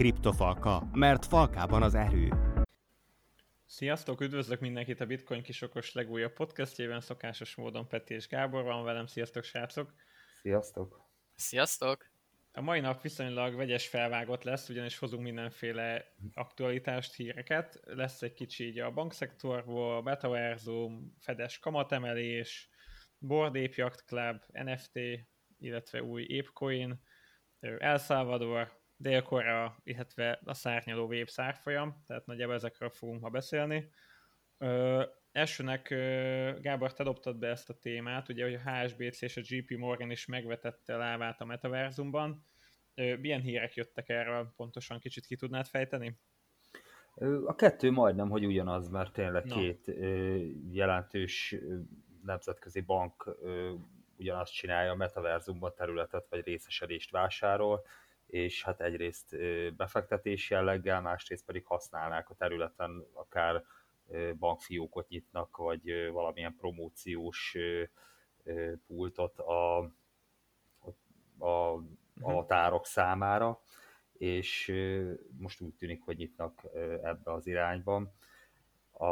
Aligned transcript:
Kriptofalka, 0.00 0.88
mert 0.92 1.24
falkában 1.24 1.82
az 1.82 1.94
erő. 1.94 2.28
Sziasztok, 3.66 4.20
üdvözlök 4.20 4.60
mindenkit 4.60 5.00
a 5.00 5.06
Bitcoin 5.06 5.42
kisokos 5.42 5.92
legújabb 5.92 6.32
podcastjében, 6.32 7.00
szokásos 7.00 7.54
módon 7.54 7.88
Peti 7.88 8.14
és 8.14 8.28
Gábor 8.28 8.62
van 8.62 8.84
velem, 8.84 9.06
sziasztok 9.06 9.44
srácok! 9.44 9.94
Sziasztok! 10.40 11.00
Sziasztok! 11.34 12.10
A 12.52 12.60
mai 12.60 12.80
nap 12.80 13.02
viszonylag 13.02 13.54
vegyes 13.54 13.88
felvágott 13.88 14.42
lesz, 14.42 14.68
ugyanis 14.68 14.98
hozunk 14.98 15.22
mindenféle 15.22 16.14
aktualitást, 16.34 17.14
híreket. 17.14 17.80
Lesz 17.84 18.22
egy 18.22 18.32
kicsi 18.32 18.66
így 18.66 18.78
a 18.78 18.90
bankszektorból, 18.90 19.96
a 19.96 20.02
Betaverzum, 20.02 21.14
Fedes 21.18 21.58
kamatemelés, 21.58 22.70
Board 23.18 23.56
Ape 23.56 23.74
Yacht 23.74 24.04
Club, 24.04 24.36
NFT, 24.52 24.98
illetve 25.58 26.02
új 26.02 26.38
Apecoin, 26.38 27.02
El 27.60 27.98
Salvador, 27.98 28.79
Dél-Korea, 29.00 29.76
illetve 29.84 30.40
a 30.44 30.54
szárnyaló 30.54 31.06
web 31.06 31.28
szárfolyam, 31.28 32.02
tehát 32.06 32.26
nagyjából 32.26 32.54
ezekről 32.54 32.90
fogunk 32.90 33.20
ma 33.20 33.28
beszélni. 33.28 33.90
Ö, 34.58 35.02
elsőnek 35.32 35.90
ö, 35.90 36.52
Gábor, 36.60 36.92
te 36.92 37.04
dobtad 37.04 37.36
be 37.36 37.48
ezt 37.48 37.70
a 37.70 37.78
témát, 37.78 38.28
ugye, 38.28 38.44
hogy 38.44 38.54
a 38.54 38.70
HSBC 38.70 39.22
és 39.22 39.36
a 39.36 39.40
GP 39.40 39.78
Morgan 39.78 40.10
is 40.10 40.26
megvetette 40.26 40.96
lávát 40.96 41.40
a 41.40 41.44
metaverzumban. 41.44 42.44
Ö, 42.94 43.16
milyen 43.16 43.40
hírek 43.40 43.74
jöttek 43.74 44.08
erről 44.08 44.52
pontosan, 44.56 44.98
kicsit 44.98 45.26
ki 45.26 45.36
tudnád 45.36 45.66
fejteni? 45.66 46.18
A 47.46 47.54
kettő 47.54 47.90
majdnem, 47.90 48.28
hogy 48.28 48.46
ugyanaz, 48.46 48.88
mert 48.88 49.12
tényleg 49.12 49.44
no. 49.44 49.54
két 49.54 49.88
ö, 49.88 50.36
jelentős 50.70 51.56
nemzetközi 52.24 52.80
bank 52.80 53.36
ö, 53.42 53.72
ugyanazt 54.16 54.52
csinálja, 54.52 54.90
a 54.90 54.96
metaverzumban 54.96 55.74
területet 55.74 56.26
vagy 56.28 56.44
részesedést 56.44 57.10
vásárol, 57.10 57.84
és 58.30 58.64
hát 58.64 58.80
egyrészt 58.80 59.36
befektetés 59.76 60.50
jelleggel, 60.50 61.00
másrészt 61.00 61.44
pedig 61.44 61.64
használnák 61.64 62.30
a 62.30 62.34
területen, 62.34 63.06
akár 63.12 63.64
bankfiókot 64.38 65.08
nyitnak, 65.08 65.56
vagy 65.56 66.10
valamilyen 66.12 66.56
promóciós 66.56 67.56
pultot 68.86 69.38
a, 69.38 69.78
a, 71.38 71.46
a 71.46 71.76
mhm. 72.14 72.46
tárok 72.46 72.86
számára, 72.86 73.60
és 74.12 74.72
most 75.38 75.60
úgy 75.60 75.74
tűnik, 75.74 76.02
hogy 76.02 76.16
nyitnak 76.16 76.66
ebbe 77.02 77.32
az 77.32 77.46
irányba. 77.46 78.12
A, 78.90 79.06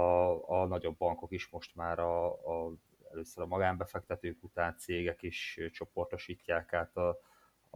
a 0.51 0.67
nagyobb 0.67 0.97
bankok 0.97 1.33
is 1.33 1.49
most 1.49 1.75
már 1.75 1.99
a, 1.99 2.27
a, 2.27 2.73
először 3.11 3.43
a 3.43 3.47
magánbefektetők 3.47 4.43
után 4.43 4.77
cégek 4.77 5.23
is 5.23 5.61
csoportosítják 5.73 6.73
át 6.73 6.97
a, 6.97 7.19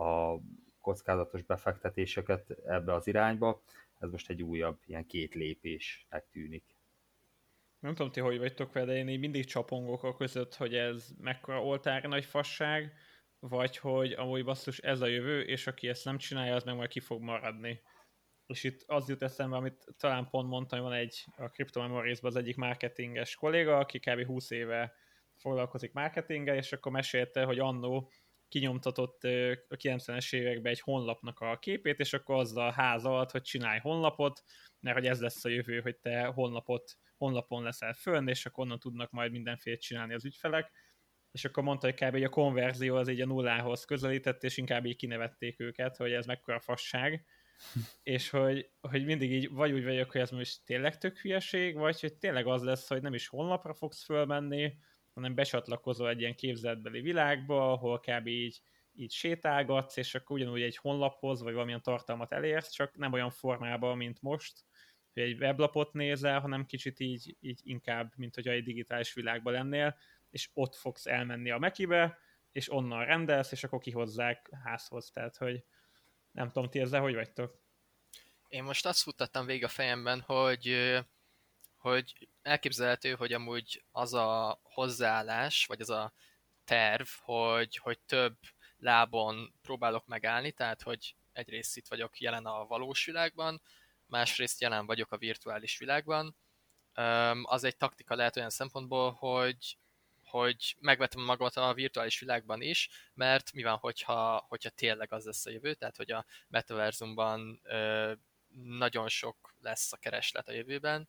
a 0.02 0.40
kockázatos 0.82 1.42
befektetéseket 1.42 2.50
ebbe 2.66 2.94
az 2.94 3.06
irányba. 3.06 3.62
Ez 3.98 4.10
most 4.10 4.30
egy 4.30 4.42
újabb 4.42 4.78
ilyen 4.86 5.06
két 5.06 5.34
lépésnek 5.34 6.28
tűnik. 6.30 6.64
Nem 7.78 7.94
tudom, 7.94 8.12
ti 8.12 8.20
hogy 8.20 8.38
vagytok 8.38 8.72
vele, 8.72 8.96
én 8.96 9.08
így 9.08 9.18
mindig 9.18 9.44
csapongok 9.44 10.02
a 10.02 10.16
között, 10.16 10.54
hogy 10.54 10.74
ez 10.74 11.08
mekkora 11.18 11.64
oltára 11.64 12.08
nagy 12.08 12.24
fasság, 12.24 12.92
vagy 13.38 13.76
hogy 13.76 14.12
amúgy 14.12 14.44
basszus 14.44 14.78
ez 14.78 15.00
a 15.00 15.06
jövő, 15.06 15.40
és 15.42 15.66
aki 15.66 15.88
ezt 15.88 16.04
nem 16.04 16.18
csinálja, 16.18 16.54
az 16.54 16.64
meg 16.64 16.74
majd 16.74 16.88
ki 16.88 17.00
fog 17.00 17.22
maradni. 17.22 17.80
És 18.46 18.64
itt 18.64 18.82
az 18.86 19.08
jut 19.08 19.22
eszembe, 19.22 19.56
amit 19.56 19.86
talán 19.98 20.28
pont 20.28 20.48
mondtam, 20.48 20.78
hogy 20.78 20.88
van 20.88 20.98
egy 20.98 21.24
a 21.36 21.48
Crypto 21.48 21.80
memories 21.80 22.18
az 22.20 22.36
egyik 22.36 22.56
marketinges 22.56 23.34
kolléga, 23.34 23.78
aki 23.78 23.98
kb. 23.98 24.26
20 24.26 24.50
éve 24.50 24.94
foglalkozik 25.36 25.92
marketinggel, 25.92 26.56
és 26.56 26.72
akkor 26.72 26.92
mesélte, 26.92 27.44
hogy 27.44 27.58
annó 27.58 28.10
kinyomtatott 28.52 29.24
a 29.68 29.76
90-es 29.76 30.34
években 30.34 30.72
egy 30.72 30.80
honlapnak 30.80 31.40
a 31.40 31.58
képét, 31.58 31.98
és 31.98 32.12
akkor 32.12 32.36
azzal 32.36 32.70
házalt, 32.70 33.30
hogy 33.30 33.42
csinálj 33.42 33.78
honlapot, 33.78 34.42
mert 34.80 34.96
hogy 34.96 35.06
ez 35.06 35.20
lesz 35.20 35.44
a 35.44 35.48
jövő, 35.48 35.80
hogy 35.80 35.96
te 35.96 36.24
honlapot, 36.24 36.92
honlapon 37.16 37.62
leszel 37.62 37.92
fönn, 37.92 38.28
és 38.28 38.46
akkor 38.46 38.64
onnan 38.64 38.78
tudnak 38.78 39.10
majd 39.10 39.30
mindenféle 39.30 39.76
csinálni 39.76 40.14
az 40.14 40.24
ügyfelek, 40.24 40.72
és 41.30 41.44
akkor 41.44 41.62
mondta, 41.62 41.86
hogy 41.86 41.94
kb. 41.94 42.24
a 42.24 42.28
konverzió 42.28 42.96
az 42.96 43.08
így 43.08 43.20
a 43.20 43.26
nullához 43.26 43.84
közelített, 43.84 44.42
és 44.42 44.56
inkább 44.56 44.84
így 44.86 44.96
kinevették 44.96 45.60
őket, 45.60 45.96
hogy 45.96 46.12
ez 46.12 46.26
mekkora 46.26 46.60
fasság, 46.60 47.24
és 48.16 48.30
hogy, 48.30 48.70
hogy 48.80 49.04
mindig 49.04 49.32
így 49.32 49.50
vagy 49.50 49.72
úgy 49.72 49.84
vagyok, 49.84 50.10
hogy 50.10 50.20
ez 50.20 50.30
most 50.30 50.64
tényleg 50.64 50.98
tök 50.98 51.18
hülyeség, 51.18 51.76
vagy 51.76 52.00
hogy 52.00 52.14
tényleg 52.14 52.46
az 52.46 52.62
lesz, 52.62 52.88
hogy 52.88 53.02
nem 53.02 53.14
is 53.14 53.28
honlapra 53.28 53.74
fogsz 53.74 54.04
fölmenni, 54.04 54.74
hanem 55.14 55.34
becsatlakozol 55.34 56.08
egy 56.08 56.20
ilyen 56.20 56.34
képzeletbeli 56.34 57.00
világba, 57.00 57.72
ahol 57.72 58.00
kb. 58.00 58.26
így, 58.26 58.62
így 58.94 59.12
sétálgatsz, 59.12 59.96
és 59.96 60.14
akkor 60.14 60.36
ugyanúgy 60.36 60.62
egy 60.62 60.76
honlaphoz, 60.76 61.42
vagy 61.42 61.52
valamilyen 61.52 61.82
tartalmat 61.82 62.32
elérsz, 62.32 62.70
csak 62.70 62.96
nem 62.96 63.12
olyan 63.12 63.30
formában, 63.30 63.96
mint 63.96 64.22
most, 64.22 64.64
hogy 65.12 65.22
egy 65.22 65.40
weblapot 65.40 65.92
nézel, 65.92 66.40
hanem 66.40 66.66
kicsit 66.66 67.00
így, 67.00 67.36
így 67.40 67.60
inkább, 67.62 68.12
mint 68.16 68.34
hogy 68.34 68.48
egy 68.48 68.64
digitális 68.64 69.14
világban 69.14 69.52
lennél, 69.52 69.98
és 70.30 70.50
ott 70.52 70.74
fogsz 70.74 71.06
elmenni 71.06 71.50
a 71.50 71.58
Mekibe, 71.58 72.18
és 72.52 72.72
onnan 72.72 73.04
rendelsz, 73.04 73.52
és 73.52 73.64
akkor 73.64 73.78
kihozzák 73.78 74.50
házhoz. 74.64 75.10
Tehát, 75.10 75.36
hogy 75.36 75.64
nem 76.30 76.50
tudom, 76.50 76.70
ti 76.70 76.80
ezzel 76.80 77.00
hogy 77.00 77.14
vagytok? 77.14 77.60
Én 78.48 78.62
most 78.62 78.86
azt 78.86 79.02
futtattam 79.02 79.46
végig 79.46 79.64
a 79.64 79.68
fejemben, 79.68 80.20
hogy 80.20 80.98
hogy 81.82 82.28
elképzelhető, 82.42 83.14
hogy 83.14 83.32
amúgy 83.32 83.84
az 83.90 84.14
a 84.14 84.60
hozzáállás, 84.62 85.66
vagy 85.66 85.80
az 85.80 85.90
a 85.90 86.12
terv, 86.64 87.06
hogy, 87.20 87.76
hogy 87.76 87.98
több 87.98 88.36
lábon 88.78 89.54
próbálok 89.62 90.06
megállni, 90.06 90.52
tehát 90.52 90.82
hogy 90.82 91.14
egyrészt 91.32 91.76
itt 91.76 91.88
vagyok 91.88 92.20
jelen 92.20 92.46
a 92.46 92.66
valós 92.66 93.04
világban, 93.04 93.62
másrészt 94.06 94.60
jelen 94.60 94.86
vagyok 94.86 95.12
a 95.12 95.16
virtuális 95.16 95.78
világban. 95.78 96.36
Az 97.42 97.64
egy 97.64 97.76
taktika 97.76 98.14
lehet 98.14 98.36
olyan 98.36 98.50
szempontból, 98.50 99.12
hogy, 99.12 99.78
hogy 100.24 100.76
megvetem 100.80 101.22
magamat 101.22 101.56
a 101.56 101.74
virtuális 101.74 102.18
világban 102.18 102.60
is, 102.62 102.90
mert 103.14 103.52
mi 103.52 103.62
van, 103.62 103.76
hogyha, 103.76 104.44
hogyha 104.48 104.70
tényleg 104.70 105.12
az 105.12 105.24
lesz 105.24 105.46
a 105.46 105.50
jövő, 105.50 105.74
tehát 105.74 105.96
hogy 105.96 106.12
a 106.12 106.24
metaverzumban 106.48 107.62
nagyon 108.64 109.08
sok 109.08 109.54
lesz 109.60 109.92
a 109.92 109.96
kereslet 109.96 110.48
a 110.48 110.52
jövőben, 110.52 111.08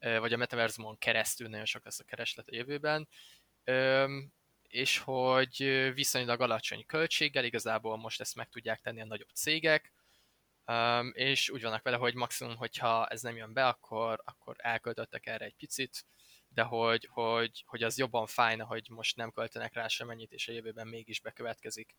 vagy 0.00 0.32
a 0.32 0.36
metaverzumon 0.36 0.98
keresztül 0.98 1.48
nagyon 1.48 1.64
sok 1.64 1.84
lesz 1.84 2.00
a 2.00 2.04
kereslet 2.04 2.48
a 2.48 2.54
jövőben, 2.54 3.08
és 4.62 4.98
hogy 4.98 5.56
viszonylag 5.94 6.40
alacsony 6.40 6.86
költséggel, 6.86 7.44
igazából 7.44 7.96
most 7.96 8.20
ezt 8.20 8.34
meg 8.34 8.48
tudják 8.48 8.80
tenni 8.80 9.00
a 9.00 9.04
nagyobb 9.04 9.30
cégek, 9.34 9.92
és 11.12 11.50
úgy 11.50 11.62
vannak 11.62 11.82
vele, 11.82 11.96
hogy 11.96 12.14
maximum, 12.14 12.56
hogyha 12.56 13.06
ez 13.06 13.22
nem 13.22 13.36
jön 13.36 13.52
be, 13.52 13.66
akkor, 13.66 14.20
akkor 14.24 14.56
elköltöttek 14.58 15.26
erre 15.26 15.44
egy 15.44 15.56
picit, 15.56 16.04
de 16.48 16.62
hogy, 16.62 17.08
hogy, 17.10 17.64
hogy 17.66 17.82
az 17.82 17.98
jobban 17.98 18.26
fájna, 18.26 18.64
hogy 18.64 18.88
most 18.88 19.16
nem 19.16 19.30
költenek 19.30 19.74
rá 19.74 19.88
semennyit, 19.88 20.32
és 20.32 20.48
a 20.48 20.52
jövőben 20.52 20.86
mégis 20.86 21.20
bekövetkezik. 21.20 21.96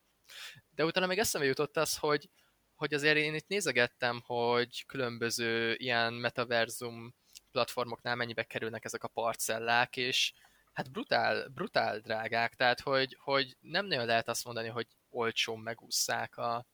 De 0.75 0.85
utána 0.85 1.05
még 1.05 1.17
eszembe 1.17 1.47
jutott 1.47 1.77
az, 1.77 1.97
hogy, 1.97 2.29
hogy 2.75 2.93
azért 2.93 3.17
én 3.17 3.35
itt 3.35 3.47
nézegettem, 3.47 4.21
hogy 4.25 4.85
különböző 4.85 5.75
ilyen 5.75 6.13
metaverzum 6.13 7.15
platformoknál 7.51 8.15
mennyibe 8.15 8.43
kerülnek 8.43 8.85
ezek 8.85 9.03
a 9.03 9.07
parcellák, 9.07 9.97
és 9.97 10.33
hát 10.73 10.91
brutál, 10.91 11.47
brutál 11.47 11.99
drágák, 11.99 12.55
tehát 12.55 12.79
hogy, 12.79 13.17
hogy 13.19 13.57
nem 13.59 13.85
nagyon 13.85 14.05
lehet 14.05 14.27
azt 14.27 14.45
mondani, 14.45 14.67
hogy 14.67 14.87
olcsón 15.09 15.59
megúszszák 15.59 16.37
a, 16.37 16.65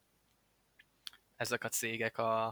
ezek 1.35 1.63
a 1.63 1.69
cégek 1.69 2.17
a, 2.17 2.45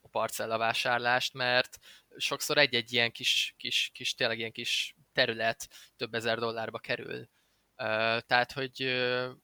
a 0.00 0.08
parcellavásárlást, 0.10 1.32
mert 1.32 1.78
sokszor 2.16 2.58
egy-egy 2.58 2.92
ilyen 2.92 3.12
kis, 3.12 3.54
kis, 3.56 3.90
kis, 3.94 4.14
tényleg 4.14 4.38
ilyen 4.38 4.52
kis 4.52 4.94
terület 5.12 5.68
több 5.96 6.14
ezer 6.14 6.38
dollárba 6.38 6.78
kerül. 6.78 7.28
Tehát, 8.26 8.52
hogy 8.52 8.82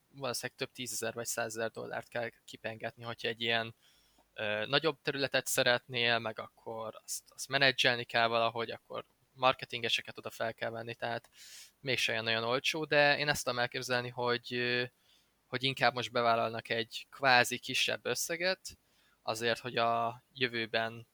valószínűleg 0.09 0.56
több 0.56 0.72
tízezer 0.72 1.12
vagy 1.12 1.27
százezer 1.27 1.71
dollárt 1.71 2.09
kell 2.09 2.31
kipengetni, 2.45 3.03
hogyha 3.05 3.28
egy 3.28 3.41
ilyen 3.41 3.75
nagyobb 4.66 4.98
területet 5.03 5.47
szeretnél, 5.47 6.18
meg 6.18 6.39
akkor 6.39 7.01
azt, 7.04 7.22
azt 7.28 7.48
menedzselni 7.48 8.04
kell 8.04 8.27
valahogy, 8.27 8.71
akkor 8.71 9.04
marketingeseket 9.33 10.18
oda 10.18 10.30
fel 10.30 10.54
kell 10.54 10.71
venni, 10.71 10.95
tehát 10.95 11.28
mégse 11.80 12.12
olyan 12.12 12.24
nagyon 12.24 12.45
olcsó, 12.45 12.84
de 12.84 13.18
én 13.18 13.28
ezt 13.28 13.45
tudom 13.45 13.59
elképzelni, 13.59 14.09
hogy, 14.09 14.78
hogy 15.47 15.62
inkább 15.62 15.95
most 15.95 16.12
bevállalnak 16.12 16.68
egy 16.68 17.07
kvázi 17.10 17.59
kisebb 17.59 18.07
összeget, 18.07 18.60
azért, 19.22 19.59
hogy 19.59 19.77
a 19.77 20.22
jövőben 20.33 21.09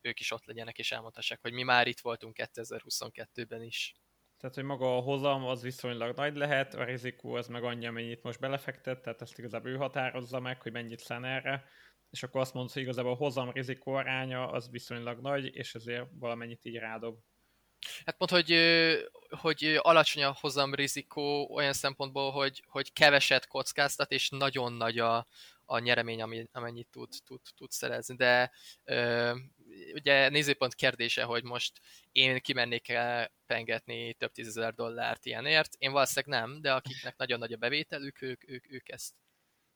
ők 0.00 0.20
is 0.20 0.30
ott 0.30 0.44
legyenek, 0.44 0.78
és 0.78 0.92
elmondhassák, 0.92 1.40
hogy 1.40 1.52
mi 1.52 1.62
már 1.62 1.86
itt 1.86 2.00
voltunk 2.00 2.36
2022-ben 2.38 3.62
is. 3.62 3.94
Tehát, 4.38 4.56
hogy 4.56 4.64
maga 4.64 4.96
a 4.96 5.00
hozam 5.00 5.44
az 5.44 5.62
viszonylag 5.62 6.16
nagy 6.16 6.36
lehet, 6.36 6.74
a 6.74 6.84
rizikó 6.84 7.34
az 7.34 7.46
meg 7.46 7.64
annyi, 7.64 7.86
amennyit 7.86 8.22
most 8.22 8.40
belefektet, 8.40 9.02
tehát 9.02 9.22
ezt 9.22 9.38
igazából 9.38 9.70
ő 9.70 9.76
határozza 9.76 10.40
meg, 10.40 10.62
hogy 10.62 10.72
mennyit 10.72 11.00
szán 11.00 11.24
erre, 11.24 11.64
és 12.12 12.22
akkor 12.22 12.40
azt 12.40 12.54
mondod, 12.54 12.72
hogy 12.72 12.82
igazából 12.82 13.12
a 13.12 13.16
hozam 13.16 13.50
rizikó 13.50 13.92
aránya 13.92 14.50
az 14.50 14.70
viszonylag 14.70 15.20
nagy, 15.20 15.54
és 15.54 15.74
ezért 15.74 16.06
valamennyit 16.12 16.64
így 16.64 16.76
rádob. 16.76 17.18
Hát 18.04 18.16
pont, 18.16 18.30
hogy, 18.30 18.56
hogy 19.28 19.78
alacsony 19.82 20.22
a 20.22 20.36
hozam 20.40 20.74
rizikó 20.74 21.54
olyan 21.54 21.72
szempontból, 21.72 22.30
hogy, 22.30 22.64
hogy 22.66 22.92
keveset 22.92 23.46
kockáztat, 23.46 24.10
és 24.10 24.28
nagyon 24.28 24.72
nagy 24.72 24.98
a, 24.98 25.26
a 25.64 25.78
nyeremény, 25.78 26.22
ami, 26.22 26.46
amennyit 26.52 26.88
tud, 26.90 27.08
tud, 27.24 27.40
tud 27.56 27.70
szerezni. 27.70 28.16
De 28.16 28.52
ö, 28.84 29.34
ugye 29.94 30.28
nézőpont 30.28 30.74
kérdése, 30.74 31.22
hogy 31.22 31.44
most 31.44 31.80
én 32.12 32.40
kimennék 32.40 32.92
pengetni 33.46 34.14
több 34.14 34.32
tízezer 34.32 34.74
dollárt 34.74 35.26
ilyenért. 35.26 35.74
Én 35.78 35.92
valószínűleg 35.92 36.40
nem, 36.40 36.60
de 36.60 36.72
akiknek 36.72 37.16
nagyon 37.16 37.38
nagy 37.38 37.52
a 37.52 37.56
bevételük, 37.56 38.22
ők, 38.22 38.48
ők, 38.48 38.72
ők 38.72 38.88
ezt 38.88 39.14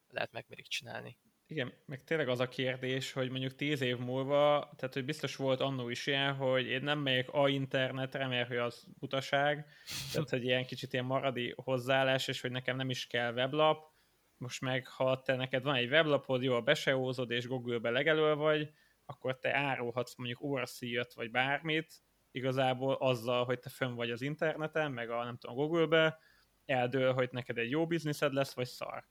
lehet 0.07 0.31
megmerik 0.31 0.67
csinálni. 0.67 1.17
Igen, 1.49 1.73
meg 1.85 2.03
tényleg 2.03 2.27
az 2.27 2.39
a 2.39 2.47
kérdés, 2.47 3.11
hogy 3.11 3.29
mondjuk 3.29 3.55
tíz 3.55 3.81
év 3.81 3.97
múlva, 3.97 4.71
tehát 4.75 4.93
hogy 4.93 5.05
biztos 5.05 5.35
volt 5.35 5.59
annó 5.59 5.89
is 5.89 6.07
ilyen, 6.07 6.33
hogy 6.33 6.65
én 6.65 6.81
nem 6.81 6.99
megyek 6.99 7.29
a 7.33 7.49
internetre, 7.49 8.27
mert 8.27 8.47
hogy 8.47 8.57
az 8.57 8.87
butaság, 8.99 9.67
tehát 10.13 10.29
hogy 10.29 10.43
ilyen 10.43 10.65
kicsit 10.65 10.93
ilyen 10.93 11.05
maradi 11.05 11.53
hozzáállás, 11.55 12.27
és 12.27 12.41
hogy 12.41 12.51
nekem 12.51 12.75
nem 12.75 12.89
is 12.89 13.07
kell 13.07 13.33
weblap, 13.33 13.91
most 14.37 14.61
meg 14.61 14.87
ha 14.87 15.21
te 15.21 15.35
neked 15.35 15.63
van 15.63 15.75
egy 15.75 15.89
weblapod, 15.89 16.43
jól 16.43 16.61
beseózod, 16.61 17.31
és 17.31 17.47
Google-be 17.47 17.89
legelő 17.89 18.33
vagy, 18.33 18.71
akkor 19.05 19.39
te 19.39 19.55
árulhatsz 19.55 20.15
mondjuk 20.15 20.43
orszíjat, 20.43 21.13
vagy 21.13 21.31
bármit, 21.31 21.93
igazából 22.31 22.93
azzal, 22.93 23.45
hogy 23.45 23.59
te 23.59 23.69
fönn 23.69 23.95
vagy 23.95 24.11
az 24.11 24.21
interneten, 24.21 24.91
meg 24.91 25.09
a 25.09 25.23
nem 25.23 25.37
tudom, 25.37 25.55
Google-be, 25.55 26.19
eldől, 26.65 27.13
hogy 27.13 27.29
neked 27.31 27.57
egy 27.57 27.69
jó 27.69 27.87
bizniszed 27.87 28.33
lesz, 28.33 28.53
vagy 28.53 28.67
szar 28.67 29.07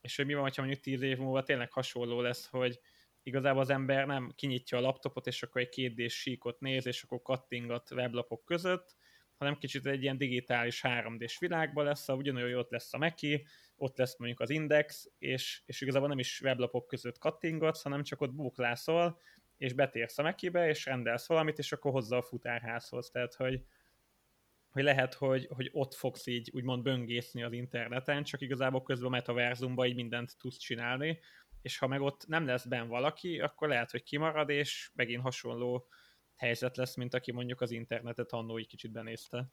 és 0.00 0.16
hogy 0.16 0.26
mi 0.26 0.34
van, 0.34 0.42
ha 0.42 0.62
mondjuk 0.62 0.80
tíz 0.80 1.02
év 1.02 1.18
múlva 1.18 1.42
tényleg 1.42 1.72
hasonló 1.72 2.20
lesz, 2.20 2.46
hogy 2.46 2.80
igazából 3.22 3.60
az 3.60 3.70
ember 3.70 4.06
nem 4.06 4.32
kinyitja 4.36 4.78
a 4.78 4.80
laptopot, 4.80 5.26
és 5.26 5.42
akkor 5.42 5.60
egy 5.60 5.68
kétdés 5.68 6.20
síkot 6.20 6.60
néz, 6.60 6.86
és 6.86 7.02
akkor 7.02 7.22
kattingat 7.22 7.90
weblapok 7.90 8.44
között, 8.44 8.96
hanem 9.36 9.58
kicsit 9.58 9.86
egy 9.86 10.02
ilyen 10.02 10.18
digitális 10.18 10.80
3D-s 10.84 11.38
világban 11.38 11.84
lesz, 11.84 12.08
ahol 12.08 12.20
ugyanolyan 12.20 12.58
ott 12.58 12.70
lesz 12.70 12.94
a 12.94 12.98
Meki, 12.98 13.46
ott 13.76 13.96
lesz 13.96 14.18
mondjuk 14.18 14.40
az 14.40 14.50
Index, 14.50 15.10
és, 15.18 15.62
és 15.66 15.80
igazából 15.80 16.08
nem 16.08 16.18
is 16.18 16.40
weblapok 16.40 16.86
között 16.86 17.18
kattingatsz, 17.18 17.82
hanem 17.82 18.02
csak 18.02 18.20
ott 18.20 18.34
buklászol, 18.34 19.20
és 19.56 19.72
betérsz 19.72 20.18
a 20.18 20.22
Mekibe, 20.22 20.68
és 20.68 20.84
rendelsz 20.84 21.26
valamit, 21.28 21.58
és 21.58 21.72
akkor 21.72 21.92
hozza 21.92 22.16
a 22.16 22.22
futárházhoz. 22.22 23.10
Tehát, 23.10 23.34
hogy, 23.34 23.62
hogy 24.70 24.82
lehet, 24.82 25.14
hogy, 25.14 25.48
hogy 25.54 25.70
ott 25.72 25.94
fogsz 25.94 26.26
így 26.26 26.50
úgymond 26.54 26.82
böngészni 26.82 27.42
az 27.42 27.52
interneten, 27.52 28.22
csak 28.22 28.40
igazából 28.40 28.82
közben 28.82 29.06
a 29.06 29.10
metaverzumban 29.10 29.86
így 29.86 29.94
mindent 29.94 30.36
tudsz 30.38 30.58
csinálni, 30.58 31.18
és 31.62 31.78
ha 31.78 31.86
meg 31.86 32.00
ott 32.00 32.26
nem 32.26 32.46
lesz 32.46 32.64
benn 32.64 32.88
valaki, 32.88 33.40
akkor 33.40 33.68
lehet, 33.68 33.90
hogy 33.90 34.02
kimarad, 34.02 34.48
és 34.48 34.90
megint 34.94 35.22
hasonló 35.22 35.86
helyzet 36.36 36.76
lesz, 36.76 36.96
mint 36.96 37.14
aki 37.14 37.32
mondjuk 37.32 37.60
az 37.60 37.70
internetet 37.70 38.32
annó 38.32 38.56
egy 38.56 38.66
kicsit 38.66 38.92
benézte. 38.92 39.46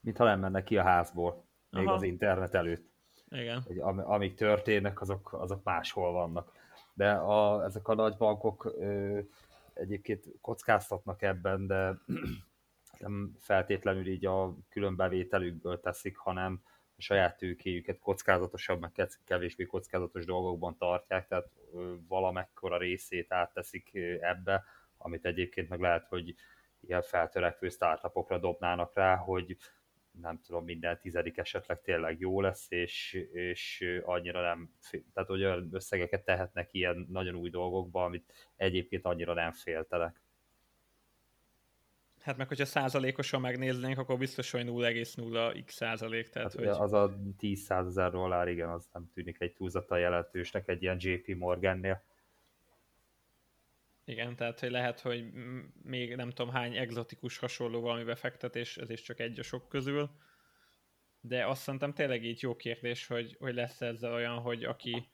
Mint 0.00 0.16
ha 0.16 0.24
nem 0.24 0.40
menne 0.40 0.62
ki 0.62 0.76
a 0.76 0.82
házból, 0.82 1.44
még 1.70 1.86
Aha. 1.86 1.94
az 1.94 2.02
internet 2.02 2.54
előtt. 2.54 2.86
Igen. 3.28 3.62
Hogy 3.66 3.78
am, 3.78 3.98
amik 3.98 4.34
történnek, 4.34 5.00
azok, 5.00 5.32
azok 5.32 5.64
máshol 5.64 6.12
vannak. 6.12 6.52
De 6.94 7.10
a, 7.10 7.64
ezek 7.64 7.88
a 7.88 7.94
nagy 7.94 8.16
bankok 8.16 8.64
ö, 8.78 9.18
egyébként 9.74 10.24
kockáztatnak 10.40 11.22
ebben, 11.22 11.66
de 11.66 11.98
nem 12.98 13.34
feltétlenül 13.38 14.06
így 14.06 14.26
a 14.26 14.56
külön 14.68 14.96
bevételükből 14.96 15.80
teszik, 15.80 16.16
hanem 16.16 16.62
a 16.96 17.02
saját 17.02 17.36
tőkéjüket 17.36 17.98
kockázatosabb, 17.98 18.80
meg 18.80 19.08
kevésbé 19.24 19.64
kockázatos 19.64 20.24
dolgokban 20.24 20.76
tartják, 20.76 21.28
tehát 21.28 21.50
valamekkora 22.08 22.78
részét 22.78 23.32
átteszik 23.32 23.94
ebbe, 24.20 24.64
amit 24.96 25.24
egyébként 25.24 25.68
meg 25.68 25.80
lehet, 25.80 26.06
hogy 26.06 26.34
ilyen 26.80 27.02
feltörekvő 27.02 27.68
startupokra 27.68 28.38
dobnának 28.38 28.94
rá, 28.94 29.16
hogy 29.16 29.56
nem 30.20 30.40
tudom, 30.40 30.64
minden 30.64 30.98
tizedik 31.00 31.36
esetleg 31.36 31.80
tényleg 31.80 32.20
jó 32.20 32.40
lesz, 32.40 32.66
és, 32.70 33.12
és 33.32 33.84
annyira 34.04 34.42
nem, 34.42 34.70
tehát 35.14 35.30
olyan 35.30 35.68
összegeket 35.72 36.24
tehetnek 36.24 36.72
ilyen 36.72 37.06
nagyon 37.10 37.34
új 37.34 37.50
dolgokba, 37.50 38.04
amit 38.04 38.52
egyébként 38.56 39.04
annyira 39.04 39.34
nem 39.34 39.52
féltelek. 39.52 40.22
Hát 42.28 42.36
meg 42.36 42.48
hogyha 42.48 42.64
százalékosan 42.64 43.40
megnéznénk, 43.40 43.98
akkor 43.98 44.18
biztos, 44.18 44.50
hogy 44.50 44.66
0,0x 44.66 45.68
százalék. 45.68 46.28
Tehát, 46.28 46.54
hát, 46.54 46.58
hogy... 46.58 46.68
Az 46.82 46.92
a 46.92 47.16
10 47.38 47.70
ezer 47.70 48.10
dollár, 48.10 48.48
igen, 48.48 48.68
az 48.68 48.88
nem 48.92 49.10
tűnik 49.14 49.40
egy 49.40 49.52
túlzata 49.52 49.96
jelentősnek 49.96 50.68
egy 50.68 50.82
ilyen 50.82 50.96
JP 51.00 51.36
Morgannél. 51.36 52.02
Igen, 54.04 54.36
tehát 54.36 54.60
hogy 54.60 54.70
lehet, 54.70 55.00
hogy 55.00 55.32
még 55.82 56.16
nem 56.16 56.30
tudom 56.30 56.52
hány 56.52 56.76
exotikus 56.76 57.38
hasonló 57.38 57.80
valami 57.80 58.04
befektetés, 58.04 58.76
ez 58.76 58.90
is 58.90 59.02
csak 59.02 59.20
egy 59.20 59.38
a 59.38 59.42
sok 59.42 59.68
közül. 59.68 60.10
De 61.20 61.46
azt 61.46 61.62
szerintem 61.62 61.92
tényleg 61.92 62.24
így 62.24 62.42
jó 62.42 62.56
kérdés, 62.56 63.06
hogy, 63.06 63.36
hogy 63.38 63.54
lesz 63.54 63.80
ezzel 63.80 64.12
olyan, 64.12 64.38
hogy 64.38 64.64
aki 64.64 65.08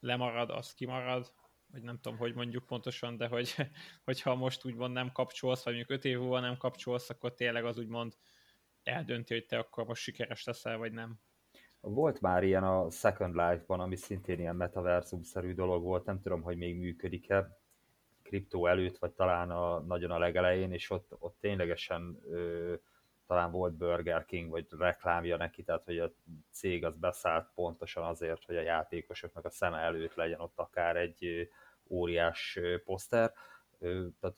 lemarad, 0.00 0.50
az 0.50 0.74
kimarad, 0.74 1.32
vagy 1.72 1.82
nem 1.82 1.98
tudom, 2.00 2.18
hogy 2.18 2.34
mondjuk 2.34 2.66
pontosan, 2.66 3.16
de 3.16 3.26
hogy, 3.26 3.54
hogyha 4.04 4.34
most 4.34 4.64
úgymond 4.64 4.92
nem 4.92 5.12
kapcsolsz, 5.12 5.64
vagy 5.64 5.74
mondjuk 5.74 5.98
öt 5.98 6.04
év 6.04 6.18
múlva 6.18 6.40
nem 6.40 6.56
kapcsolsz, 6.56 7.10
akkor 7.10 7.34
tényleg 7.34 7.64
az 7.64 7.78
úgymond 7.78 8.16
eldönti, 8.82 9.34
hogy 9.34 9.46
te 9.46 9.58
akkor 9.58 9.86
most 9.86 10.02
sikeres 10.02 10.44
leszel, 10.44 10.78
vagy 10.78 10.92
nem. 10.92 11.20
Volt 11.80 12.20
már 12.20 12.42
ilyen 12.42 12.64
a 12.64 12.90
Second 12.90 13.34
Life-ban, 13.34 13.80
ami 13.80 13.96
szintén 13.96 14.38
ilyen 14.38 14.56
metaverzum-szerű 14.56 15.54
dolog 15.54 15.82
volt, 15.82 16.04
nem 16.04 16.20
tudom, 16.20 16.42
hogy 16.42 16.56
még 16.56 16.78
működik-e, 16.78 17.58
kriptó 18.22 18.66
előtt, 18.66 18.98
vagy 18.98 19.12
talán 19.12 19.50
a, 19.50 19.80
nagyon 19.80 20.10
a 20.10 20.18
legelején, 20.18 20.72
és 20.72 20.90
ott, 20.90 21.16
ott 21.18 21.36
ténylegesen 21.40 22.20
ö, 22.24 22.74
talán 23.28 23.50
volt 23.50 23.74
Burger 23.74 24.24
King, 24.24 24.50
vagy 24.50 24.66
reklámja 24.78 25.36
neki, 25.36 25.62
tehát 25.62 25.84
hogy 25.84 25.98
a 25.98 26.12
cég 26.50 26.84
az 26.84 26.96
beszállt 26.96 27.50
pontosan 27.54 28.04
azért, 28.04 28.44
hogy 28.44 28.56
a 28.56 28.60
játékosoknak 28.60 29.44
a 29.44 29.50
szeme 29.50 29.78
előtt 29.78 30.14
legyen 30.14 30.40
ott 30.40 30.58
akár 30.58 30.96
egy 30.96 31.50
óriás 31.88 32.58
poszter. 32.84 33.32
Tehát 34.20 34.36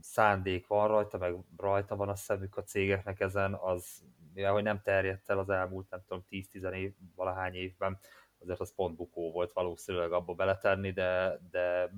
szándék 0.00 0.66
van 0.66 0.88
rajta, 0.88 1.18
meg 1.18 1.36
rajta 1.56 1.96
van 1.96 2.08
a 2.08 2.14
szemük 2.14 2.56
a 2.56 2.62
cégeknek 2.62 3.20
ezen, 3.20 3.54
az 3.54 4.02
mivel 4.34 4.52
hogy 4.52 4.62
nem 4.62 4.80
terjedt 4.82 5.30
el 5.30 5.38
az 5.38 5.48
elmúlt, 5.48 5.90
nem 5.90 6.02
tudom, 6.06 6.24
10-10 6.30 6.74
év, 6.74 6.92
valahány 7.14 7.54
évben, 7.54 7.98
azért 8.38 8.60
az 8.60 8.74
pont 8.74 8.96
bukó 8.96 9.32
volt 9.32 9.52
valószínűleg 9.52 10.12
abba 10.12 10.34
beletenni, 10.34 10.90
de, 10.90 11.40
de 11.50 11.90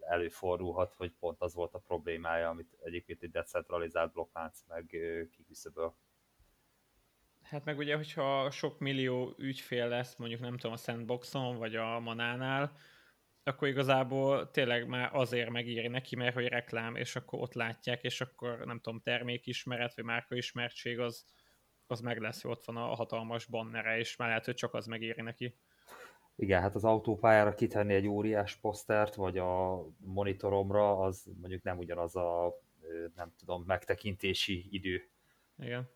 előfordulhat, 0.00 0.94
hogy 0.94 1.12
pont 1.12 1.40
az 1.40 1.54
volt 1.54 1.74
a 1.74 1.78
problémája, 1.78 2.48
amit 2.48 2.76
egyébként 2.82 3.22
egy 3.22 3.30
decentralizált 3.30 4.12
blokklánc 4.12 4.62
meg 4.68 4.86
kiküszöböl. 5.30 5.94
Hát 7.42 7.64
meg 7.64 7.78
ugye, 7.78 7.96
hogyha 7.96 8.50
sok 8.50 8.78
millió 8.78 9.34
ügyfél 9.38 9.88
lesz, 9.88 10.16
mondjuk 10.16 10.40
nem 10.40 10.56
tudom, 10.56 10.72
a 10.72 10.76
Sandboxon, 10.76 11.56
vagy 11.56 11.76
a 11.76 12.00
Manánál, 12.00 12.76
akkor 13.44 13.68
igazából 13.68 14.50
tényleg 14.50 14.86
már 14.86 15.10
azért 15.12 15.50
megírni 15.50 15.88
neki, 15.88 16.16
mert 16.16 16.34
hogy 16.34 16.46
reklám, 16.46 16.96
és 16.96 17.16
akkor 17.16 17.40
ott 17.40 17.54
látják, 17.54 18.02
és 18.02 18.20
akkor 18.20 18.58
nem 18.64 18.80
tudom, 18.80 19.00
termékismeret, 19.00 19.94
vagy 19.94 20.04
márkaismertség 20.04 20.98
az, 20.98 21.24
az 21.86 22.00
meg 22.00 22.20
lesz, 22.20 22.42
hogy 22.42 22.50
ott 22.50 22.64
van 22.64 22.76
a 22.76 22.94
hatalmas 22.94 23.46
bannere, 23.46 23.98
és 23.98 24.16
már 24.16 24.28
lehet, 24.28 24.44
hogy 24.44 24.54
csak 24.54 24.74
az 24.74 24.86
megírni 24.86 25.22
neki. 25.22 25.58
Igen, 26.36 26.60
hát 26.60 26.74
az 26.74 26.84
autópályára 26.84 27.54
kitenni 27.54 27.94
egy 27.94 28.06
óriás 28.06 28.56
posztert, 28.56 29.14
vagy 29.14 29.38
a 29.38 29.84
monitoromra, 29.98 30.98
az 30.98 31.30
mondjuk 31.40 31.62
nem 31.62 31.78
ugyanaz 31.78 32.16
a, 32.16 32.60
nem 33.14 33.32
tudom, 33.38 33.62
megtekintési 33.66 34.66
idő. 34.70 35.10
Igen. 35.58 35.90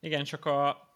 Igen, 0.00 0.24
csak 0.24 0.44
a, 0.44 0.90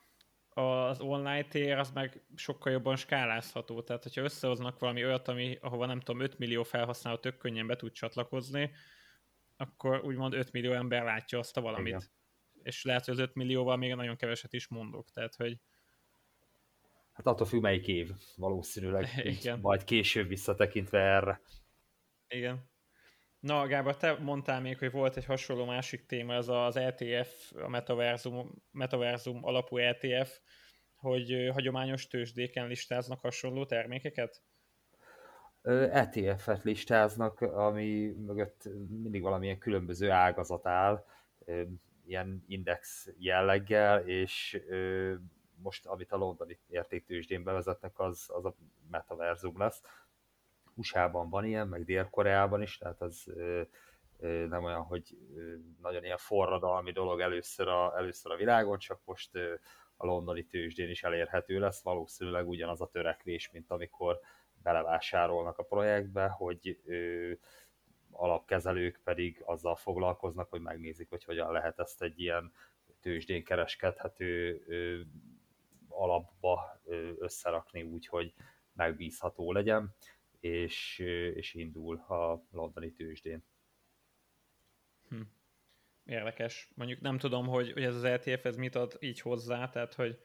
az 0.49 1.01
online 1.01 1.45
tér 1.45 1.79
az 1.79 1.91
meg 1.91 2.25
sokkal 2.35 2.73
jobban 2.73 2.97
skálázható. 2.97 3.83
Tehát, 3.83 4.03
hogyha 4.03 4.23
összehoznak 4.23 4.79
valami 4.79 5.05
olyat, 5.05 5.29
ami, 5.29 5.59
ahova 5.61 5.87
nem 5.87 6.01
tudom, 6.01 6.21
5 6.21 6.39
millió 6.39 6.63
felhasználó 6.63 7.17
tök 7.17 7.37
könnyen 7.37 7.67
be 7.67 7.77
tud 7.77 7.93
csatlakozni, 7.93 8.71
akkor 9.57 10.05
úgymond 10.05 10.35
5 10.35 10.53
millió 10.53 10.73
ember 10.73 11.03
látja 11.03 11.39
azt 11.39 11.57
a 11.57 11.61
valamit. 11.61 11.87
Igen. 11.87 12.03
És 12.63 12.85
lehet, 12.85 13.05
hogy 13.05 13.15
az 13.15 13.21
5 13.21 13.35
millióval 13.35 13.77
még 13.77 13.95
nagyon 13.95 14.17
keveset 14.17 14.53
is 14.53 14.69
mondok. 14.69 15.11
Tehát, 15.11 15.35
hogy 15.35 15.59
Hát 17.17 17.27
attól 17.27 17.47
függ, 17.47 17.61
melyik 17.61 17.89
év 17.89 18.11
valószínűleg, 18.37 19.09
Igen. 19.41 19.59
majd 19.59 19.85
később 19.85 20.29
visszatekintve 20.29 20.99
erre. 20.99 21.41
Igen. 22.29 22.71
Na, 23.41 23.67
Gábor, 23.67 23.97
te 23.97 24.13
mondtál 24.19 24.61
még, 24.61 24.79
hogy 24.79 24.91
volt 24.91 25.17
egy 25.17 25.25
hasonló 25.25 25.65
másik 25.65 26.07
téma, 26.07 26.35
ez 26.35 26.49
az 26.49 26.77
ETF, 26.77 27.53
a 27.55 27.69
metaverzum, 27.69 28.63
metaverzum 28.71 29.45
alapú 29.45 29.77
ETF, 29.77 30.41
hogy 30.97 31.49
hagyományos 31.53 32.07
tőzsdéken 32.07 32.67
listáznak 32.67 33.21
hasonló 33.21 33.65
termékeket? 33.65 34.43
ETF-et 35.91 36.63
listáznak, 36.63 37.41
ami 37.41 38.07
mögött 38.07 38.69
mindig 38.89 39.23
valamilyen 39.23 39.59
különböző 39.59 40.11
ágazat 40.11 40.67
áll, 40.67 41.05
ilyen 42.07 42.45
index 42.47 43.09
jelleggel, 43.19 44.09
és 44.09 44.61
most, 45.63 45.87
amit 45.87 46.13
a 46.13 46.17
londoni 46.17 46.59
értéktősdén 46.69 47.43
bevezetnek, 47.43 47.99
az, 47.99 48.25
az 48.29 48.45
a 48.45 48.55
metaverzum 48.91 49.59
lesz. 49.59 49.83
USA-ban 50.75 51.31
van 51.31 51.45
ilyen, 51.45 51.69
meg 51.69 51.85
Dél-Koreában 51.85 52.63
is, 52.63 52.79
tehát 52.79 53.01
az 53.01 53.33
nem 54.49 54.65
olyan, 54.65 54.83
hogy 54.83 55.19
nagyon 55.81 56.05
ilyen 56.05 56.17
forradalmi 56.17 56.93
dolog 56.93 57.21
először 57.21 57.69
a, 57.69 57.97
először 57.97 58.33
a 58.33 58.37
világon, 58.37 58.79
csak 58.79 59.01
most 59.05 59.31
a 59.97 60.07
londoni 60.07 60.45
tőzsdén 60.45 60.89
is 60.91 61.03
elérhető 61.03 61.59
lesz, 61.59 61.83
valószínűleg 61.83 62.49
ugyanaz 62.49 62.81
a 62.81 62.89
törekvés, 62.89 63.51
mint 63.51 63.71
amikor 63.71 64.21
belevásárolnak 64.63 65.59
a 65.59 65.63
projektbe, 65.63 66.29
hogy 66.29 66.81
ö, 66.85 67.33
alapkezelők 68.11 69.01
pedig 69.05 69.43
azzal 69.45 69.77
foglalkoznak, 69.77 70.51
hogy 70.51 70.61
megnézik, 70.61 71.09
hogy 71.09 71.25
hogyan 71.25 71.53
lehet 71.53 71.79
ezt 71.79 72.03
egy 72.03 72.21
ilyen 72.21 72.53
tőzsdén 73.01 73.45
kereskedhető 73.45 74.63
ö, 74.67 75.01
alapba 75.97 76.81
összerakni 77.19 77.83
úgy, 77.83 78.07
hogy 78.07 78.35
megbízható 78.73 79.53
legyen, 79.53 79.95
és, 80.41 80.99
és 81.35 81.55
indul 81.55 81.97
a 81.97 82.43
londoni 82.51 82.93
tőzsdén. 82.93 83.45
Hm. 85.09 85.21
Érdekes. 86.05 86.69
Mondjuk 86.75 87.01
nem 87.01 87.19
tudom, 87.19 87.47
hogy, 87.47 87.73
hogy 87.73 87.83
ez 87.83 87.95
az 87.95 88.05
ETF 88.05 88.45
ez 88.45 88.57
mit 88.57 88.75
ad 88.75 88.97
így 89.01 89.21
hozzá, 89.21 89.69
tehát 89.69 89.95
hogy, 89.95 90.19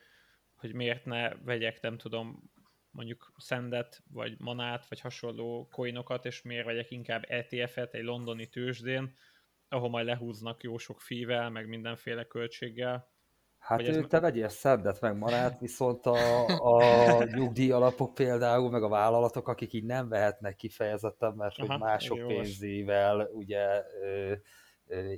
hogy 0.53 0.73
miért 0.73 1.05
ne 1.05 1.35
vegyek, 1.35 1.81
nem 1.81 1.97
tudom, 1.97 2.51
mondjuk 2.91 3.33
szendet, 3.37 4.03
vagy 4.07 4.39
manát, 4.39 4.87
vagy 4.87 4.99
hasonló 4.99 5.67
coinokat, 5.71 6.25
és 6.25 6.41
miért 6.41 6.65
vegyek 6.65 6.91
inkább 6.91 7.23
ETF-et 7.27 7.93
egy 7.93 8.03
londoni 8.03 8.47
tőzsdén, 8.49 9.15
ahol 9.69 9.89
majd 9.89 10.05
lehúznak 10.05 10.63
jó 10.63 10.77
sok 10.77 11.01
fível, 11.01 11.49
meg 11.49 11.67
mindenféle 11.67 12.27
költséggel. 12.27 13.09
Hát 13.71 13.87
ez... 13.87 14.05
te 14.07 14.19
vegyél 14.19 14.49
szendet 14.49 15.01
meg 15.01 15.17
manát, 15.17 15.59
viszont 15.59 16.05
a, 16.05 16.45
a 16.45 16.83
nyugdíj 17.37 17.71
alapok 17.71 18.13
például, 18.13 18.69
meg 18.69 18.83
a 18.83 18.89
vállalatok, 18.89 19.47
akik 19.47 19.73
így 19.73 19.85
nem 19.85 20.09
vehetnek 20.09 20.55
kifejezetten, 20.55 21.33
mert 21.33 21.57
Aha, 21.57 21.71
hogy 21.71 21.81
mások 21.81 22.27
pénzével 22.27 23.29
ugye 23.33 23.83
ö, 24.01 24.33
ö, 24.87 25.13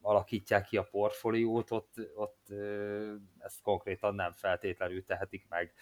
alakítják 0.00 0.64
ki 0.64 0.76
a 0.76 0.88
portfóliót, 0.90 1.70
ott, 1.70 1.94
ott 2.14 2.46
ö, 2.48 3.14
ezt 3.38 3.62
konkrétan 3.62 4.14
nem 4.14 4.32
feltétlenül 4.32 5.04
tehetik 5.04 5.46
meg 5.48 5.74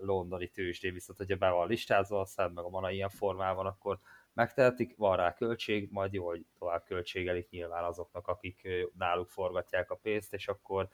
londoni 0.00 0.48
tőzsdén, 0.48 0.92
viszont 0.92 1.18
hogyha 1.18 1.36
be 1.36 1.50
van 1.50 1.68
listázva 1.68 2.20
a 2.20 2.24
szem, 2.24 2.52
meg 2.52 2.64
a 2.64 2.68
mana 2.68 2.90
ilyen 2.90 3.08
formában, 3.08 3.66
akkor 3.66 3.98
megtehetik, 4.32 4.96
van 4.96 5.16
rá 5.16 5.34
költség, 5.34 5.88
majd 5.90 6.12
jól 6.12 6.38
tovább 6.58 6.84
költségelik 6.84 7.48
nyilván 7.48 7.84
azoknak, 7.84 8.26
akik 8.26 8.68
náluk 8.98 9.28
forgatják 9.28 9.90
a 9.90 9.94
pénzt, 9.94 10.34
és 10.34 10.48
akkor 10.48 10.88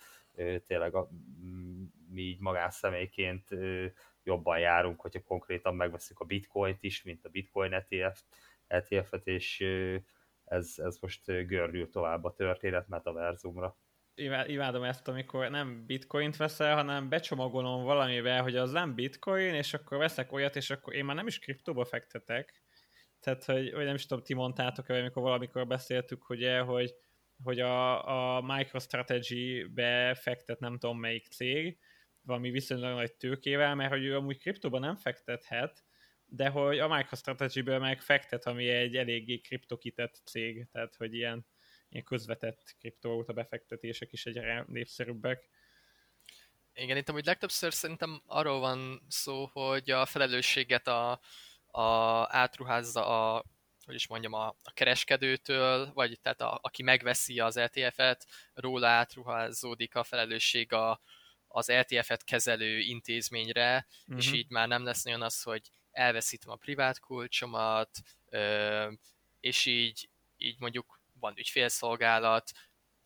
tényleg 0.67 0.95
a, 0.95 1.09
mi 2.09 2.21
így 2.21 2.41
magánszemélyként 2.41 3.49
jobban 4.23 4.59
járunk, 4.59 5.01
hogyha 5.01 5.23
konkrétan 5.23 5.75
megveszünk 5.75 6.21
a 6.21 6.25
bitcoint 6.25 6.83
is, 6.83 7.03
mint 7.03 7.25
a 7.25 7.29
bitcoin 7.29 7.73
ETF, 7.73 8.23
ETF-et, 8.67 9.27
és 9.27 9.65
ez, 10.45 10.75
ez 10.77 10.99
most 11.01 11.25
gördül 11.25 11.91
tovább 11.91 12.25
a 12.25 12.35
történet 12.35 12.89
metaverzumra 12.89 13.77
imádom 14.47 14.83
ezt, 14.83 15.09
amikor 15.09 15.51
nem 15.51 15.87
bitcoint 15.87 16.37
veszel, 16.37 16.75
hanem 16.75 17.09
becsomagolom 17.09 17.85
valamivel, 17.85 18.43
hogy 18.43 18.57
az 18.57 18.71
nem 18.71 18.95
bitcoin, 18.95 19.55
és 19.55 19.75
akkor 19.75 19.99
veszek 19.99 20.33
olyat, 20.33 20.57
és 20.57 20.71
akkor 20.71 20.95
én 20.95 21.05
már 21.05 21.17
nem 21.17 21.27
is 21.27 21.39
kriptóba 21.39 21.85
fektetek. 21.85 22.63
Tehát, 23.27 23.45
hogy, 23.45 23.73
hogy 23.73 23.85
nem 23.85 23.95
is 23.95 24.07
tudom, 24.07 24.25
ti 24.25 24.35
mondtátok 24.35 24.89
amikor 24.89 25.23
valamikor 25.23 25.67
beszéltük, 25.67 26.29
ugye, 26.29 26.61
hogy, 26.61 26.95
hogy 27.43 27.61
a, 27.61 28.37
a 28.37 28.41
MicroStrategy-be 28.41 30.15
fektet 30.15 30.61
nem 30.61 30.79
tudom 30.79 30.99
melyik 30.99 31.27
cég, 31.27 31.79
valami 32.23 32.51
viszonylag 32.51 32.95
nagy 32.95 33.15
tőkével, 33.15 33.75
mert 33.75 33.91
hogy 33.91 34.05
ő 34.05 34.17
amúgy 34.17 34.39
kriptóba 34.39 34.79
nem 34.79 34.97
fektethet, 34.97 35.85
de 36.27 36.49
hogy 36.49 36.79
a 36.79 36.89
MicroStrategy-ből 36.89 37.79
meg 37.79 38.01
fektet, 38.01 38.47
ami 38.47 38.69
egy 38.69 38.97
eléggé 38.97 39.39
kriptokitett 39.39 40.21
cég, 40.25 40.67
tehát 40.73 40.95
hogy 40.95 41.15
ilyen 41.15 41.47
ilyen 41.89 42.05
közvetett 42.05 42.75
kriptovaluta 42.79 43.33
befektetések 43.33 44.13
is 44.13 44.27
egyre 44.27 44.65
népszerűbbek. 44.69 45.49
Igen, 46.75 46.97
itt 46.97 47.09
amúgy 47.09 47.25
legtöbbször 47.25 47.73
szerintem 47.73 48.23
arról 48.27 48.61
van 48.61 49.03
szó, 49.09 49.47
hogy 49.47 49.91
a 49.91 50.07
felelősséget 50.07 50.87
a, 50.87 51.21
a 51.77 52.27
átruházza 52.37 53.35
a 53.35 53.45
hogy 53.85 53.95
is 53.95 54.07
mondjam, 54.07 54.33
a, 54.33 54.47
a 54.47 54.73
kereskedőtől, 54.75 55.93
vagy 55.95 56.21
tehát 56.21 56.41
a, 56.41 56.59
aki 56.63 56.83
megveszi 56.83 57.41
az 57.41 57.57
ETF-et, 57.57 58.27
róla 58.55 58.87
átruházódik 58.87 59.95
a 59.95 60.05
felelősség 60.05 60.73
a, 60.73 61.01
az 61.49 61.69
ETF-et 61.69 62.25
kezelő 62.25 62.79
intézményre, 62.79 63.87
uh-huh. 64.01 64.19
és 64.19 64.27
mhm. 64.27 64.37
így 64.37 64.51
már 64.51 64.69
nem 64.69 64.85
lesz 64.85 65.07
olyan 65.07 65.23
az, 65.23 65.43
hogy 65.43 65.71
elveszítem 65.91 66.51
a 66.51 66.57
privát 66.57 67.01
kulcsomat, 67.01 67.91
ö, 68.29 68.93
és 69.41 69.67
így, 69.67 70.09
így 70.37 70.61
mondjuk 70.61 71.01
van 71.21 71.35
ügyfélszolgálat, 71.37 72.51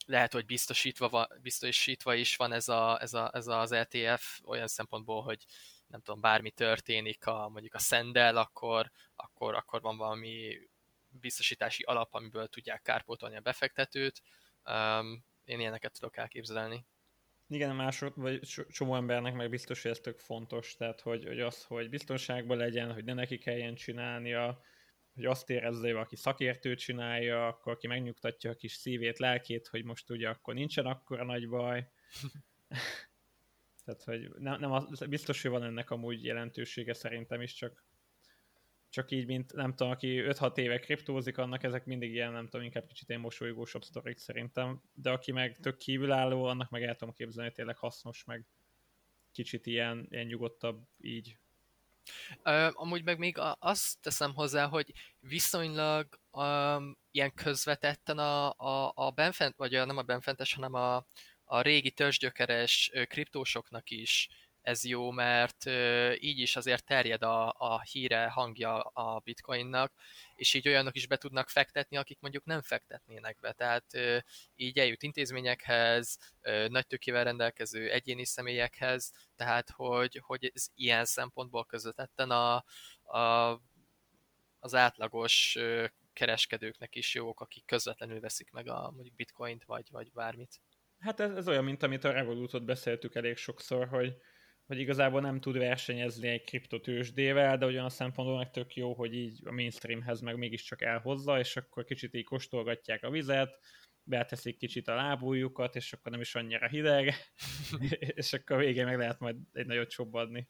lehet, 0.06 0.32
hogy 0.32 0.46
biztosítva, 0.46 1.08
van, 1.08 1.26
biztosítva 1.42 2.14
is 2.14 2.36
van 2.36 2.52
ez, 2.52 2.68
a, 2.68 2.98
ez, 3.00 3.14
a, 3.14 3.30
ez 3.34 3.46
az 3.46 3.72
ETF 3.72 4.40
olyan 4.44 4.68
szempontból, 4.68 5.22
hogy 5.22 5.44
nem 5.90 6.00
tudom, 6.00 6.20
bármi 6.20 6.50
történik 6.50 7.26
a, 7.26 7.48
mondjuk 7.48 7.74
a 7.74 7.78
szendel, 7.78 8.36
akkor, 8.36 8.90
akkor, 9.14 9.54
akkor 9.54 9.80
van 9.80 9.96
valami 9.96 10.58
biztosítási 11.08 11.82
alap, 11.82 12.14
amiből 12.14 12.48
tudják 12.48 12.82
kárpótolni 12.82 13.36
a 13.36 13.40
befektetőt. 13.40 14.22
Um, 14.64 15.24
én 15.44 15.60
ilyeneket 15.60 15.92
tudok 15.92 16.16
elképzelni. 16.16 16.86
Igen, 17.48 17.76
mások, 17.76 18.14
vagy 18.14 18.40
csomó 18.70 18.94
embernek 18.96 19.34
meg 19.34 19.50
biztos, 19.50 19.82
hogy 19.82 19.90
ez 19.90 19.98
tök 19.98 20.18
fontos, 20.18 20.74
tehát 20.74 21.00
hogy, 21.00 21.24
hogy 21.26 21.40
az, 21.40 21.64
hogy 21.64 21.88
biztonságban 21.88 22.56
legyen, 22.56 22.92
hogy 22.92 23.04
ne 23.04 23.12
neki 23.12 23.38
kelljen 23.38 23.74
csinálnia, 23.74 24.60
hogy 25.14 25.24
azt 25.24 25.50
érezze, 25.50 25.80
hogy 25.80 25.92
valaki 25.92 26.16
szakértő 26.16 26.74
csinálja, 26.74 27.46
akkor 27.46 27.72
aki 27.72 27.86
megnyugtatja 27.86 28.50
a 28.50 28.54
kis 28.54 28.72
szívét, 28.72 29.18
lelkét, 29.18 29.66
hogy 29.66 29.84
most 29.84 30.10
ugye 30.10 30.28
akkor 30.28 30.54
nincsen 30.54 30.86
akkora 30.86 31.24
nagy 31.24 31.48
baj. 31.48 31.88
Tehát, 33.84 34.02
hogy 34.02 34.30
nem, 34.38 34.60
nem 34.60 34.72
az, 34.72 35.06
biztos, 35.08 35.42
hogy 35.42 35.50
van 35.50 35.62
ennek 35.62 35.90
amúgy 35.90 36.24
jelentősége 36.24 36.92
szerintem 36.92 37.40
is, 37.40 37.54
csak 37.54 37.84
csak 38.90 39.10
így, 39.10 39.26
mint 39.26 39.52
nem 39.52 39.74
tudom, 39.74 39.92
aki 39.92 40.22
5-6 40.26 40.56
éve 40.56 40.78
kriptózik, 40.78 41.38
annak 41.38 41.62
ezek 41.62 41.84
mindig 41.84 42.12
ilyen, 42.12 42.32
nem 42.32 42.48
tudom, 42.48 42.66
inkább 42.66 42.86
kicsit 42.86 43.08
ilyen 43.08 43.20
mosolygósabb 43.20 43.82
sztorik 43.82 44.18
szerintem, 44.18 44.82
de 44.94 45.10
aki 45.10 45.32
meg 45.32 45.58
tök 45.60 45.76
kívülálló, 45.76 46.44
annak 46.44 46.70
meg 46.70 46.82
el 46.82 46.96
tudom 46.96 47.14
képzelni, 47.14 47.48
hogy 47.48 47.56
tényleg 47.56 47.76
hasznos, 47.76 48.24
meg 48.24 48.46
kicsit 49.32 49.66
ilyen, 49.66 50.06
ilyen 50.10 50.26
nyugodtabb 50.26 50.82
így. 51.00 51.38
Uh, 52.44 52.70
amúgy 52.72 53.04
meg 53.04 53.18
még 53.18 53.36
azt 53.58 54.00
teszem 54.00 54.34
hozzá, 54.34 54.66
hogy 54.66 54.92
viszonylag 55.20 56.18
um, 56.32 56.98
ilyen 57.10 57.34
közvetetten 57.34 58.18
a, 58.18 58.50
a, 58.50 58.92
a 58.94 59.10
benfent, 59.10 59.56
vagy 59.56 59.72
nem 59.72 59.96
a 59.96 60.02
benfentes, 60.02 60.54
hanem 60.54 60.74
a, 60.74 61.06
a 61.52 61.60
régi 61.60 61.90
törzsgyökeres 61.90 62.90
kriptósoknak 63.08 63.90
is 63.90 64.28
ez 64.62 64.84
jó, 64.84 65.10
mert 65.10 65.66
így 66.20 66.38
is 66.38 66.56
azért 66.56 66.84
terjed 66.84 67.22
a, 67.22 67.54
a 67.58 67.80
híre, 67.80 68.28
hangja 68.28 68.80
a 68.80 69.18
bitcoinnak, 69.18 69.92
és 70.34 70.54
így 70.54 70.68
olyanok 70.68 70.96
is 70.96 71.06
be 71.06 71.16
tudnak 71.16 71.48
fektetni, 71.48 71.96
akik 71.96 72.20
mondjuk 72.20 72.44
nem 72.44 72.62
fektetnének 72.62 73.38
be. 73.40 73.52
Tehát 73.52 73.84
így 74.56 74.78
eljut 74.78 75.02
intézményekhez, 75.02 76.18
nagy 76.68 76.86
tőkével 76.86 77.24
rendelkező 77.24 77.90
egyéni 77.90 78.24
személyekhez, 78.24 79.12
tehát 79.36 79.70
hogy, 79.70 80.20
hogy 80.24 80.50
ez 80.54 80.66
ilyen 80.74 81.04
szempontból 81.04 81.64
közvetetten 81.64 82.30
a, 82.30 82.64
a, 83.18 83.60
az 84.60 84.74
átlagos 84.74 85.58
kereskedőknek 86.12 86.96
is 86.96 87.14
jók, 87.14 87.40
akik 87.40 87.64
közvetlenül 87.64 88.20
veszik 88.20 88.50
meg 88.50 88.68
a 88.68 88.90
mondjuk 88.94 89.14
bitcoint, 89.14 89.64
vagy, 89.64 89.86
vagy 89.90 90.12
bármit. 90.12 90.60
Hát 91.00 91.20
ez, 91.20 91.30
ez 91.30 91.48
olyan, 91.48 91.64
mint 91.64 91.82
amit 91.82 92.04
a 92.04 92.12
Revolutot 92.12 92.64
beszéltük 92.64 93.14
elég 93.14 93.36
sokszor, 93.36 93.88
hogy, 93.88 94.16
hogy 94.66 94.78
igazából 94.78 95.20
nem 95.20 95.40
tud 95.40 95.58
versenyezni 95.58 96.28
egy 96.28 96.44
kriptotősdével, 96.44 97.58
de 97.58 97.66
olyan 97.66 97.84
a 97.84 97.88
szempontból 97.88 98.36
meg 98.36 98.50
tök 98.50 98.74
jó, 98.74 98.94
hogy 98.94 99.14
így 99.14 99.40
a 99.44 99.52
mainstreamhez 99.52 100.20
meg 100.20 100.36
mégiscsak 100.36 100.82
elhozza, 100.82 101.38
és 101.38 101.56
akkor 101.56 101.84
kicsit 101.84 102.14
így 102.14 102.24
kóstolgatják 102.24 103.02
a 103.02 103.10
vizet, 103.10 103.58
beteszik 104.02 104.56
kicsit 104.56 104.88
a 104.88 104.94
lábújukat, 104.94 105.76
és 105.76 105.92
akkor 105.92 106.12
nem 106.12 106.20
is 106.20 106.34
annyira 106.34 106.68
hideg, 106.68 107.14
és 107.98 108.32
akkor 108.32 108.58
végén 108.58 108.84
meg 108.84 108.98
lehet 108.98 109.18
majd 109.18 109.36
egy 109.52 109.66
nagyot 109.66 109.90
csobadni. 109.90 110.48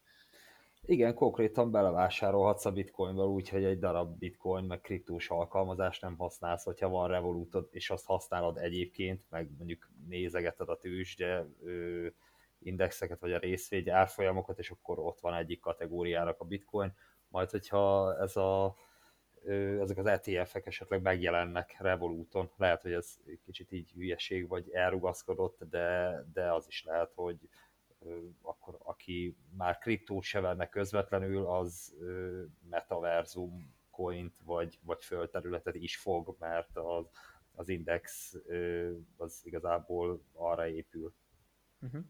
Igen, 0.83 1.15
konkrétan 1.15 1.71
belevásárolhatsz 1.71 2.65
a 2.65 2.73
bitcoinba 2.73 3.29
úgy, 3.29 3.49
hogy 3.49 3.65
egy 3.65 3.79
darab 3.79 4.19
bitcoin, 4.19 4.65
meg 4.65 4.81
kriptós 4.81 5.31
alkalmazást 5.31 6.03
nem 6.03 6.17
használsz, 6.17 6.65
hogyha 6.65 6.89
van 6.89 7.09
revolutod, 7.09 7.69
és 7.71 7.91
azt 7.91 8.07
használod 8.07 8.57
egyébként, 8.57 9.25
meg 9.29 9.51
mondjuk 9.57 9.91
nézegeted 10.09 10.69
a 10.69 10.79
tőzsde, 10.79 11.47
indexeket, 12.59 13.21
vagy 13.21 13.33
a 13.33 13.39
részvény 13.39 13.91
árfolyamokat, 13.91 14.59
és 14.59 14.71
akkor 14.71 14.99
ott 14.99 15.21
van 15.21 15.35
egyik 15.35 15.61
kategóriának 15.61 16.41
a 16.41 16.45
bitcoin, 16.45 16.95
majd 17.29 17.51
hogyha 17.51 18.15
ez 18.21 18.37
a, 18.37 18.77
ezek 19.81 19.97
az 19.99 20.07
ETF-ek 20.07 20.67
esetleg 20.67 21.03
megjelennek 21.03 21.77
Revoluton, 21.79 22.51
lehet, 22.57 22.83
hogy 22.83 22.93
ez 22.93 23.17
kicsit 23.45 23.73
így 23.73 23.93
hülyeség, 23.93 24.49
vagy 24.49 24.71
elrugaszkodott, 24.71 25.65
de, 25.71 26.19
de 26.33 26.53
az 26.53 26.67
is 26.69 26.85
lehet, 26.85 27.13
hogy 27.15 27.37
akkor 28.43 28.79
aki 28.79 29.37
már 29.57 29.79
kriptót 29.79 30.23
se 30.23 30.41
venne 30.41 30.69
közvetlenül, 30.69 31.47
az 31.47 31.97
metaverzum 32.69 33.75
coint 33.91 34.41
vagy, 34.45 34.79
vagy 34.83 35.05
földterületet 35.05 35.75
is 35.75 35.97
fog, 35.97 36.37
mert 36.39 36.77
az, 36.77 37.11
az 37.53 37.69
index 37.69 38.35
az 39.17 39.41
igazából 39.45 40.23
arra 40.33 40.69
épül. 40.69 41.15
Uh-huh. 41.81 42.05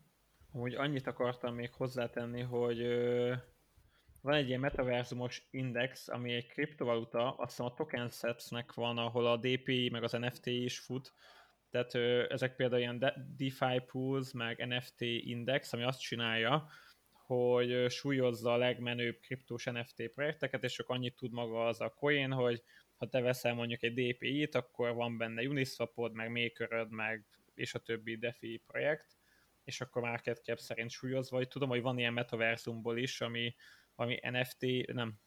Amúgy 0.52 0.75
annyit 0.75 1.06
akartam 1.06 1.54
még 1.54 1.73
hozzátenni, 1.73 2.40
hogy 2.40 2.78
van 4.23 4.35
egy 4.35 4.49
ilyen 4.49 4.61
metaverzumos 4.61 5.49
index, 5.50 6.09
ami 6.09 6.32
egy 6.32 6.47
kriptovaluta, 6.47 7.37
azt 7.37 7.50
hiszem 7.50 7.66
a 7.66 7.75
token 7.75 8.09
setsnek 8.09 8.75
van, 8.75 8.99
ahol 8.99 9.26
a 9.26 9.37
DPI 9.37 9.88
meg 9.90 10.02
az 10.02 10.12
NFT 10.12 10.47
is 10.47 10.78
fut, 10.78 11.12
tehát 11.71 11.95
ö, 11.95 12.25
ezek 12.29 12.57
például 12.57 12.81
ilyen 12.81 12.99
DeFi 13.37 13.81
pools, 13.87 14.33
meg 14.33 14.67
NFT 14.67 15.00
index, 15.00 15.73
ami 15.73 15.83
azt 15.83 16.00
csinálja, 16.00 16.69
hogy 17.11 17.91
súlyozza 17.91 18.53
a 18.53 18.57
legmenőbb 18.57 19.19
kriptós 19.21 19.65
NFT 19.65 20.09
projekteket, 20.15 20.65
és 20.65 20.73
csak 20.73 20.89
annyit 20.89 21.17
tud 21.17 21.33
maga 21.33 21.67
az 21.67 21.81
a 21.81 21.95
coin, 21.95 22.33
hogy 22.33 22.62
ha 22.97 23.09
te 23.09 23.21
veszel 23.21 23.55
mondjuk 23.55 23.83
egy 23.83 23.93
DPI-t, 23.93 24.55
akkor 24.55 24.95
van 24.95 25.19
benne 25.19 25.43
Uniswapod, 25.43 26.12
meg 26.12 26.31
maker 26.31 26.87
meg 26.89 27.25
és 27.55 27.75
a 27.75 27.79
többi 27.79 28.17
DeFi 28.17 28.62
projekt, 28.67 29.17
és 29.65 29.81
akkor 29.81 30.03
market 30.03 30.43
cap 30.45 30.59
szerint 30.59 30.91
súlyozva, 30.91 31.37
vagy 31.37 31.49
tudom, 31.49 31.69
hogy 31.69 31.83
van 31.83 31.99
ilyen 31.99 32.12
metaverzumból 32.12 32.99
is, 32.99 33.21
ami, 33.21 33.55
ami 33.95 34.19
NFT, 34.23 34.67
nem, 34.93 35.19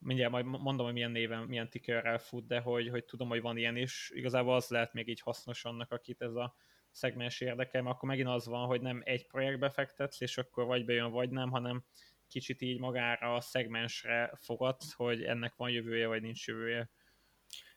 mindjárt 0.00 0.32
majd 0.32 0.44
mondom, 0.44 0.84
hogy 0.84 0.94
milyen 0.94 1.10
néven, 1.10 1.42
milyen 1.42 1.68
tickerrel 1.68 2.18
fut, 2.18 2.46
de 2.46 2.60
hogy, 2.60 2.88
hogy 2.88 3.04
tudom, 3.04 3.28
hogy 3.28 3.40
van 3.40 3.56
ilyen 3.56 3.76
is, 3.76 4.10
igazából 4.14 4.54
az 4.54 4.68
lehet 4.68 4.92
még 4.92 5.08
így 5.08 5.20
hasznos 5.20 5.64
annak, 5.64 5.92
akit 5.92 6.22
ez 6.22 6.34
a 6.34 6.54
szegmens 6.90 7.40
érdekel, 7.40 7.82
mert 7.82 7.94
akkor 7.94 8.08
megint 8.08 8.28
az 8.28 8.46
van, 8.46 8.66
hogy 8.66 8.80
nem 8.80 9.00
egy 9.04 9.26
projektbe 9.26 9.70
fektetsz, 9.70 10.20
és 10.20 10.38
akkor 10.38 10.64
vagy 10.64 10.84
bejön, 10.84 11.10
vagy 11.10 11.30
nem, 11.30 11.50
hanem 11.50 11.84
kicsit 12.28 12.60
így 12.60 12.78
magára 12.78 13.34
a 13.34 13.40
szegmensre 13.40 14.32
fogadsz, 14.34 14.92
hogy 14.92 15.24
ennek 15.24 15.54
van 15.56 15.70
jövője, 15.70 16.06
vagy 16.06 16.22
nincs 16.22 16.46
jövője. 16.46 16.90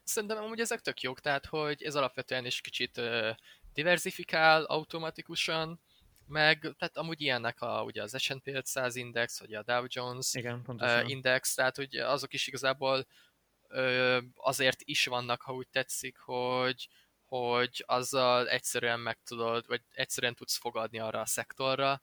Szerintem 0.03 0.43
amúgy 0.43 0.59
ezek 0.59 0.79
tök 0.79 1.01
jók, 1.01 1.19
tehát 1.19 1.45
hogy 1.45 1.83
ez 1.83 1.95
alapvetően 1.95 2.45
is 2.45 2.61
kicsit 2.61 2.97
uh, 2.97 3.29
diversifikál 3.73 4.63
automatikusan, 4.63 5.81
meg 6.27 6.59
tehát 6.59 6.97
amúgy 6.97 7.21
ilyennek 7.21 7.61
a, 7.61 7.83
ugye 7.83 8.01
az 8.01 8.21
S&P 8.21 8.47
500 8.47 8.95
index, 8.95 9.39
vagy 9.39 9.53
a 9.53 9.63
Dow 9.63 9.85
Jones 9.87 10.33
Igen, 10.33 10.63
uh, 10.67 11.09
index, 11.09 11.53
tehát 11.53 11.75
hogy 11.75 11.95
azok 11.95 12.33
is 12.33 12.47
igazából 12.47 13.07
uh, 13.69 14.17
azért 14.35 14.81
is 14.81 15.05
vannak, 15.05 15.41
ha 15.41 15.53
úgy 15.53 15.67
tetszik, 15.67 16.17
hogy, 16.17 16.87
hogy 17.25 17.83
azzal 17.87 18.49
egyszerűen 18.49 18.99
meg 18.99 19.17
tudod, 19.23 19.67
vagy 19.67 19.81
egyszerűen 19.93 20.35
tudsz 20.35 20.57
fogadni 20.57 20.99
arra 20.99 21.19
a 21.19 21.25
szektorra, 21.25 22.01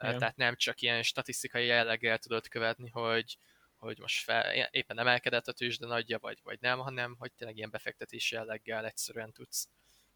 Igen. 0.00 0.18
tehát 0.18 0.36
nem 0.36 0.56
csak 0.56 0.80
ilyen 0.80 1.02
statisztikai 1.02 1.66
jelleggel 1.66 2.18
tudod 2.18 2.48
követni, 2.48 2.88
hogy, 2.88 3.38
hogy 3.76 3.98
most 3.98 4.24
fel, 4.24 4.68
éppen 4.70 4.98
emelkedett 4.98 5.48
a 5.48 5.52
tőzsde 5.52 5.86
nagyja, 5.86 6.18
vagy, 6.18 6.38
vagy 6.42 6.58
nem, 6.60 6.78
hanem 6.78 7.16
hogy 7.18 7.32
tényleg 7.32 7.56
ilyen 7.56 7.70
befektetési 7.70 8.34
jelleggel 8.34 8.84
egyszerűen 8.84 9.32
tudsz. 9.32 9.68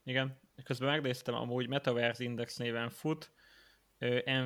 Igen, 0.05 0.41
közben 0.65 0.89
megnéztem, 0.89 1.35
amúgy 1.35 1.69
Metaverse 1.69 2.25
Index 2.25 2.57
néven 2.57 2.91
fut, 2.91 3.33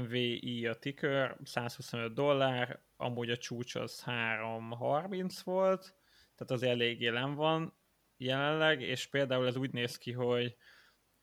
MVI 0.02 0.66
a 0.66 0.74
ticker, 0.74 1.36
125 1.44 2.14
dollár, 2.14 2.80
amúgy 2.96 3.30
a 3.30 3.36
csúcs 3.36 3.74
az 3.74 4.02
330 4.02 5.40
volt, 5.40 5.94
tehát 6.36 6.52
az 6.52 6.62
elég 6.62 7.00
jelen 7.00 7.34
van 7.34 7.76
jelenleg, 8.16 8.82
és 8.82 9.06
például 9.06 9.46
ez 9.46 9.56
úgy 9.56 9.72
néz 9.72 9.98
ki, 9.98 10.12
hogy 10.12 10.56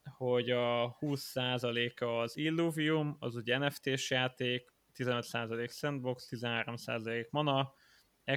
hogy 0.10 0.52
a 0.52 0.98
20%-a 1.00 2.06
az 2.06 2.38
Illuvium, 2.38 3.16
az 3.20 3.36
ugye 3.36 3.58
NFT-s 3.58 4.10
játék, 4.10 4.74
15% 4.96 5.72
Sandbox, 5.72 6.28
13% 6.32 7.30
Mana, 7.30 7.74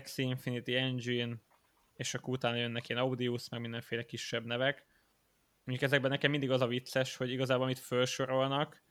X 0.02 0.18
Infinity 0.18 0.74
Engine, 0.74 1.36
és 1.94 2.14
akkor 2.14 2.34
utána 2.34 2.56
jönnek 2.56 2.88
ilyen 2.88 3.02
Audius, 3.02 3.48
meg 3.48 3.60
mindenféle 3.60 4.04
kisebb 4.04 4.44
nevek. 4.44 4.86
Mondjuk 5.64 5.90
ezekben 5.90 6.10
nekem 6.10 6.30
mindig 6.30 6.50
az 6.50 6.60
a 6.60 6.66
vicces, 6.66 7.16
hogy 7.16 7.30
igazából 7.30 7.64
amit 7.64 7.78
felsorolnak, 7.78 8.82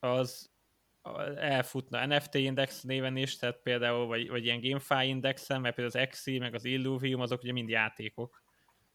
az 0.00 0.50
elfutna 1.36 2.06
NFT 2.06 2.34
index 2.34 2.82
néven 2.82 3.16
is, 3.16 3.36
tehát 3.36 3.60
például, 3.62 4.06
vagy, 4.06 4.28
vagy 4.28 4.44
ilyen 4.44 4.60
GameFi 4.60 5.08
indexen, 5.08 5.60
mert 5.60 5.74
például 5.74 6.02
az 6.04 6.08
XI, 6.10 6.38
meg 6.38 6.54
az 6.54 6.64
Illuvium, 6.64 7.20
azok 7.20 7.42
ugye 7.42 7.52
mind 7.52 7.68
játékok. 7.68 8.42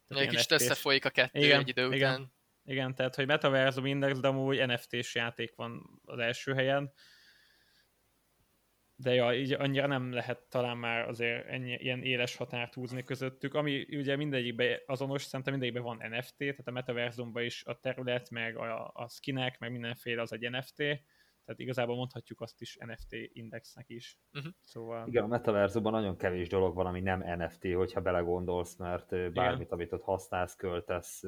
Egy 0.08 0.28
kicsit 0.28 0.52
összefolyik 0.52 1.06
a 1.06 1.10
kettő 1.10 1.40
igen, 1.40 1.60
egy 1.60 1.68
idő 1.68 1.94
igen, 1.94 2.14
után. 2.14 2.34
Igen, 2.66 2.96
tehát 2.96 3.16
hogy 3.16 3.26
Metaversum 3.26 3.86
Index, 3.86 4.20
de 4.20 4.28
amúgy 4.28 4.68
NFT-s 4.68 5.16
játék 5.16 5.56
van 5.56 6.02
az 6.06 6.20
első 6.20 6.54
helyen. 6.54 6.94
De 8.98 9.14
ja, 9.14 9.34
így 9.34 9.52
annyira 9.52 9.88
nem 9.88 10.12
lehet 10.12 10.42
talán 10.50 10.78
már 10.78 11.08
azért 11.08 11.48
ennyi, 11.48 11.74
ilyen 11.74 12.02
éles 12.04 12.36
határt 12.36 12.74
húzni 12.74 13.04
közöttük, 13.04 13.54
ami 13.54 13.96
ugye 13.98 14.16
mindegyikben 14.16 14.80
azonos, 14.86 15.24
szerintem 15.24 15.54
mindegyikben 15.54 15.84
van 15.84 16.10
NFT, 16.10 16.38
tehát 16.38 16.68
a 16.68 16.72
Metaversumban 16.72 17.44
is 17.44 17.66
a 17.66 17.80
terület, 17.80 18.30
meg 18.30 18.58
a, 18.58 18.92
a 18.94 19.08
skinek, 19.10 19.60
meg 19.60 19.72
mindenféle 19.72 20.22
az 20.22 20.34
egy 20.34 20.50
NFT, 20.50 20.76
tehát 21.46 21.60
igazából 21.60 21.96
mondhatjuk 21.96 22.42
azt 22.42 22.62
is 22.62 22.78
NFT 22.80 23.16
indexnek 23.34 23.90
is. 23.90 24.20
Uh-huh. 24.34 24.52
Szóval... 24.64 25.08
Igen, 25.08 25.24
a 25.24 25.28
metaverzumban 25.28 25.92
nagyon 25.92 26.18
kevés 26.18 26.50
dolog 26.50 26.76
van, 26.76 26.86
ami 26.86 27.02
nem 27.02 27.38
NFT, 27.38 27.74
hogyha 27.74 28.02
belegondolsz, 28.02 28.76
mert 28.76 29.10
bármit, 29.10 29.62
Igen. 29.62 29.68
amit 29.70 29.94
ott 29.94 30.04
használsz, 30.04 30.56
költesz, 30.56 31.24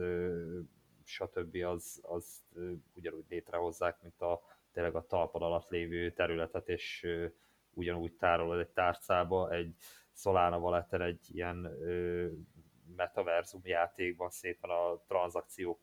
stb. 1.03 1.55
az, 1.65 1.99
az 2.01 2.43
ugyanúgy 2.93 3.25
létrehozzák, 3.29 4.01
mint 4.01 4.21
a 4.21 4.41
tényleg 4.71 4.95
a 4.95 5.05
talpad 5.05 5.41
alatt 5.41 5.69
lévő 5.69 6.11
területet, 6.11 6.69
és 6.69 7.07
ugyanúgy 7.77 8.13
tárolod 8.13 8.59
egy 8.59 8.69
tárcába, 8.69 9.51
egy 9.51 9.75
Solana 10.13 10.57
wallet 10.57 10.93
egy 10.93 11.35
ilyen 11.35 11.71
metaverzum 12.95 13.61
játékban 13.63 14.29
szépen 14.29 14.69
a 14.69 15.03
tranzakciók 15.07 15.79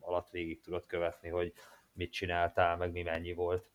alatt 0.00 0.30
végig 0.30 0.60
tudod 0.60 0.86
követni, 0.86 1.28
hogy 1.28 1.52
mit 1.92 2.12
csináltál, 2.12 2.76
meg 2.76 2.92
mi 2.92 3.02
mennyi 3.02 3.32
volt. 3.32 3.70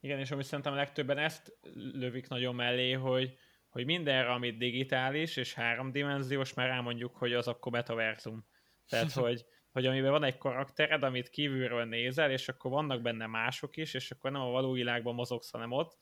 Igen, 0.00 0.18
és 0.18 0.30
ami 0.30 0.42
szerintem 0.42 0.72
a 0.72 0.76
legtöbben 0.76 1.18
ezt 1.18 1.58
lövik 1.92 2.28
nagyon 2.28 2.54
mellé, 2.54 2.92
hogy, 2.92 3.38
hogy 3.68 3.84
mindenre, 3.84 4.32
amit 4.32 4.58
digitális 4.58 5.36
és 5.36 5.54
háromdimenziós, 5.54 6.54
már 6.54 6.68
elmondjuk, 6.68 7.16
hogy 7.16 7.32
az 7.32 7.48
akkor 7.48 7.72
metaverzum. 7.72 8.46
Tehát, 8.88 9.12
hogy, 9.24 9.44
hogy 9.72 9.86
amiben 9.86 10.10
van 10.10 10.24
egy 10.24 10.38
karaktered, 10.38 11.02
amit 11.02 11.28
kívülről 11.28 11.84
nézel, 11.84 12.30
és 12.30 12.48
akkor 12.48 12.70
vannak 12.70 13.02
benne 13.02 13.26
mások 13.26 13.76
is, 13.76 13.94
és 13.94 14.10
akkor 14.10 14.30
nem 14.30 14.40
a 14.40 14.50
való 14.50 14.72
világban 14.72 15.14
mozogsz, 15.14 15.50
hanem 15.50 15.72
ott. 15.72 15.98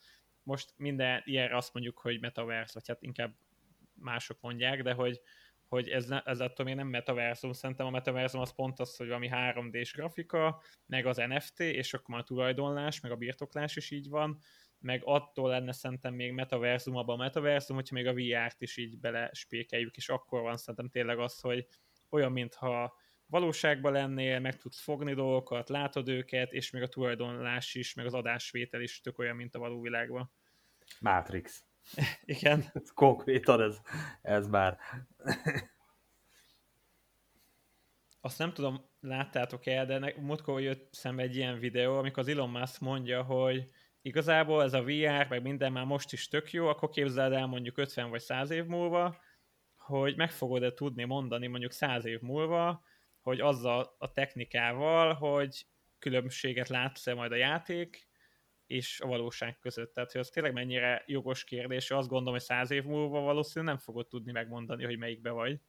Most 0.49 0.73
minden 0.77 1.23
ilyenre 1.25 1.57
azt 1.57 1.73
mondjuk, 1.73 1.99
hogy 1.99 2.21
metaverse, 2.21 2.73
vagy 2.75 2.89
hát 2.89 3.03
inkább 3.03 3.35
mások 3.95 4.41
mondják, 4.41 4.83
de 4.83 4.93
hogy, 4.93 5.21
hogy 5.67 5.89
ez, 5.89 6.07
ne, 6.07 6.23
ez 6.23 6.41
attól 6.41 6.65
még 6.65 6.75
nem 6.75 6.87
metaverzum, 6.87 7.53
szerintem 7.53 7.87
a 7.87 7.91
metaverzum 7.91 8.41
az 8.41 8.55
pont 8.55 8.81
az, 8.81 8.97
hogy 8.97 9.07
valami 9.07 9.29
3D-s 9.33 9.93
grafika, 9.93 10.63
meg 10.87 11.07
az 11.07 11.17
NFT, 11.17 11.61
és 11.61 11.95
akkor 11.95 12.09
már 12.09 12.21
a 12.21 12.25
tulajdonlás, 12.25 13.01
meg 13.01 13.13
a 13.13 13.17
birtoklás 13.17 13.77
is 13.77 13.91
így 13.91 14.09
van, 14.09 14.39
meg 14.79 15.03
attól 15.05 15.49
lenne 15.49 15.73
szerintem 15.73 16.15
még 16.15 16.33
metaverzum 16.33 16.97
abban 16.97 17.21
a 17.21 17.23
metaverzum, 17.23 17.77
hogyha 17.77 17.95
még 17.95 18.07
a 18.07 18.15
VR-t 18.15 18.61
is 18.61 18.77
így 18.77 18.99
belespékeljük, 18.99 19.97
és 19.97 20.09
akkor 20.09 20.41
van 20.41 20.57
szerintem 20.57 20.89
tényleg 20.89 21.19
az, 21.19 21.41
hogy 21.41 21.67
olyan, 22.11 22.33
mintha 22.33 22.97
valóságban 23.29 23.93
lennél, 23.93 24.41
meg 24.41 24.57
tudsz 24.57 24.81
fogni 24.81 25.15
dolgokat, 25.15 25.69
látod 25.69 26.09
őket, 26.09 26.53
és 26.53 26.71
még 26.71 26.83
a 26.83 26.89
tulajdonlás 26.89 27.75
is, 27.75 27.95
meg 27.95 28.07
az 28.07 28.15
adásvétel 28.15 28.81
is 28.81 29.01
tök 29.01 29.19
olyan, 29.19 29.37
mint 29.37 29.55
a 29.55 29.59
való 29.59 29.81
világban. 29.81 30.31
Matrix. 31.01 31.65
Igen. 32.25 32.65
Ez 32.75 32.93
konkrétan 32.95 33.61
ez, 33.61 33.81
ez 34.23 34.47
már. 34.47 34.79
Azt 38.21 38.39
nem 38.39 38.53
tudom, 38.53 38.85
láttátok 39.01 39.67
el, 39.67 39.87
de 39.87 40.15
múltkor 40.17 40.61
jött 40.61 40.95
szembe 40.95 41.23
egy 41.23 41.37
ilyen 41.37 41.59
videó, 41.59 41.97
amikor 41.97 42.19
az 42.19 42.29
Elon 42.29 42.51
Musk 42.51 42.81
mondja, 42.81 43.23
hogy 43.23 43.71
igazából 44.03 44.63
ez 44.63 44.73
a 44.73 44.83
VR, 44.83 45.29
meg 45.29 45.43
minden 45.43 45.73
már 45.73 45.85
most 45.85 46.13
is 46.13 46.29
tök 46.29 46.53
jó, 46.53 46.67
akkor 46.67 46.89
képzeld 46.89 47.33
el 47.33 47.47
mondjuk 47.47 47.79
50 47.79 48.11
vagy 48.11 48.21
100 48.21 48.51
év 48.51 48.65
múlva, 48.65 49.17
hogy 49.77 50.17
meg 50.17 50.31
fogod-e 50.31 50.73
tudni 50.73 51.05
mondani 51.05 51.47
mondjuk 51.47 51.73
100 51.73 52.05
év 52.05 52.21
múlva, 52.21 52.83
hogy 53.29 53.41
azzal 53.41 53.95
a 53.99 54.13
technikával, 54.13 55.15
hogy 55.15 55.67
különbséget 55.99 56.69
látsz-e 56.69 57.15
majd 57.15 57.33
a 57.33 57.37
játék 57.37 58.09
és 58.67 59.01
a 59.01 59.07
valóság 59.07 59.59
között. 59.59 59.95
Tehát, 59.95 60.13
hogy 60.13 60.21
az 60.21 60.29
tényleg 60.29 60.53
mennyire 60.53 61.03
jogos 61.07 61.45
kérdés, 61.45 61.91
azt 61.91 62.09
gondolom, 62.09 62.33
hogy 62.33 62.43
száz 62.43 62.71
év 62.71 62.85
múlva 62.85 63.21
valószínűleg 63.21 63.75
nem 63.75 63.85
fogod 63.85 64.09
tudni 64.09 64.33
megmondani, 64.33 64.85
hogy 64.85 64.99
melyikbe 64.99 65.31
vagy. 65.31 65.61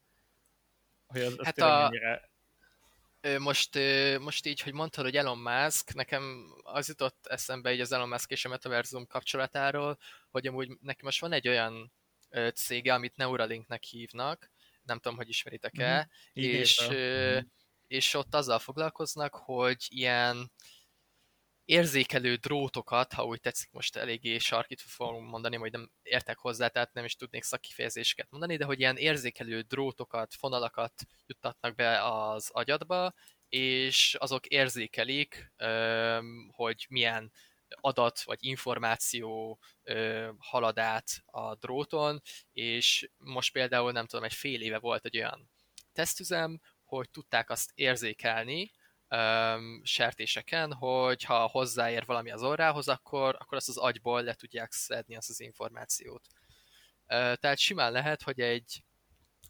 Hogy 1.08 1.22
az, 1.22 1.36
az 1.38 1.46
hát 1.46 1.56
tényleg 1.56 1.74
a... 1.74 1.82
mennyire 1.82 2.30
most, 3.40 3.80
most 4.20 4.46
így, 4.46 4.62
hogy 4.62 4.74
mondtad, 4.74 5.04
hogy 5.04 5.16
Elon 5.16 5.38
Musk, 5.38 5.94
nekem 5.94 6.54
az 6.64 6.88
jutott 6.88 7.28
eszembe 7.28 7.74
így 7.74 7.80
az 7.80 7.92
Elon 7.92 8.10
Musk 8.10 8.32
és 8.32 8.46
a 8.46 8.50
Metaversum 8.50 9.08
kapcsolatáról, 9.08 9.98
hogy 10.30 10.48
amúgy 10.48 10.78
neki 10.82 11.06
most 11.06 11.22
van 11.22 11.32
egy 11.32 11.48
olyan 11.48 11.92
cége, 12.54 12.94
amit 12.94 13.16
Neuralinknek 13.16 13.84
hívnak, 13.84 14.52
nem 14.90 15.00
tudom, 15.00 15.18
hogy 15.18 15.30
ismeritek-e, 15.30 15.96
mm-hmm. 15.96 16.50
és, 16.50 16.88
mm-hmm. 16.92 17.40
és 17.88 18.14
ott 18.14 18.36
azzal 18.36 18.60
foglalkoznak, 18.60 19.36
hogy 19.36 19.86
ilyen 19.88 20.52
érzékelő 21.66 22.36
drótokat, 22.36 23.14
ha 23.14 23.26
úgy 23.26 23.40
tetszik, 23.40 23.72
most 23.72 23.96
eléggé 23.96 24.38
sarkít 24.38 24.82
fogom 24.82 25.26
mondani, 25.26 25.58
majd 25.58 25.72
nem 25.72 25.92
értek 26.02 26.38
hozzá, 26.38 26.68
tehát 26.68 26.94
nem 26.94 27.06
is 27.06 27.16
tudnék 27.16 27.44
szakkifejezéseket 27.44 28.28
mondani, 28.30 28.58
de 28.58 28.66
hogy 28.66 28.80
ilyen 28.80 28.98
érzékelő 28.98 29.62
drótokat, 29.62 30.34
fonalakat 30.34 30.94
juttatnak 31.26 31.76
be 31.76 32.04
az 32.04 32.50
agyadba, 32.52 33.14
és 33.50 34.16
azok 34.20 34.46
érzékelik, 34.46 35.54
hogy 36.52 36.86
milyen 36.90 37.32
adat 37.82 38.22
vagy 38.22 38.38
információ 38.42 39.60
ö, 39.84 40.30
halad 40.40 40.78
a 41.26 41.56
dróton, 41.56 42.22
és 42.52 43.10
most 43.18 43.52
például 43.52 43.92
nem 43.92 44.06
tudom, 44.06 44.26
egy 44.26 44.34
fél 44.34 44.62
éve 44.62 44.80
volt 44.80 45.06
egy 45.06 45.18
olyan 45.18 45.50
tesztüzem, 45.94 46.60
hogy 46.84 47.10
tudták 47.10 47.50
azt 47.50 47.72
érzékelni, 47.76 48.72
um, 49.10 49.82
sertéseken, 49.84 50.74
hogy 50.74 51.24
ha 51.24 51.48
hozzáér 51.48 52.06
valami 52.06 52.32
az 52.32 52.44
orrához, 52.44 52.88
akkor, 52.88 53.36
akkor 53.40 53.58
azt 53.58 53.70
az 53.70 53.78
agyból 53.78 54.24
le 54.24 54.34
tudják 54.34 54.72
szedni 54.72 55.16
azt 55.16 55.30
az 55.30 55.40
információt. 55.40 56.28
Uh, 57.08 57.34
tehát 57.34 57.58
simán 57.58 57.92
lehet, 57.92 58.22
hogy 58.22 58.40
egy 58.40 58.84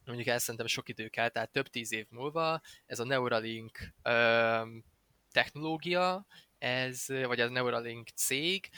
mondjuk 0.05 0.27
el 0.27 0.39
szerintem 0.39 0.67
sok 0.67 0.89
idő 0.89 1.07
kell, 1.07 1.29
tehát 1.29 1.51
több 1.51 1.67
tíz 1.67 1.91
év 1.91 2.05
múlva 2.09 2.61
ez 2.85 2.99
a 2.99 3.03
Neuralink 3.03 3.93
um, 4.03 4.83
technológia, 5.31 6.25
ez, 6.59 7.05
vagy 7.07 7.39
a 7.39 7.49
Neuralink 7.49 8.09
cég 8.09 8.69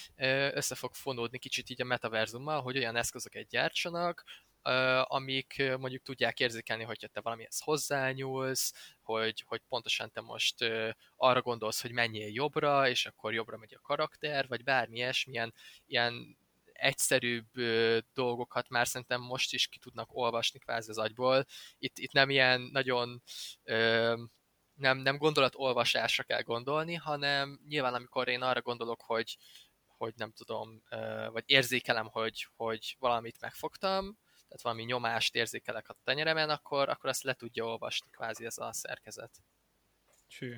össze 0.54 0.76
fog 0.76 0.94
fonódni 0.94 1.38
kicsit 1.38 1.70
így 1.70 1.82
a 1.82 1.86
metaverzummal, 1.86 2.62
hogy 2.62 2.78
olyan 2.78 2.96
eszközöket 2.96 3.48
gyártsanak, 3.48 4.24
amik 5.04 5.63
mondjuk 5.80 6.02
tudják 6.04 6.39
érzékelni, 6.39 6.84
hogyha 6.84 7.08
te 7.08 7.22
valamihez 7.22 7.60
hozzányúlsz, 7.60 8.74
hogy, 9.02 9.44
hogy 9.48 9.62
pontosan 9.70 10.12
te 10.12 10.22
most 10.22 10.56
arra 11.15 11.41
gondolsz, 11.41 11.82
hogy 11.82 11.91
menjél 11.91 12.34
jobbra, 12.34 12.89
és 12.89 13.06
akkor 13.06 13.34
jobbra 13.34 13.58
megy 13.58 13.74
a 13.74 13.82
karakter, 13.82 14.48
vagy 14.48 14.63
bármi 14.63 14.98
ilyesmilyen 14.98 15.54
ilyen 15.86 16.38
egyszerűbb 16.74 17.48
dolgokat 18.13 18.70
már 18.70 18.88
szerintem 18.88 19.22
most 19.22 19.54
is 19.54 19.67
ki 19.67 19.80
tudnak 19.80 20.10
olvasni 20.15 20.60
kvázi 20.60 20.89
az 20.89 20.98
agyból. 20.98 21.46
Itt, 21.78 21.98
itt 21.98 22.12
nem 22.12 22.30
ilyen 22.30 22.62
nagyon 22.62 23.22
nem, 24.82 24.98
nem 24.98 25.17
gondolatolvasásra 25.17 26.24
kell 26.24 26.41
gondolni, 26.41 26.94
hanem 26.94 27.60
nyilván 27.67 27.94
amikor 27.94 28.28
én 28.28 28.41
arra 28.41 28.62
gondolok, 28.62 29.02
hogy, 29.02 29.38
hogy 29.88 30.13
nem 30.15 30.32
tudom, 30.32 30.84
vagy 31.32 31.44
érzékelem, 31.46 32.08
hogy, 32.08 32.48
hogy 32.56 32.96
valamit 33.00 33.41
megfogtam, 33.41 34.17
tehát 34.48 34.62
valami 34.62 34.84
nyomást 34.84 35.36
érzékelek 35.36 35.89
a 35.89 35.96
tenyeremen, 36.04 36.50
akkor, 36.50 36.89
akkor 36.89 37.10
azt 37.10 37.24
le 37.24 37.34
tudja 37.34 37.65
olvasni 37.65 38.10
kvázi 38.10 38.46
ez 38.46 38.58
a 38.58 38.74
szerkezet. 38.74 39.32
Csű. 40.28 40.56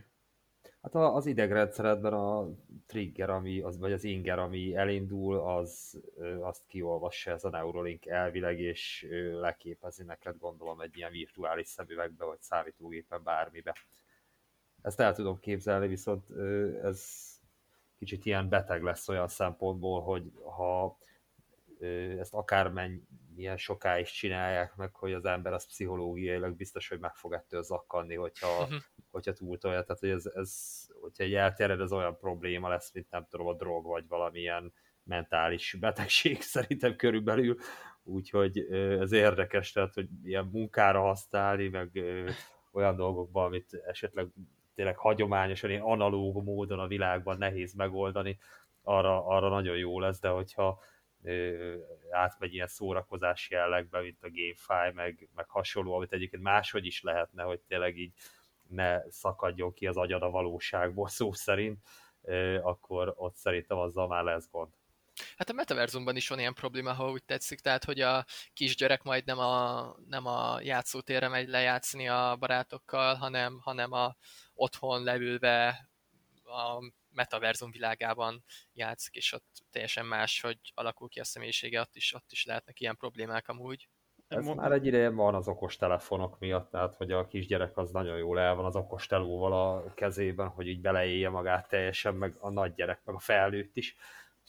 Hát 0.81 0.95
az 0.95 1.25
idegrendszeredben 1.25 2.13
a 2.13 2.47
trigger, 2.85 3.29
ami, 3.29 3.61
az, 3.61 3.77
vagy 3.77 3.91
az 3.91 4.03
inger, 4.03 4.39
ami 4.39 4.75
elindul, 4.75 5.39
az 5.39 6.01
azt 6.41 6.67
kiolvassa 6.67 7.31
ez 7.31 7.43
a 7.43 7.49
Neuralink 7.49 8.05
elvileg, 8.05 8.59
és 8.59 9.07
leképezi 9.31 10.03
neked, 10.03 10.37
gondolom, 10.37 10.81
egy 10.81 10.97
ilyen 10.97 11.11
virtuális 11.11 11.67
szemüvegbe, 11.67 12.25
vagy 12.25 12.41
számítógépen, 12.41 13.23
bármibe. 13.23 13.75
Ezt 14.83 14.99
el 14.99 15.13
tudom 15.13 15.39
képzelni, 15.39 15.87
viszont 15.87 16.29
ez 16.83 17.31
kicsit 17.97 18.25
ilyen 18.25 18.49
beteg 18.49 18.83
lesz 18.83 19.09
olyan 19.09 19.27
szempontból, 19.27 20.01
hogy 20.01 20.31
ha 20.57 20.97
ezt 22.19 22.33
akármennyien 22.33 23.57
sokáig 23.57 24.05
csinálják 24.05 24.75
meg, 24.75 24.95
hogy 24.95 25.13
az 25.13 25.25
ember 25.25 25.53
az 25.53 25.65
pszichológiailag 25.65 26.55
biztos, 26.55 26.87
hogy 26.87 26.99
meg 26.99 27.15
fog 27.15 27.33
ettől 27.33 27.63
zakkanni, 27.63 28.15
hogyha, 28.15 28.61
uh-huh. 28.61 28.79
hogyha 29.11 29.33
túltolja. 29.33 29.83
Tehát, 29.83 29.99
hogy 29.99 30.09
ez, 30.09 30.25
ez, 30.25 30.83
hogyha 31.01 31.23
egy 31.23 31.33
elterjed, 31.33 31.79
ez 31.79 31.91
olyan 31.91 32.17
probléma 32.17 32.69
lesz, 32.69 32.93
mint 32.93 33.09
nem 33.09 33.25
tudom, 33.29 33.47
a 33.47 33.53
drog, 33.53 33.85
vagy 33.85 34.07
valamilyen 34.07 34.73
mentális 35.03 35.75
betegség 35.79 36.41
szerintem 36.55 36.95
körülbelül, 36.95 37.57
úgyhogy 38.03 38.57
ez 38.99 39.11
érdekes, 39.11 39.71
tehát, 39.71 39.93
hogy 39.93 40.07
ilyen 40.23 40.45
munkára 40.45 41.01
használni, 41.01 41.67
meg 41.67 42.03
olyan 42.71 42.95
dolgokban, 42.95 43.45
amit 43.45 43.73
esetleg 43.73 44.27
tényleg 44.75 44.97
hagyományosan, 44.97 45.69
ilyen 45.69 45.81
analóg 45.81 46.43
módon 46.43 46.79
a 46.79 46.87
világban 46.87 47.37
nehéz 47.37 47.73
megoldani, 47.73 48.37
arra, 48.81 49.25
arra 49.25 49.49
nagyon 49.49 49.77
jó 49.77 49.99
lesz, 49.99 50.19
de 50.19 50.27
hogyha 50.27 50.81
átmegy 52.11 52.53
ilyen 52.53 52.67
szórakozási 52.67 53.53
jellegbe, 53.53 54.01
mint 54.01 54.23
a 54.23 54.29
GameFi, 54.29 54.95
meg, 54.95 55.29
meg 55.35 55.49
hasonló, 55.49 55.95
amit 55.95 56.13
egyébként 56.13 56.43
máshogy 56.43 56.85
is 56.85 57.01
lehetne, 57.01 57.43
hogy 57.43 57.59
tényleg 57.59 57.97
így 57.97 58.13
ne 58.69 59.09
szakadjon 59.09 59.73
ki 59.73 59.87
az 59.87 59.97
agyad 59.97 60.21
a 60.21 60.29
valóságból 60.29 61.07
szó 61.07 61.31
szerint, 61.31 61.79
akkor 62.61 63.13
ott 63.15 63.35
szerintem 63.35 63.77
azzal 63.77 64.07
már 64.07 64.23
lesz 64.23 64.49
gond. 64.51 64.73
Hát 65.37 65.49
a 65.49 65.53
metaverzumban 65.53 66.15
is 66.15 66.27
van 66.27 66.39
ilyen 66.39 66.53
probléma, 66.53 66.93
ha 66.93 67.11
úgy 67.11 67.23
tetszik, 67.23 67.59
tehát 67.59 67.83
hogy 67.83 67.99
a 67.99 68.25
kisgyerek 68.53 69.03
majd 69.03 69.25
nem 69.25 69.39
a, 69.39 69.95
nem 70.07 70.25
a 70.25 70.61
játszótérre 70.61 71.27
megy 71.27 71.47
lejátszani 71.47 72.07
a 72.07 72.35
barátokkal, 72.39 73.15
hanem, 73.15 73.59
hanem 73.61 73.91
a 73.91 74.15
otthon 74.53 75.03
leülve 75.03 75.89
a 76.43 76.91
metaverzum 77.09 77.71
világában 77.71 78.43
játszik, 78.73 79.15
és 79.15 79.33
ott 79.33 79.63
teljesen 79.71 80.05
más, 80.05 80.41
hogy 80.41 80.57
alakul 80.73 81.09
ki 81.09 81.19
a 81.19 81.23
személyisége, 81.23 81.79
ott 81.79 81.95
is, 81.95 82.13
ott 82.13 82.31
is 82.31 82.45
lehetnek 82.45 82.79
ilyen 82.79 82.97
problémák 82.97 83.47
amúgy. 83.47 83.87
Ez 84.27 84.45
már 84.45 84.71
egy 84.71 84.85
ideje 84.85 85.09
van 85.09 85.35
az 85.35 85.47
okos 85.47 85.75
telefonok 85.75 86.39
miatt, 86.39 86.69
tehát 86.69 86.95
hogy 86.95 87.11
a 87.11 87.27
kisgyerek 87.27 87.77
az 87.77 87.91
nagyon 87.91 88.17
jól 88.17 88.39
el 88.39 88.55
van 88.55 88.65
az 88.65 88.75
okos 88.75 89.07
telóval 89.07 89.53
a 89.53 89.93
kezében, 89.93 90.47
hogy 90.47 90.67
így 90.67 90.81
beleélje 90.81 91.29
magát 91.29 91.67
teljesen, 91.67 92.15
meg 92.15 92.35
a 92.39 92.49
nagy 92.49 92.73
gyerek, 92.73 93.01
meg 93.03 93.15
a 93.15 93.19
felnőtt 93.19 93.77
is. 93.77 93.95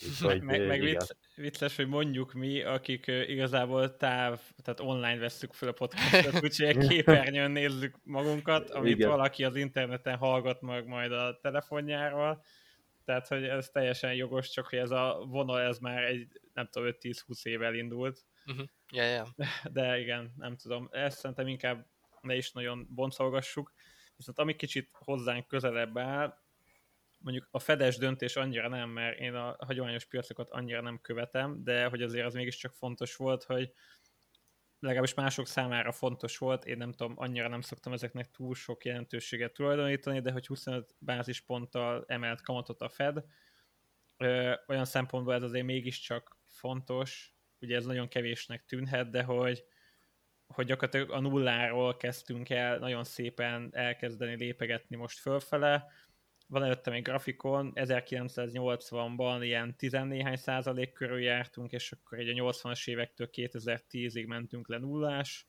Úgyhogy, 0.03 0.43
meg, 0.51 0.67
meg 0.67 0.81
vicc, 0.81 1.11
vicces, 1.35 1.77
hogy 1.77 1.89
mondjuk 1.89 2.33
mi, 2.33 2.63
akik 2.63 3.07
igazából 3.07 3.97
táv, 3.97 4.41
tehát 4.63 4.81
online 4.81 5.19
vesszük 5.19 5.53
fel 5.53 5.69
a 5.69 5.73
podcastot, 5.73 6.43
úgyhogy 6.43 6.67
egy 6.67 6.87
képernyőn 6.89 7.51
nézzük 7.51 7.97
magunkat, 8.03 8.71
amit 8.71 8.95
igen. 8.95 9.09
valaki 9.09 9.45
az 9.45 9.57
interneten 9.57 10.17
hallgat 10.17 10.61
meg 10.61 10.87
majd 10.87 11.13
a 11.13 11.39
telefonjáról, 11.43 12.45
tehát 13.05 13.29
hogy 13.29 13.45
ez 13.45 13.69
teljesen 13.69 14.15
jogos, 14.15 14.51
csak 14.51 14.67
hogy 14.67 14.79
ez 14.79 14.91
a 14.91 15.25
vonal, 15.29 15.61
ez 15.61 15.79
már 15.79 16.03
egy, 16.03 16.41
nem 16.53 16.69
tudom, 16.71 16.89
5-10-20 17.01 17.45
év 17.47 17.63
elindult. 17.63 18.25
Uh-huh. 18.47 18.67
Yeah, 18.93 19.09
yeah. 19.37 19.49
De 19.73 19.99
igen, 19.99 20.33
nem 20.37 20.57
tudom, 20.57 20.89
ezt 20.93 21.19
szerintem 21.19 21.47
inkább 21.47 21.87
ne 22.21 22.37
is 22.37 22.53
nagyon 22.53 22.87
boncolgassuk, 22.91 23.73
viszont 24.17 24.39
ami 24.39 24.57
kicsit 24.57 24.91
hozzánk 24.93 25.47
közelebb 25.47 25.99
áll, 25.99 26.44
mondjuk 27.25 27.49
a 27.51 27.59
fedes 27.59 27.97
döntés 27.97 28.37
annyira 28.37 28.69
nem, 28.69 28.91
mert 28.91 29.19
én 29.19 29.35
a 29.35 29.57
hagyományos 29.59 30.05
piacokat 30.05 30.51
annyira 30.51 30.81
nem 30.81 31.01
követem, 31.01 31.65
de 31.65 31.87
hogy 31.87 32.03
azért 32.03 32.27
az 32.27 32.35
mégiscsak 32.35 32.75
fontos 32.75 33.17
volt, 33.17 33.45
hogy 33.45 33.73
legalábbis 34.79 35.15
mások 35.15 35.47
számára 35.47 35.93
fontos 35.93 36.39
volt, 36.39 36.65
én 36.65 36.77
nem 36.77 36.93
tudom, 36.93 37.15
annyira 37.17 37.49
nem 37.49 37.61
szoktam 37.61 37.93
ezeknek 37.93 38.31
túl 38.31 38.55
sok 38.55 38.85
jelentőséget 38.85 39.53
tulajdonítani, 39.53 40.21
de 40.21 40.33
hogy 40.33 40.47
25 40.47 40.95
bázisponttal 40.99 42.05
emelt 42.07 42.43
kamatot 42.43 42.81
a 42.81 42.89
Fed, 42.89 43.25
ö, 44.17 44.55
olyan 44.67 44.85
szempontból 44.85 45.35
ez 45.35 45.43
azért 45.43 45.65
mégiscsak 45.65 46.39
fontos, 46.47 47.35
ugye 47.61 47.77
ez 47.77 47.85
nagyon 47.85 48.09
kevésnek 48.09 48.65
tűnhet, 48.65 49.11
de 49.11 49.23
hogy, 49.23 49.65
hogy 50.47 50.67
gyakorlatilag 50.67 51.11
a 51.11 51.21
nulláról 51.21 51.97
kezdtünk 51.97 52.51
el 52.51 52.79
nagyon 52.79 53.05
szépen 53.05 53.69
elkezdeni 53.73 54.37
lépegetni 54.37 54.97
most 54.97 55.19
fölfele, 55.19 55.87
van 56.47 56.63
előttem 56.63 56.93
egy 56.93 57.03
grafikon, 57.03 57.73
1980-ban 57.75 59.39
ilyen 59.43 59.77
14 59.77 60.37
százalék 60.37 60.93
körül 60.93 61.21
jártunk, 61.21 61.73
és 61.73 61.93
akkor 61.93 62.19
egy 62.19 62.39
a 62.39 62.53
80-as 62.53 62.89
évektől 62.89 63.29
2010-ig 63.33 64.27
mentünk 64.27 64.69
le 64.69 64.79
nullás 64.79 65.49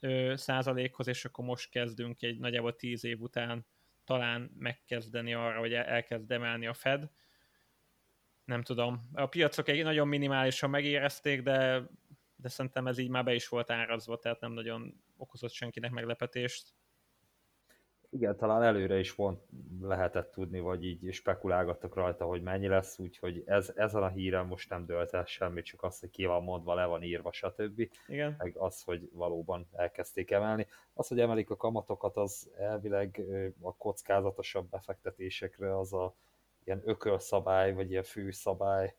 ö, 0.00 0.32
százalékhoz, 0.36 1.06
és 1.06 1.24
akkor 1.24 1.44
most 1.44 1.70
kezdünk 1.70 2.22
egy 2.22 2.38
nagyjából 2.38 2.76
10 2.76 3.04
év 3.04 3.20
után 3.20 3.66
talán 4.04 4.50
megkezdeni 4.58 5.34
arra, 5.34 5.58
hogy 5.58 5.72
elkezd 5.72 6.30
emelni 6.30 6.66
a 6.66 6.74
Fed. 6.74 7.10
Nem 8.44 8.62
tudom. 8.62 9.10
A 9.12 9.26
piacok 9.26 9.68
egy 9.68 9.82
nagyon 9.82 10.08
minimálisan 10.08 10.70
megérezték, 10.70 11.42
de, 11.42 11.82
de 12.36 12.48
szerintem 12.48 12.86
ez 12.86 12.98
így 12.98 13.08
már 13.08 13.24
be 13.24 13.34
is 13.34 13.48
volt 13.48 13.70
árazva, 13.70 14.18
tehát 14.18 14.40
nem 14.40 14.52
nagyon 14.52 15.04
okozott 15.16 15.52
senkinek 15.52 15.90
meglepetést. 15.90 16.74
Igen, 18.14 18.36
talán 18.36 18.62
előre 18.62 18.98
is 18.98 19.14
pont 19.14 19.40
lehetett 19.80 20.30
tudni, 20.30 20.60
vagy 20.60 20.84
így 20.84 21.12
spekulálgattak 21.12 21.94
rajta, 21.94 22.24
hogy 22.24 22.42
mennyi 22.42 22.66
lesz, 22.66 22.98
úgyhogy 22.98 23.42
ez, 23.46 23.72
ezen 23.76 24.02
a 24.02 24.08
híren 24.08 24.46
most 24.46 24.70
nem 24.70 24.86
dölt 24.86 25.14
el 25.14 25.24
semmi, 25.24 25.62
csak 25.62 25.82
az, 25.82 26.00
hogy 26.00 26.10
ki 26.10 26.24
van 26.24 26.42
mondva, 26.42 26.74
le 26.74 26.84
van 26.84 27.02
írva, 27.02 27.32
stb. 27.32 27.88
Igen. 28.06 28.34
Meg 28.38 28.56
az, 28.56 28.82
hogy 28.82 29.08
valóban 29.12 29.68
elkezdték 29.72 30.30
emelni. 30.30 30.66
Az, 30.92 31.08
hogy 31.08 31.20
emelik 31.20 31.50
a 31.50 31.56
kamatokat, 31.56 32.16
az 32.16 32.50
elvileg 32.58 33.22
a 33.60 33.76
kockázatosabb 33.76 34.68
befektetésekre 34.70 35.78
az 35.78 35.92
a 35.92 36.14
ilyen 36.64 36.82
ökölszabály, 36.84 37.74
vagy 37.74 37.90
ilyen 37.90 38.02
főszabály 38.02 38.94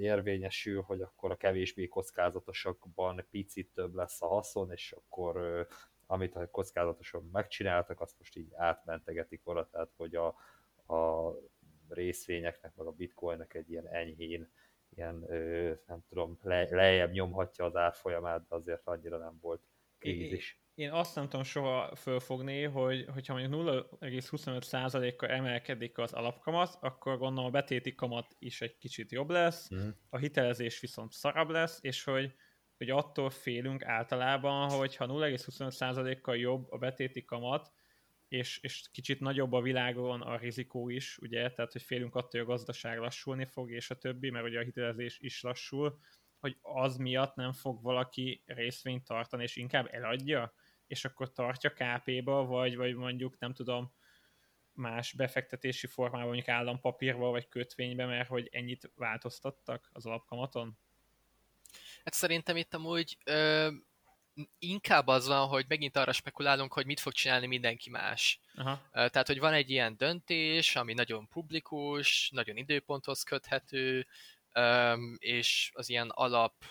érvényesül, 0.00 0.82
hogy 0.82 1.00
akkor 1.00 1.30
a 1.30 1.36
kevésbé 1.36 1.88
kockázatosakban 1.88 3.26
picit 3.30 3.70
több 3.74 3.94
lesz 3.94 4.22
a 4.22 4.26
haszon, 4.26 4.70
és 4.72 4.92
akkor 4.92 5.66
amit 6.12 6.36
a 6.36 6.50
kockázatosan 6.50 7.28
megcsináltak, 7.32 8.00
azt 8.00 8.18
most 8.18 8.36
így 8.36 8.52
átmentegetik 8.54 9.40
oda, 9.44 9.68
tehát 9.70 9.92
hogy 9.96 10.14
a, 10.14 10.26
a 10.94 11.32
részvényeknek, 11.88 12.74
meg 12.74 12.86
a 12.86 12.90
bitcoinnek 12.90 13.54
egy 13.54 13.70
ilyen 13.70 13.88
enyhén, 13.88 14.52
ilyen, 14.94 15.24
ö, 15.28 15.72
nem 15.86 16.04
tudom, 16.08 16.38
le, 16.42 16.66
lejjebb 16.70 17.12
nyomhatja 17.12 17.64
az 17.64 17.76
árfolyamát, 17.76 18.48
de 18.48 18.54
azért 18.54 18.86
annyira 18.86 19.18
nem 19.18 19.38
volt 19.40 19.62
krízis. 19.98 20.60
Én, 20.74 20.86
én 20.86 20.92
azt 20.92 21.14
nem 21.14 21.24
tudom 21.24 21.42
soha 21.42 21.94
fölfogni, 21.96 22.62
hogy 22.62 23.04
hogyha 23.12 23.34
mondjuk 23.34 23.62
0,25%-kal 24.00 25.28
emelkedik 25.28 25.98
az 25.98 26.12
alapkamat, 26.12 26.78
akkor 26.80 27.18
gondolom 27.18 27.48
a 27.48 27.52
betéti 27.52 27.94
kamat 27.94 28.36
is 28.38 28.60
egy 28.60 28.76
kicsit 28.78 29.10
jobb 29.10 29.30
lesz, 29.30 29.74
mm. 29.74 29.88
a 30.08 30.16
hitelezés 30.16 30.80
viszont 30.80 31.12
szarabb 31.12 31.48
lesz, 31.48 31.78
és 31.82 32.04
hogy, 32.04 32.34
hogy 32.82 32.90
attól 32.90 33.30
félünk 33.30 33.84
általában, 33.84 34.70
hogy 34.70 34.96
ha 34.96 35.06
0,25%-kal 35.06 36.36
jobb 36.36 36.70
a 36.70 36.78
betéti 36.78 37.24
kamat, 37.24 37.72
és, 38.28 38.58
és 38.62 38.88
kicsit 38.92 39.20
nagyobb 39.20 39.52
a 39.52 39.60
világon 39.60 40.20
a 40.20 40.36
rizikó 40.36 40.88
is, 40.88 41.18
ugye, 41.18 41.50
tehát 41.50 41.72
hogy 41.72 41.82
félünk 41.82 42.14
attól, 42.14 42.30
hogy 42.30 42.40
a 42.40 42.44
gazdaság 42.44 42.98
lassulni 42.98 43.44
fog, 43.44 43.70
és 43.70 43.90
a 43.90 43.98
többi, 43.98 44.30
mert 44.30 44.44
ugye 44.44 44.58
a 44.58 44.62
hitelezés 44.62 45.18
is 45.18 45.42
lassul, 45.42 45.98
hogy 46.38 46.58
az 46.60 46.96
miatt 46.96 47.34
nem 47.34 47.52
fog 47.52 47.82
valaki 47.82 48.42
részvényt 48.46 49.04
tartani, 49.04 49.42
és 49.42 49.56
inkább 49.56 49.88
eladja, 49.90 50.54
és 50.86 51.04
akkor 51.04 51.32
tartja 51.32 51.70
KP-ba, 51.70 52.44
vagy, 52.44 52.76
vagy 52.76 52.94
mondjuk 52.94 53.38
nem 53.38 53.52
tudom, 53.52 53.92
más 54.72 55.12
befektetési 55.12 55.86
formában, 55.86 56.26
mondjuk 56.26 56.48
állampapírba, 56.48 57.30
vagy 57.30 57.48
kötvénybe, 57.48 58.06
mert 58.06 58.28
hogy 58.28 58.48
ennyit 58.52 58.90
változtattak 58.94 59.90
az 59.92 60.06
alapkamaton? 60.06 60.78
Hát 62.04 62.14
szerintem 62.14 62.56
itt 62.56 62.74
amúgy 62.74 63.18
ö, 63.24 63.70
inkább 64.58 65.06
az 65.06 65.26
van, 65.26 65.48
hogy 65.48 65.64
megint 65.68 65.96
arra 65.96 66.12
spekulálunk, 66.12 66.72
hogy 66.72 66.86
mit 66.86 67.00
fog 67.00 67.12
csinálni 67.12 67.46
mindenki 67.46 67.90
más. 67.90 68.40
Aha. 68.54 68.80
Tehát, 68.90 69.26
hogy 69.26 69.38
van 69.38 69.52
egy 69.52 69.70
ilyen 69.70 69.96
döntés, 69.96 70.76
ami 70.76 70.92
nagyon 70.92 71.28
publikus, 71.28 72.30
nagyon 72.32 72.56
időponthoz 72.56 73.22
köthető, 73.22 74.06
és 75.16 75.70
az 75.74 75.88
ilyen 75.88 76.08
alap 76.08 76.64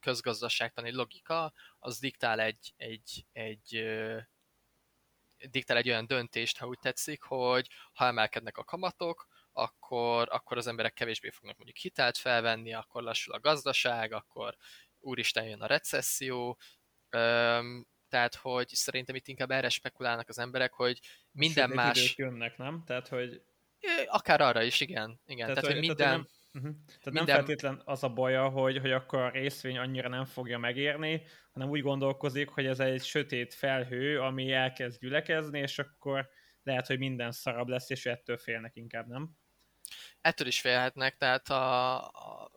közgazdaságtani 0.00 0.92
logika, 0.92 1.52
az 1.78 1.98
diktál 1.98 2.40
egy, 2.40 2.72
egy, 2.76 3.26
egy 3.32 3.84
diktál 5.50 5.76
egy 5.76 5.88
olyan 5.88 6.06
döntést, 6.06 6.58
ha 6.58 6.66
úgy 6.66 6.78
tetszik, 6.78 7.22
hogy 7.22 7.68
ha 7.92 8.06
emelkednek 8.06 8.56
a 8.56 8.64
kamatok, 8.64 9.26
akkor, 9.52 10.28
akkor 10.30 10.56
az 10.56 10.66
emberek 10.66 10.92
kevésbé 10.92 11.30
fognak 11.30 11.56
mondjuk 11.56 11.78
hitelt 11.78 12.16
felvenni, 12.16 12.74
akkor 12.74 13.02
lassul 13.02 13.34
a 13.34 13.40
gazdaság, 13.40 14.12
akkor 14.12 14.56
úristen 15.00 15.44
jön 15.44 15.60
a 15.60 15.66
recesszió, 15.66 16.58
tehát, 18.08 18.34
hogy 18.40 18.68
szerintem 18.68 19.14
itt 19.14 19.28
inkább 19.28 19.50
erre 19.50 19.68
spekulálnak 19.68 20.28
az 20.28 20.38
emberek, 20.38 20.72
hogy 20.72 21.00
minden 21.32 21.66
Sőt, 21.66 21.76
más... 21.76 22.16
jönnek, 22.16 22.56
nem? 22.56 22.82
Tehát, 22.86 23.08
hogy... 23.08 23.42
Akár 24.06 24.40
arra 24.40 24.62
is, 24.62 24.80
igen. 24.80 25.20
igen. 25.26 25.46
Tehát, 25.46 25.62
tehát 25.62 25.70
hogy, 25.70 25.80
minden... 25.80 25.96
Tehát, 25.96 26.16
nem... 26.16 26.26
Uh-huh. 26.54 26.72
Tehát 26.86 27.04
Minden... 27.04 27.24
nem 27.24 27.34
feltétlen 27.34 27.82
az 27.84 28.04
a 28.04 28.08
baja, 28.08 28.48
hogy, 28.48 28.78
hogy 28.78 28.90
akkor 28.90 29.18
a 29.18 29.30
részvény 29.30 29.78
annyira 29.78 30.08
nem 30.08 30.24
fogja 30.24 30.58
megérni, 30.58 31.22
hanem 31.52 31.68
úgy 31.68 31.80
gondolkozik, 31.80 32.48
hogy 32.48 32.66
ez 32.66 32.80
egy 32.80 33.04
sötét 33.04 33.54
felhő, 33.54 34.20
ami 34.20 34.52
elkezd 34.52 35.00
gyülekezni, 35.00 35.58
és 35.58 35.78
akkor 35.78 36.28
lehet, 36.62 36.86
hogy 36.86 36.98
minden 36.98 37.32
szarabb 37.32 37.68
lesz, 37.68 37.90
és 37.90 38.06
ettől 38.06 38.36
félnek 38.36 38.76
inkább, 38.76 39.06
nem? 39.06 39.36
Ettől 40.20 40.46
is 40.46 40.60
félhetnek, 40.60 41.16
tehát 41.16 41.48
a, 41.48 41.96
a, 42.06 42.50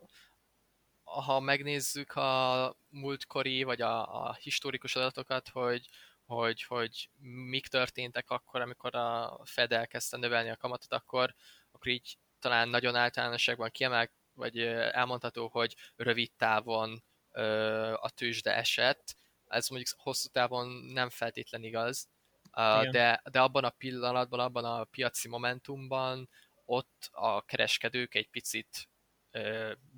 ha 1.02 1.40
megnézzük 1.40 2.16
a 2.16 2.76
múltkori, 2.88 3.62
vagy 3.62 3.80
a, 3.80 4.26
a 4.26 4.34
historikus 4.34 4.96
adatokat, 4.96 5.48
hogy, 5.48 5.88
hogy, 6.24 6.62
hogy 6.62 7.10
mik 7.48 7.66
történtek 7.66 8.30
akkor, 8.30 8.60
amikor 8.60 8.94
a 8.94 9.40
Fed 9.44 9.72
elkezdte 9.72 10.16
növelni 10.16 10.50
a 10.50 10.56
kamatot, 10.56 10.92
akkor, 10.92 11.34
akkor 11.70 11.90
így 11.90 12.18
talán 12.38 12.68
nagyon 12.68 12.96
általánosságban 12.96 13.70
kiemel, 13.70 14.10
vagy 14.34 14.58
elmondható, 14.60 15.48
hogy 15.48 15.76
rövid 15.96 16.32
távon 16.36 17.04
a 17.94 18.10
tőzsde 18.10 18.54
esett. 18.54 19.16
Ez 19.46 19.68
mondjuk 19.68 20.00
hosszú 20.00 20.28
távon 20.28 20.68
nem 20.68 21.10
feltétlen 21.10 21.62
igaz, 21.62 22.08
de, 22.90 23.22
de 23.30 23.40
abban 23.40 23.64
a 23.64 23.70
pillanatban, 23.70 24.40
abban 24.40 24.64
a 24.64 24.84
piaci 24.84 25.28
momentumban 25.28 26.28
ott 26.66 27.08
a 27.12 27.44
kereskedők 27.44 28.14
egy 28.14 28.28
picit 28.28 28.88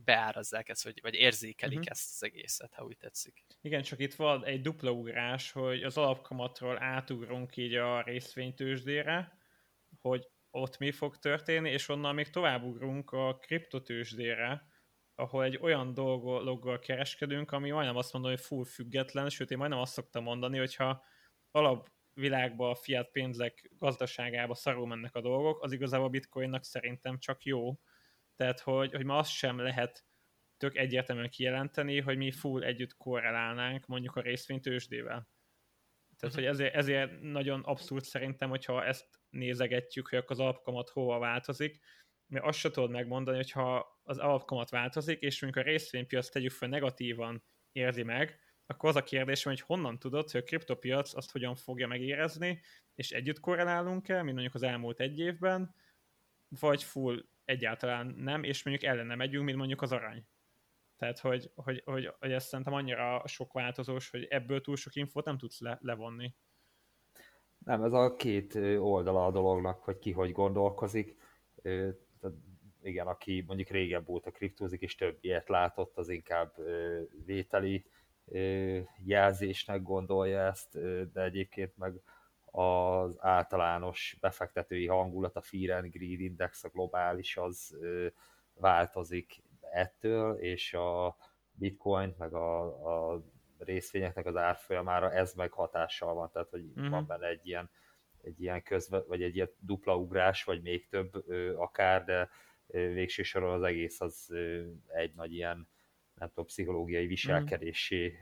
beárazzák 0.05 0.69
ezt, 0.69 0.85
vagy, 0.85 1.01
vagy 1.03 1.15
érzékelik 1.15 1.79
uh-huh. 1.79 1.93
ezt 1.93 2.13
az 2.15 2.23
egészet, 2.23 2.75
ha 2.75 2.85
úgy 2.85 2.97
tetszik. 2.97 3.45
Igen, 3.61 3.83
csak 3.83 3.99
itt 3.99 4.15
van 4.15 4.45
egy 4.45 4.61
dupla 4.61 4.91
ugrás, 4.91 5.53
hogy 5.53 5.83
az 5.83 5.99
alapkamatról 5.99 6.83
átugrunk 6.83 7.57
így 7.57 7.75
a 7.75 8.03
részvénytősdére, 8.03 9.39
hogy 10.01 10.29
ott 10.51 10.79
mi 10.79 10.93
fog 10.93 11.17
történni, 11.17 11.71
és 11.71 11.89
onnan 11.89 12.15
még 12.15 12.31
tovább 12.31 12.63
ugrunk 12.65 13.11
a 13.11 13.39
kriptotősdére, 13.39 14.67
ahol 15.15 15.45
egy 15.45 15.59
olyan 15.61 15.95
dolggal 15.95 16.79
kereskedünk, 16.79 17.53
ami 17.53 17.71
majdnem 17.71 17.97
azt 17.97 18.13
mondom, 18.13 18.31
hogy 18.31 18.41
full 18.41 18.65
független, 18.65 19.29
sőt 19.29 19.51
én 19.51 19.59
majdnem 19.59 19.79
azt 19.79 19.93
szoktam 19.93 20.23
mondani, 20.23 20.59
hogyha 20.59 21.05
alapvilágban 22.19 22.71
a 22.71 22.75
fiat 22.75 23.11
pénzek 23.11 23.71
gazdaságába 23.79 24.55
szarul 24.55 24.87
mennek 24.87 25.15
a 25.15 25.21
dolgok, 25.21 25.63
az 25.63 25.73
igazából 25.73 26.07
a 26.07 26.11
bitcoinnak 26.11 26.65
szerintem 26.65 27.19
csak 27.19 27.43
jó. 27.43 27.81
Tehát, 28.37 28.61
hogy, 28.61 28.93
hogy 28.93 29.05
ma 29.05 29.17
azt 29.17 29.31
sem 29.31 29.59
lehet 29.59 30.05
tök 30.57 30.77
egyértelműen 30.77 31.31
kijelenteni, 31.31 32.01
hogy 32.01 32.17
mi 32.17 32.31
full 32.31 32.63
együtt 32.63 32.97
korrelálnánk 32.97 33.87
mondjuk 33.87 34.17
a 34.17 34.21
részvénytősdével. 34.21 35.29
Tehát, 36.17 36.35
hogy 36.35 36.45
ezért, 36.45 36.75
ezért 36.75 37.21
nagyon 37.21 37.61
abszurd 37.61 38.05
szerintem, 38.05 38.49
hogyha 38.49 38.85
ezt 38.85 39.21
nézegetjük, 39.31 40.09
hogy 40.09 40.19
akkor 40.19 40.31
az 40.31 40.41
alapkamat 40.41 40.89
hova 40.89 41.19
változik, 41.19 41.79
mert 42.27 42.45
azt 42.45 42.59
se 42.59 42.71
tudod 42.71 42.91
megmondani, 42.91 43.37
hogyha 43.37 44.01
az 44.03 44.19
alapkamat 44.19 44.71
változik, 44.71 45.21
és 45.21 45.43
mondjuk 45.43 45.65
a 45.65 45.69
részvénypiac 45.69 46.29
tegyük 46.29 46.51
fel 46.51 46.69
negatívan 46.69 47.45
érzi 47.73 48.03
meg, 48.03 48.41
akkor 48.71 48.89
az 48.89 48.97
a 48.97 49.03
kérdés, 49.03 49.43
hogy 49.43 49.61
honnan 49.61 49.99
tudod, 49.99 50.31
hogy 50.31 50.41
a 50.41 50.45
kriptopiac 50.45 51.15
azt 51.15 51.31
hogyan 51.31 51.55
fogja 51.55 51.87
megérezni, 51.87 52.61
és 52.95 53.11
együtt 53.11 53.41
korrelálunk-e, 53.41 54.23
mint 54.23 54.33
mondjuk 54.33 54.55
az 54.55 54.63
elmúlt 54.63 55.01
egy 55.01 55.19
évben, 55.19 55.75
vagy 56.61 56.83
full 56.83 57.25
egyáltalán 57.45 58.07
nem, 58.07 58.43
és 58.43 58.63
mondjuk 58.63 58.91
ellene 58.91 59.15
megyünk, 59.15 59.45
mint 59.45 59.57
mondjuk 59.57 59.83
az 59.83 59.93
arany. 59.93 60.27
Tehát, 60.97 61.19
hogy, 61.19 61.51
hogy, 61.55 61.83
hogy, 61.85 62.13
hogy 62.19 62.33
ez 62.33 62.45
szerintem 62.45 62.75
annyira 62.75 63.23
sok 63.27 63.53
változós, 63.53 64.11
hogy 64.11 64.25
ebből 64.25 64.61
túl 64.61 64.77
sok 64.77 64.95
infót 64.95 65.25
nem 65.25 65.39
tudsz 65.39 65.61
le, 65.61 65.79
levonni. 65.83 66.35
Nem, 67.59 67.83
ez 67.83 67.93
a 67.93 68.17
két 68.17 68.55
oldala 68.79 69.27
a 69.27 69.31
dolognak, 69.31 69.83
hogy 69.83 69.99
ki 69.99 70.13
hogy 70.13 70.33
gondolkozik. 70.33 71.17
Igen, 72.83 73.07
aki 73.07 73.45
mondjuk 73.47 73.69
régebb 73.69 74.09
óta 74.09 74.31
kriptózik, 74.31 74.81
és 74.81 74.95
több 74.95 75.19
ilyet 75.21 75.49
látott, 75.49 75.97
az 75.97 76.09
inkább 76.09 76.55
vételi 77.25 77.85
jelzésnek 79.05 79.83
gondolja 79.83 80.41
ezt, 80.41 80.79
de 81.13 81.23
egyébként 81.23 81.77
meg 81.77 82.01
az 82.45 83.17
általános 83.19 84.17
befektetői 84.21 84.87
hangulat, 84.87 85.37
a 85.37 85.43
Fear 85.43 85.83
and 85.83 85.93
Greed 85.93 86.21
Index, 86.21 86.65
a 86.65 86.69
globális, 86.69 87.37
az 87.37 87.77
változik 88.55 89.43
ettől, 89.73 90.37
és 90.39 90.75
a 90.75 91.17
bitcoin, 91.53 92.15
meg 92.19 92.35
a, 92.35 92.63
a 93.13 93.23
részvényeknek 93.59 94.27
az 94.27 94.37
árfolyamára 94.37 95.13
ez 95.13 95.33
meg 95.35 95.53
hatással 95.53 96.15
van, 96.15 96.31
tehát 96.33 96.51
hogy 96.51 96.65
uh-huh. 96.65 96.91
van 96.91 97.07
benne 97.07 97.27
egy 97.27 97.47
ilyen, 97.47 97.71
egy 98.23 98.43
ilyen 98.43 98.63
közve, 98.63 99.03
vagy 99.07 99.23
egy 99.23 99.35
ilyen 99.35 99.51
dupla 99.59 99.97
ugrás, 99.97 100.45
vagy 100.45 100.63
még 100.63 100.89
több 100.89 101.25
ö, 101.27 101.57
akár, 101.57 102.05
de 102.05 102.29
ö, 102.67 102.93
végső 102.93 103.23
soron 103.23 103.53
az 103.53 103.63
egész 103.63 104.01
az 104.01 104.27
ö, 104.31 104.67
egy 104.87 105.15
nagy 105.15 105.33
ilyen 105.33 105.69
nem 106.19 106.29
tudom, 106.29 106.45
pszichológiai 106.45 107.01
mhm. 107.01 107.09
viselkedésé 107.09 108.15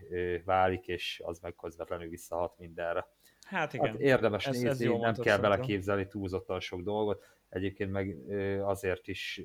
válik, 0.45 0.87
és 0.87 1.23
az 1.25 1.39
meg 1.41 1.55
közvetlenül 1.55 2.09
visszahat 2.09 2.59
mindenre. 2.59 3.07
Hát 3.47 3.73
igen. 3.73 3.87
Hát 3.87 4.01
érdemes 4.01 4.47
ez, 4.47 4.61
nézni, 4.61 4.95
ez 4.95 5.01
nem 5.01 5.15
kell 5.15 5.39
beleképzelni 5.39 6.07
túlzottan 6.09 6.61
sok 6.61 6.83
dolgot. 6.83 7.25
Egyébként 7.49 7.91
meg 7.91 8.17
azért 8.61 9.09
is 9.09 9.43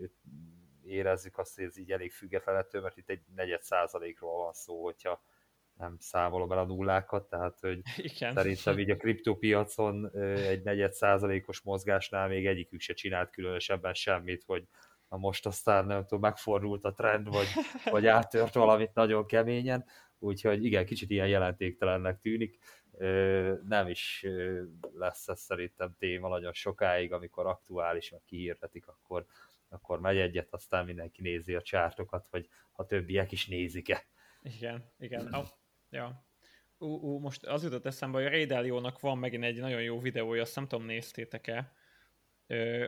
érezzük 0.84 1.38
azt, 1.38 1.56
hogy 1.56 1.64
ez 1.64 1.78
így 1.78 1.92
elég 1.92 2.12
függetlenettől, 2.12 2.82
mert 2.82 2.98
itt 2.98 3.10
egy 3.10 3.22
negyed 3.36 3.62
százalékról 3.62 4.44
van 4.44 4.54
szó, 4.54 4.84
hogyha 4.84 5.24
nem 5.78 5.96
számolom 6.00 6.52
el 6.52 6.58
a 6.58 6.66
nullákat, 6.66 7.30
tehát 7.30 7.60
hogy 7.60 7.82
Igen. 7.98 8.34
szerintem 8.34 8.80
így 8.80 8.90
a 8.90 8.98
kriptopiacon 8.98 10.12
egy 10.36 10.64
negyed 10.64 10.94
százalékos 10.94 11.62
mozgásnál 11.62 12.28
még 12.28 12.48
egyikük 12.48 12.80
se 12.80 12.94
csinált 12.94 13.30
különösebben 13.30 13.94
semmit, 13.94 14.44
hogy 14.44 14.64
na 15.12 15.17
most 15.17 15.45
aztán 15.45 15.86
nem 15.86 16.02
tudom, 16.02 16.19
megfordult 16.19 16.86
a 16.86 16.93
trend, 16.93 17.28
vagy, 17.28 17.47
vagy 17.91 18.08
áttört 18.08 18.54
valamit 18.54 18.93
nagyon 18.93 19.26
keményen, 19.26 19.86
úgyhogy 20.19 20.65
igen, 20.65 20.86
kicsit 20.86 21.10
ilyen 21.10 21.28
jelentéktelennek 21.28 22.19
tűnik. 22.19 22.58
Nem 23.67 23.88
is 23.88 24.26
lesz 24.93 25.28
ez 25.28 25.39
szerintem 25.39 25.95
téma 26.00 26.28
nagyon 26.30 26.54
sokáig, 26.54 27.13
amikor 27.13 27.45
aktuális, 27.45 28.12
meg 28.12 28.21
kihirdetik, 28.26 28.88
akkor, 28.88 29.26
akkor 29.69 30.00
megy 30.00 30.17
egyet, 30.17 30.54
aztán 30.54 30.86
mindenki 30.86 31.21
nézi 31.21 31.56
a 31.56 31.62
csártokat, 31.62 32.28
vagy 32.30 32.50
a 32.71 32.86
többiek 32.86 33.32
is 33.32 33.47
nézik-e. 33.47 34.04
Igen, 34.41 34.91
igen. 35.00 35.36
Ja. 35.89 36.26
Ú, 36.78 36.88
ú, 36.88 37.19
most 37.19 37.45
az 37.45 37.63
jutott 37.63 37.86
eszembe, 37.86 38.17
hogy 38.17 38.28
a 38.28 38.30
Ray 38.30 38.45
Dalio-nak 38.45 39.00
van 39.00 39.17
megint 39.17 39.43
egy 39.43 39.60
nagyon 39.60 39.82
jó 39.82 40.00
videója, 40.00 40.41
azt 40.41 40.56
nem 40.56 40.67
tudom, 40.67 40.86
néztétek-e. 40.86 41.74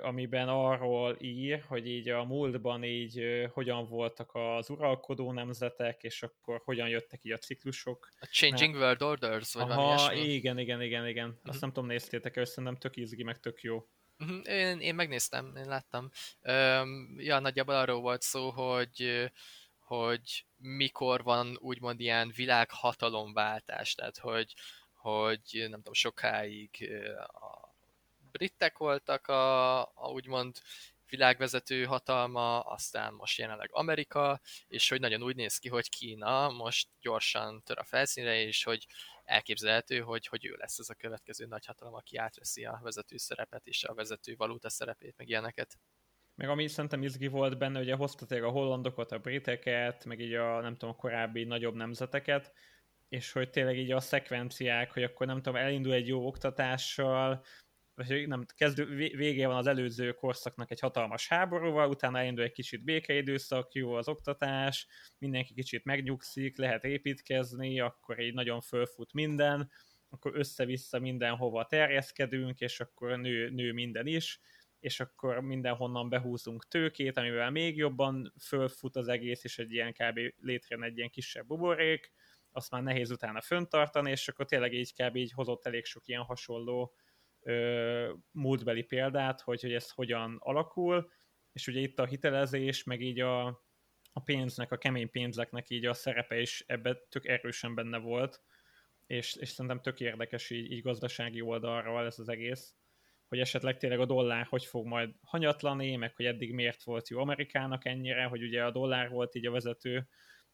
Amiben 0.02 0.48
arról 0.48 1.18
ír, 1.20 1.64
hogy 1.68 1.88
így 1.88 2.10
a 2.10 2.24
múltban 2.24 2.84
így 2.84 3.24
hogyan 3.54 3.88
voltak 3.88 4.30
az 4.34 4.70
uralkodó 4.70 5.32
nemzetek, 5.32 6.04
és 6.04 6.24
akkor 6.24 6.62
hogyan 6.64 6.88
jöttek 6.88 7.20
így 7.24 7.32
a 7.32 7.38
ciklusok. 7.38 8.10
A 8.20 8.26
Changing 8.26 8.76
World 8.76 9.02
Orders, 9.02 9.54
vagy 9.54 9.70
Aha, 9.70 9.82
valami 9.82 10.20
igen, 10.20 10.60
igen, 10.60 10.82
igen, 10.82 11.08
igen. 11.08 11.28
Azt 11.28 11.38
uh-huh. 11.44 11.62
nem 11.62 11.72
tudom, 11.72 11.90
néztétek 11.90 12.38
el, 12.38 12.46
szerintem 12.46 12.76
tök 12.76 12.96
izgi, 12.96 13.24
meg 13.24 13.40
tök 13.40 13.62
jó. 13.62 13.88
Uh-huh. 14.20 14.48
Én, 14.48 14.80
én 14.80 14.96
megnéztem, 14.96 15.56
én 15.56 15.68
láttam. 15.68 16.10
Um, 16.42 17.16
ja, 17.18 17.40
nagyjából 17.40 17.76
arról 17.76 18.02
volt 18.02 18.22
szó, 18.22 18.50
hogy 18.50 19.32
hogy 19.80 20.46
mikor 20.58 21.24
van 21.24 21.58
úgymond 21.60 22.00
ilyen 22.00 22.32
világhatalomváltás, 22.36 23.96
tehát 23.96 24.18
hogy, 24.18 24.54
hogy 24.94 25.42
nem 25.52 25.78
tudom, 25.78 25.94
sokáig 25.94 26.94
a 27.26 27.53
britek 28.38 28.78
voltak 28.78 29.28
a, 29.28 29.82
a 29.82 30.10
úgymond 30.12 30.56
világvezető 31.14 31.84
hatalma, 31.84 32.60
aztán 32.60 33.14
most 33.14 33.38
jelenleg 33.38 33.70
Amerika, 33.72 34.40
és 34.68 34.90
hogy 34.90 35.00
nagyon 35.00 35.24
úgy 35.24 35.36
néz 35.36 35.58
ki, 35.58 35.70
hogy 35.70 35.90
Kína 35.90 36.50
most 36.50 36.88
gyorsan 37.02 37.64
tör 37.64 37.78
a 37.78 37.84
felszínre, 37.84 38.42
és 38.42 38.64
hogy 38.64 38.88
elképzelhető, 39.24 40.00
hogy, 40.00 40.28
hogy 40.28 40.46
ő 40.46 40.56
lesz 40.58 40.80
ez 40.80 40.90
a 40.90 40.94
következő 40.94 41.46
nagyhatalom, 41.46 41.94
aki 41.94 42.18
átveszi 42.18 42.66
a 42.66 42.80
vezető 42.84 43.18
szerepet 43.18 43.68
és 43.68 43.84
a 43.84 43.94
vezető 43.94 44.36
valuta 44.38 44.70
szerepét, 44.70 45.18
meg 45.18 45.30
ilyeneket. 45.30 45.78
Meg 46.36 46.50
ami 46.50 46.68
szerintem 46.68 47.04
izgi 47.04 47.28
volt 47.28 47.58
benne, 47.58 47.80
ugye 47.80 47.96
hoztaték 47.96 48.44
a 48.44 48.50
hollandokat, 48.50 49.12
a 49.12 49.20
briteket, 49.20 50.06
meg 50.06 50.20
így 50.20 50.34
a 50.34 50.62
nem 50.62 50.74
tudom, 50.74 50.90
a 50.90 51.00
korábbi 51.00 51.44
nagyobb 51.44 51.76
nemzeteket, 51.76 52.54
és 53.10 53.32
hogy 53.32 53.50
tényleg 53.50 53.78
így 53.78 53.92
a 53.92 54.00
szekvenciák, 54.00 54.92
hogy 54.92 55.04
akkor 55.04 55.28
nem 55.28 55.42
tudom, 55.42 55.56
elindul 55.56 55.94
egy 55.94 56.08
jó 56.08 56.28
oktatással, 56.28 57.44
vagy 57.96 58.28
nem, 58.28 58.46
kezdő, 58.56 58.96
vége 58.96 59.48
van 59.48 59.56
az 59.56 59.68
előző 59.68 60.12
korszaknak 60.12 60.72
egy 60.72 60.80
hatalmas 60.80 61.28
háborúval, 61.28 61.90
utána 61.90 62.20
elindul 62.20 62.44
egy 62.44 62.52
kicsit 62.52 62.84
békeidőszak, 62.84 63.74
jó 63.74 63.94
az 63.94 64.08
oktatás, 64.08 64.88
mindenki 65.18 65.54
kicsit 65.54 65.84
megnyugszik, 65.84 66.58
lehet 66.58 66.84
építkezni, 66.84 67.80
akkor 67.80 68.20
így 68.20 68.34
nagyon 68.34 68.62
fölfut 68.62 69.14
minden, 69.14 69.72
akkor 70.10 70.36
össze-vissza 70.36 71.00
mindenhova 71.00 71.66
terjeszkedünk, 71.66 72.60
és 72.60 72.80
akkor 72.80 73.18
nő, 73.18 73.50
nő 73.50 73.74
minden 73.74 74.08
is, 74.08 74.40
és 74.80 75.00
akkor 75.00 75.40
mindenhonnan 75.42 76.10
behúzunk 76.10 76.68
tőkét, 76.68 77.18
amivel 77.18 77.50
még 77.50 77.78
jobban 77.78 78.34
fölfut 78.42 78.96
az 78.96 79.08
egész, 79.08 79.44
és 79.44 79.60
egy 79.60 79.72
ilyen 79.72 79.94
kb. 79.94 80.20
létrejön 80.40 80.86
egy 80.86 80.98
ilyen 80.98 81.10
kisebb 81.10 81.48
buborék, 81.48 82.12
azt 82.52 82.72
már 82.72 82.84
nehéz 82.84 83.12
utána 83.12 83.42
föntartani, 83.42 84.12
és 84.12 84.28
akkor 84.28 84.46
tényleg 84.46 84.74
így 84.74 84.94
kb. 84.94 85.16
így 85.16 85.32
hozott 85.32 85.66
elég 85.66 85.86
sok 85.86 86.08
ilyen 86.08 86.22
hasonló 86.22 86.94
ö, 87.44 88.14
múltbeli 88.32 88.84
példát, 88.84 89.42
hogy, 89.42 89.62
hogy 89.62 89.74
ez 89.74 89.90
hogyan 89.90 90.38
alakul, 90.40 91.12
és 91.52 91.68
ugye 91.68 91.80
itt 91.80 92.00
a 92.00 92.06
hitelezés, 92.06 92.84
meg 92.84 93.02
így 93.02 93.20
a, 93.20 93.46
a 94.14 94.20
pénznek, 94.26 94.72
a 94.72 94.78
kemény 94.78 95.12
pénzeknek 95.12 95.70
így 95.70 95.86
a 95.86 95.94
szerepe 95.94 96.40
is 96.40 96.64
ebbe 96.68 96.96
tök 97.10 97.26
erősen 97.28 97.76
benne 97.76 97.98
volt, 97.98 98.42
és, 99.08 99.36
és 99.36 99.50
szerintem 99.50 99.82
tök 99.82 100.00
érdekes 100.00 100.50
így, 100.50 100.72
így 100.72 100.82
gazdasági 100.82 101.42
oldalról 101.42 102.06
ez 102.06 102.20
az 102.20 102.30
egész, 102.30 102.76
hogy 103.28 103.40
esetleg 103.40 103.78
tényleg 103.78 104.00
a 104.00 104.06
dollár 104.06 104.46
hogy 104.46 104.66
fog 104.66 104.86
majd 104.86 105.16
hanyatlani, 105.22 105.96
meg 105.96 106.16
hogy 106.16 106.26
eddig 106.26 106.54
miért 106.54 106.84
volt 106.84 107.10
jó 107.10 107.20
Amerikának 107.20 107.86
ennyire, 107.86 108.24
hogy 108.24 108.44
ugye 108.44 108.64
a 108.64 108.72
dollár 108.72 109.10
volt 109.10 109.36
így 109.36 109.46
a 109.46 109.52
vezető 109.52 110.08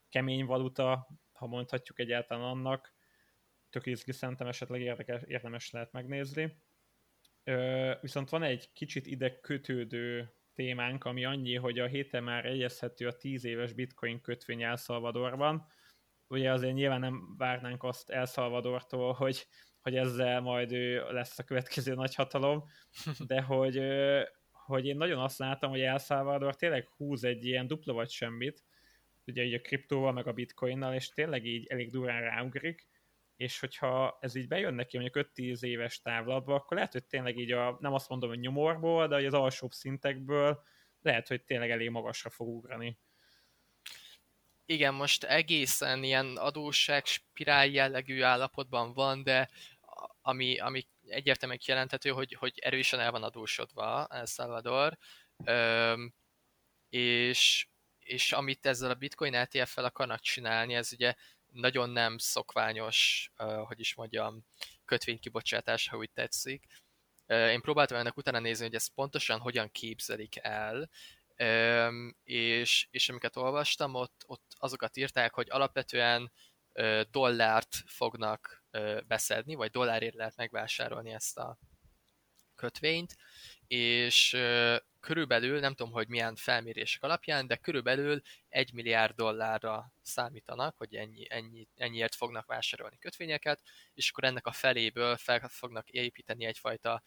kemény 0.10 0.46
valuta, 0.46 1.08
ha 1.32 1.48
mondhatjuk 1.48 2.00
egyáltalán 2.00 2.44
annak, 2.44 2.94
tök 3.70 3.86
izgi 3.86 4.12
szerintem 4.12 4.48
esetleg 4.48 4.82
érdekes, 4.82 5.22
érdemes 5.26 5.72
lehet 5.72 5.92
megnézni. 5.92 6.58
Viszont 8.02 8.30
van 8.30 8.44
egy 8.44 8.72
kicsit 8.74 9.08
ide 9.08 9.40
kötődő 9.40 10.34
témánk, 10.54 11.04
ami 11.04 11.26
annyi, 11.26 11.56
hogy 11.56 11.80
a 11.80 11.86
héten 11.86 12.24
már 12.24 12.46
egyezhető 12.46 13.08
a 13.08 13.18
10 13.18 13.46
éves 13.46 13.74
bitcoin 13.74 14.22
kötvény 14.22 14.64
El 14.64 14.76
Salvadorban. 14.76 15.66
Ugye 16.28 16.52
azért 16.52 16.74
nyilván 16.74 17.00
nem 17.00 17.36
várnánk 17.38 17.84
azt 17.84 18.10
El 18.10 18.26
Salvadortól, 18.26 19.14
hogy, 19.14 19.48
hogy 19.82 19.96
ezzel 19.96 20.42
majd 20.42 20.72
ő 20.72 21.12
lesz 21.12 21.40
a 21.40 21.44
következő 21.44 21.94
nagyhatalom, 21.94 22.64
de 23.28 23.42
hogy, 23.42 23.82
hogy 24.52 24.86
én 24.86 24.98
nagyon 24.98 25.20
azt 25.20 25.40
látom, 25.40 25.70
hogy 25.70 25.82
El 25.82 25.98
Salvador 25.98 26.56
tényleg 26.56 26.88
húz 26.88 27.24
egy 27.24 27.46
ilyen 27.46 27.68
dupla 27.68 27.94
vagy 27.94 28.10
semmit, 28.10 28.64
ugye 29.26 29.44
így 29.44 29.54
a 29.54 29.62
kriptóval, 29.62 30.12
meg 30.12 30.28
a 30.28 30.34
bitcoinnal, 30.34 30.94
és 30.94 31.10
tényleg 31.10 31.46
így 31.46 31.68
elég 31.68 31.92
durán 31.92 32.22
ráugrik, 32.22 32.88
és 33.40 33.60
hogyha 33.60 34.18
ez 34.22 34.36
így 34.36 34.48
bejön 34.48 34.74
neki 34.74 34.98
mondjuk 34.98 35.30
5-10 35.36 35.62
éves 35.62 36.02
távlatba, 36.02 36.56
akkor 36.56 36.78
lehet, 36.78 36.92
hogy 36.92 37.06
tényleg 37.06 37.38
így 37.38 37.52
a, 37.52 37.78
nem 37.80 37.94
azt 37.94 38.10
mondom, 38.10 38.30
hogy 38.30 38.40
nyomorból, 38.40 39.08
de 39.08 39.16
az 39.16 39.34
alsóbb 39.34 39.72
szintekből 39.72 40.64
lehet, 41.02 41.28
hogy 41.28 41.44
tényleg 41.44 41.72
elég 41.72 41.90
magasra 41.90 42.30
fog 42.30 42.48
ugrani. 42.48 43.00
Igen, 44.66 44.94
most 44.94 45.24
egészen 45.24 46.04
ilyen 46.04 46.38
adósság 46.38 47.06
spirál 47.06 47.68
jellegű 47.68 48.22
állapotban 48.22 48.94
van, 48.94 49.24
de 49.24 49.50
ami, 50.22 50.58
ami 50.58 50.88
egyértelműen 51.08 51.60
kijelenthető, 51.60 52.10
hogy, 52.10 52.34
hogy 52.34 52.60
erősen 52.60 53.00
el 53.00 53.12
van 53.12 53.24
adósodva 53.24 54.08
El 54.08 54.26
Salvador, 54.26 54.98
Öm, 55.46 56.14
és, 56.90 57.68
és 58.00 58.32
amit 58.32 58.66
ezzel 58.66 58.90
a 58.90 58.96
Bitcoin 58.96 59.34
ETF-fel 59.34 59.84
akarnak 59.84 60.20
csinálni, 60.20 60.74
ez 60.74 60.94
ugye 60.94 61.14
nagyon 61.52 61.90
nem 61.90 62.18
szokványos, 62.18 63.32
hogy 63.66 63.80
is 63.80 63.96
mondjam, 63.96 64.46
kötvénykibocsátás, 64.86 65.88
ha 65.88 65.98
úgy 65.98 66.12
tetszik. 66.12 66.66
Én 67.28 67.62
próbáltam 67.62 67.98
ennek 67.98 68.18
utána 68.18 68.40
nézni, 68.40 68.66
hogy 68.66 68.76
ezt 68.76 68.94
pontosan 68.94 69.40
hogyan 69.40 69.72
képzelik 69.72 70.36
el, 70.42 70.90
és, 72.24 72.88
és 72.92 73.10
amiket 73.10 73.36
olvastam, 73.36 73.94
ott, 73.94 74.24
ott 74.26 74.56
azokat 74.58 74.98
írták, 74.98 75.34
hogy 75.34 75.48
alapvetően 75.50 76.32
dollárt 77.12 77.76
fognak 77.86 78.64
beszedni, 79.08 79.56
vagy 79.56 79.72
dollárért 79.72 80.16
lehet 80.16 80.36
megvásárolni 80.36 81.12
ezt 81.12 81.38
a 81.38 81.58
kötvényt, 82.56 83.16
és 83.68 84.38
körülbelül, 85.00 85.60
nem 85.60 85.74
tudom, 85.74 85.92
hogy 85.92 86.08
milyen 86.08 86.36
felmérések 86.36 87.04
alapján, 87.04 87.48
de 87.48 87.56
körülbelül 87.56 88.22
egy 88.50 88.74
milliárd 88.74 89.16
dollárra 89.16 89.94
számítanak, 90.02 90.78
hogy 90.78 90.96
ennyi, 90.96 91.26
ennyi, 91.30 91.68
ennyiért 91.76 92.16
fognak 92.16 92.46
vásárolni 92.46 92.98
kötvényeket, 92.98 93.62
és 93.94 94.10
akkor 94.10 94.24
ennek 94.24 94.46
a 94.46 94.52
feléből 94.52 95.18
fel 95.18 95.48
fognak 95.48 95.90
építeni 95.90 96.46
egyfajta 96.46 97.04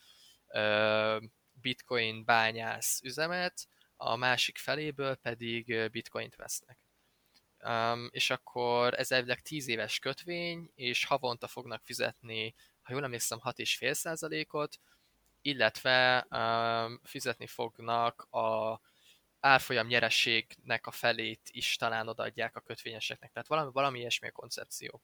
ö, 0.48 1.18
bitcoin 1.52 2.24
bányász 2.24 3.00
üzemet, 3.02 3.66
a 3.96 4.16
másik 4.16 4.59
feléből 4.59 5.14
pedig 5.14 5.90
bitcoint 5.90 6.37
vesznek. 6.37 6.78
Um, 7.64 8.09
és 8.11 8.31
akkor 8.31 8.94
ez 8.94 9.12
elvileg 9.12 9.40
10 9.40 9.68
éves 9.68 9.98
kötvény, 9.98 10.70
és 10.74 11.05
havonta 11.05 11.46
fognak 11.46 11.83
fizetni, 11.85 12.55
ha 12.83 12.92
jól 12.92 13.05
emlékszem, 13.05 13.40
6,5%-ot, 13.44 14.78
illetve 15.42 16.26
um, 16.31 17.00
fizetni 17.05 17.46
fognak 17.46 18.22
a 18.22 18.81
árfolyam 19.40 19.87
nyerességnek 19.87 20.87
a 20.87 20.90
felét 20.90 21.48
is 21.50 21.76
talán 21.76 22.09
odaadják 22.09 22.57
a 22.57 22.61
kötvényeseknek. 22.61 23.33
Tehát 23.33 23.48
valami, 23.48 23.70
valami 23.72 23.98
ilyesmi 23.98 24.28
a 24.28 24.33
koncepció. 24.33 25.00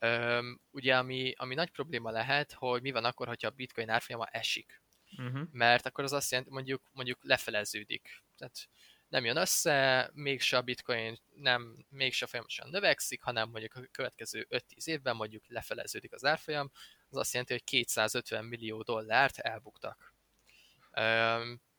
Um, 0.00 0.60
ugye 0.70 0.96
ami, 0.96 1.32
ami 1.36 1.54
nagy 1.54 1.70
probléma 1.70 2.10
lehet, 2.10 2.52
hogy 2.52 2.82
mi 2.82 2.90
van 2.90 3.04
akkor, 3.04 3.26
hogyha 3.26 3.48
a 3.48 3.54
bitcoin 3.56 3.90
árfolyama 3.90 4.26
esik. 4.26 4.82
Uh-huh. 5.16 5.48
Mert 5.52 5.86
akkor 5.86 6.04
az 6.04 6.12
azt 6.12 6.30
jelenti, 6.30 6.52
mondjuk, 6.52 6.82
mondjuk 6.92 7.18
lefeleződik. 7.22 8.22
Tehát 8.36 8.68
nem 9.08 9.24
jön 9.24 9.36
össze, 9.36 10.10
mégse 10.14 10.56
a 10.56 10.62
bitcoin 10.62 11.18
nem, 11.34 11.86
mégse 11.88 12.26
folyamatosan 12.26 12.70
növekszik, 12.70 13.22
hanem 13.22 13.50
mondjuk 13.50 13.74
a 13.74 13.80
következő 13.90 14.46
5-10 14.50 14.86
évben 14.86 15.16
mondjuk 15.16 15.44
lefeleződik 15.48 16.12
az 16.12 16.24
árfolyam, 16.24 16.70
az 17.10 17.16
azt 17.16 17.32
jelenti, 17.32 17.52
hogy 17.52 17.64
250 17.64 18.44
millió 18.44 18.82
dollárt 18.82 19.38
elbuktak. 19.38 20.14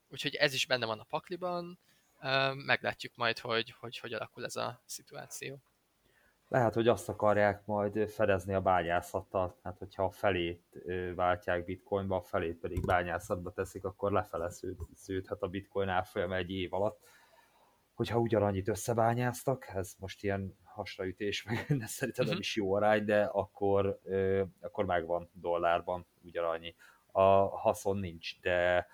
Úgyhogy 0.10 0.36
ez 0.36 0.54
is 0.54 0.66
benne 0.66 0.86
van 0.86 1.00
a 1.00 1.04
pakliban, 1.04 1.80
meglátjuk 2.56 3.16
majd, 3.16 3.40
hogy, 3.40 3.74
hogy 3.80 3.98
hogy 3.98 4.14
alakul 4.14 4.46
ez 4.46 4.56
a 4.56 4.82
szituáció. 4.86 5.62
Lehet, 6.48 6.74
hogy 6.74 6.88
azt 6.88 7.10
akarják 7.10 7.66
majd 7.66 8.10
fedezni 8.10 8.54
a 8.54 8.62
bányászattal, 8.62 9.60
hát 9.64 9.78
hogyha 9.78 10.04
a 10.04 10.12
felét 10.12 10.64
váltják 11.16 11.66
bitcoinba, 11.66 12.16
a 12.16 12.22
felét 12.22 12.60
pedig 12.60 12.86
bányászatba 12.86 13.52
teszik, 13.52 13.86
akkor 13.86 14.12
lefele 14.12 14.52
szűdhet 14.94 15.42
a 15.42 15.48
bitcoin 15.48 15.90
árfolyam 15.90 16.34
egy 16.34 16.52
év 16.52 16.74
alatt. 16.74 17.00
Hogyha 18.00 18.20
ugyanannyit 18.20 18.68
összebányáztak, 18.68 19.68
ez 19.68 19.94
most 19.98 20.24
ilyen 20.24 20.58
hasraütés, 20.64 21.44
meg 21.46 21.58
szerintem 21.68 22.08
uh-huh. 22.10 22.28
nem 22.28 22.40
is 22.40 22.56
jó 22.56 22.74
arány, 22.74 23.06
de 23.06 23.24
akkor, 23.24 24.00
ö, 24.04 24.44
akkor 24.62 24.86
megvan 24.86 25.30
dollárban 25.34 26.06
ugyanannyi. 26.22 26.76
A 27.12 27.22
haszon 27.58 27.98
nincs, 27.98 28.40
de 28.42 28.88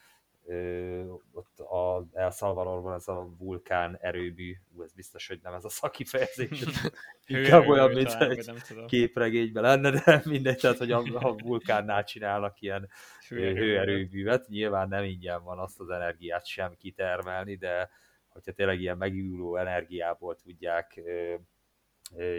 ott 1.32 1.60
a 1.60 2.06
El 2.14 2.32
Salvadorban 2.32 2.94
ez 2.94 3.08
a 3.08 3.30
vulkán 3.38 3.98
erőmű, 4.02 4.56
ú, 4.76 4.82
ez 4.82 4.94
biztos, 4.94 5.28
hogy 5.28 5.40
nem 5.44 5.54
ez 5.54 5.66
a 5.66 5.70
szakifejezés, 5.70 6.64
inkább 7.26 7.68
olyan, 7.68 7.92
mint 7.92 8.16
egy 8.20 8.52
képregényben 8.88 9.64
lenne, 9.64 9.90
de 9.90 10.22
mindegy, 10.24 10.58
tehát, 10.58 10.78
hogy 10.78 10.92
a, 10.92 11.04
a 11.14 11.36
vulkánnál 11.44 12.04
csinálnak 12.04 12.62
ilyen 12.62 12.90
hőerőművet, 13.30 14.48
nyilván 14.48 14.88
nem 14.88 15.04
ingyen 15.04 15.44
van 15.44 15.60
azt 15.60 15.80
az 15.80 15.90
energiát 15.90 16.46
sem 16.46 16.76
kitermelni, 16.78 17.56
de 17.56 17.90
hogyha 18.36 18.52
tényleg 18.52 18.80
ilyen 18.80 18.98
megújuló 18.98 19.56
energiából 19.56 20.36
tudják 20.36 21.02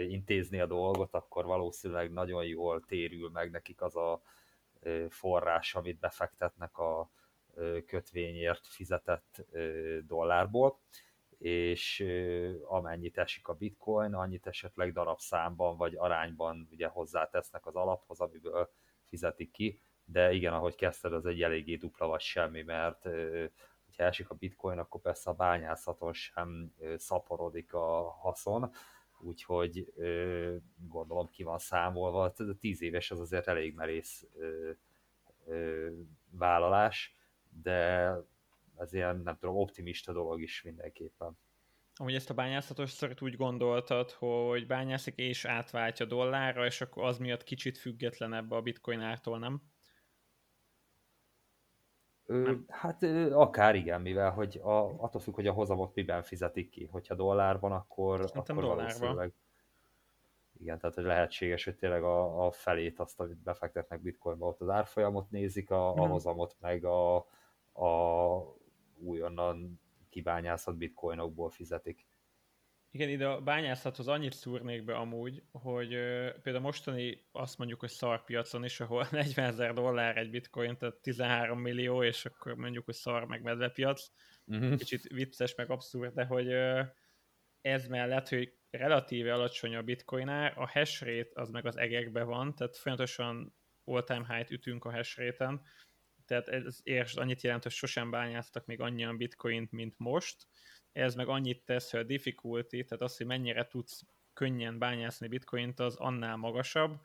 intézni 0.07 0.59
a 0.59 0.65
dolgot, 0.65 1.13
akkor 1.13 1.45
valószínűleg 1.45 2.11
nagyon 2.11 2.45
jól 2.45 2.81
térül 2.81 3.29
meg 3.29 3.51
nekik 3.51 3.81
az 3.81 3.95
a 3.95 4.21
forrás, 5.09 5.75
amit 5.75 5.99
befektetnek 5.99 6.77
a 6.77 7.11
kötvényért 7.85 8.67
fizetett 8.67 9.45
dollárból, 10.05 10.79
és 11.37 12.05
amennyit 12.63 13.17
esik 13.17 13.47
a 13.47 13.53
bitcoin, 13.53 14.13
annyit 14.13 14.47
esetleg 14.47 14.93
darabszámban 14.93 15.77
vagy 15.77 15.95
arányban 15.95 16.67
ugye 16.71 16.87
hozzátesznek 16.87 17.65
az 17.65 17.75
alaphoz, 17.75 18.19
amiből 18.19 18.69
fizetik 19.03 19.51
ki, 19.51 19.81
de 20.05 20.31
igen, 20.31 20.53
ahogy 20.53 20.75
kezdted, 20.75 21.13
az 21.13 21.25
egy 21.25 21.41
eléggé 21.41 21.75
dupla 21.75 22.07
vagy 22.07 22.21
semmi, 22.21 22.61
mert 22.61 23.09
hogyha 23.97 24.11
esik 24.11 24.29
a 24.29 24.35
bitcoin, 24.35 24.77
akkor 24.77 25.01
persze 25.01 25.29
a 25.29 25.33
bányászaton 25.33 26.13
sem 26.13 26.73
szaporodik 26.95 27.73
a 27.73 28.09
haszon, 28.09 28.71
úgyhogy 29.19 29.93
gondolom 30.87 31.29
ki 31.29 31.43
van 31.43 31.57
számolva, 31.57 32.33
tíz 32.59 32.81
éves 32.81 33.11
az 33.11 33.19
azért 33.19 33.47
elég 33.47 33.75
merész 33.75 34.27
vállalás, 36.29 37.15
de 37.61 38.11
ez 38.75 38.93
ilyen, 38.93 39.17
nem 39.17 39.37
tudom, 39.37 39.55
optimista 39.55 40.13
dolog 40.13 40.41
is 40.41 40.61
mindenképpen. 40.61 41.37
Amúgy 41.95 42.15
ezt 42.15 42.29
a 42.29 42.33
bányászatos 42.33 42.91
szort 42.91 43.21
úgy 43.21 43.35
gondoltad, 43.35 44.11
hogy 44.11 44.67
bányászik 44.67 45.15
és 45.15 45.45
átváltja 45.45 46.05
dollárra, 46.05 46.65
és 46.65 46.81
akkor 46.81 47.03
az 47.03 47.17
miatt 47.17 47.43
kicsit 47.43 47.77
függetlenebb 47.77 48.51
a 48.51 48.61
bitcoin 48.61 48.99
ártól, 48.99 49.39
nem? 49.39 49.61
Ö, 52.29 52.53
hát 52.67 53.03
akár 53.31 53.75
igen, 53.75 54.01
mivel 54.01 54.31
hogy 54.31 54.59
a, 54.63 55.03
attól 55.03 55.21
függ, 55.21 55.35
hogy 55.35 55.47
a 55.47 55.53
hozamot 55.53 55.95
miben 55.95 56.23
fizetik 56.23 56.69
ki. 56.69 56.85
Hogyha 56.91 57.15
dollárban, 57.15 57.71
akkor, 57.71 58.17
Szerintem 58.17 58.57
akkor 58.57 58.75
valószínűleg 58.75 59.33
igen, 60.59 60.79
tehát 60.79 60.95
hogy 60.95 61.03
lehetséges, 61.03 61.63
hogy 61.63 61.75
tényleg 61.75 62.03
a, 62.03 62.45
a 62.45 62.51
felét 62.51 62.99
azt, 62.99 63.19
amit 63.19 63.37
befektetnek 63.37 64.01
bitcoinba, 64.01 64.47
ott 64.47 64.61
az 64.61 64.69
árfolyamot 64.69 65.31
nézik, 65.31 65.71
a, 65.71 65.93
a 65.93 66.07
hozamot 66.07 66.55
meg 66.59 66.85
a, 66.85 67.15
a 67.73 68.55
újonnan 68.99 69.79
kibányászott 70.09 70.75
bitcoinokból 70.75 71.49
fizetik. 71.49 72.06
Igen, 72.91 73.09
ide 73.09 73.27
a 73.27 73.41
bányászathoz 73.41 74.07
annyit 74.07 74.33
szúrnék 74.33 74.83
be 74.83 74.95
amúgy, 74.95 75.43
hogy 75.51 75.93
ö, 75.93 76.29
például 76.41 76.65
mostani 76.65 77.27
azt 77.31 77.57
mondjuk, 77.57 77.79
hogy 77.79 77.89
szarpiacon 77.89 78.63
is, 78.63 78.79
ahol 78.79 79.07
40 79.11 79.45
ezer 79.45 79.73
dollár 79.73 80.17
egy 80.17 80.29
bitcoin, 80.29 80.77
tehát 80.77 80.95
13 80.95 81.59
millió, 81.59 82.03
és 82.03 82.25
akkor 82.25 82.55
mondjuk, 82.55 82.85
hogy 82.85 82.93
szar 82.93 83.25
meg 83.25 83.41
medvepiac. 83.41 84.07
Uh-huh. 84.45 84.77
Kicsit 84.77 85.03
vicces, 85.03 85.55
meg 85.55 85.69
abszurd, 85.69 86.13
de 86.13 86.25
hogy 86.25 86.47
ö, 86.47 86.81
ez 87.61 87.87
mellett, 87.87 88.29
hogy 88.29 88.53
relatíve 88.69 89.33
alacsony 89.33 89.75
a 89.75 89.81
bitcoin 89.81 90.27
ár, 90.27 90.53
a 90.55 90.69
hash 90.69 91.03
rate 91.03 91.41
az 91.41 91.49
meg 91.49 91.65
az 91.65 91.77
egekbe 91.77 92.23
van, 92.23 92.55
tehát 92.55 92.77
folyamatosan 92.77 93.55
all-time 93.83 94.35
high-t 94.35 94.51
ütünk 94.51 94.85
a 94.85 94.91
hash 94.91 95.17
rate-en, 95.17 95.61
tehát 96.25 96.47
ez 96.47 96.79
értsd, 96.83 97.17
annyit 97.17 97.41
jelent, 97.41 97.63
hogy 97.63 97.71
sosem 97.71 98.09
bányáztak 98.09 98.65
még 98.65 98.79
annyian 98.79 99.17
bitcoint, 99.17 99.71
mint 99.71 99.93
most, 99.97 100.47
ez 100.97 101.15
meg 101.15 101.27
annyit 101.27 101.65
tesz, 101.65 101.91
hogy 101.91 101.99
a 101.99 102.03
difficulty, 102.03 102.83
tehát 102.83 103.01
az, 103.01 103.17
hogy 103.17 103.25
mennyire 103.25 103.67
tudsz 103.67 104.05
könnyen 104.33 104.77
bányászni 104.77 105.27
bitcoint, 105.27 105.79
az 105.79 105.95
annál 105.95 106.35
magasabb, 106.35 107.01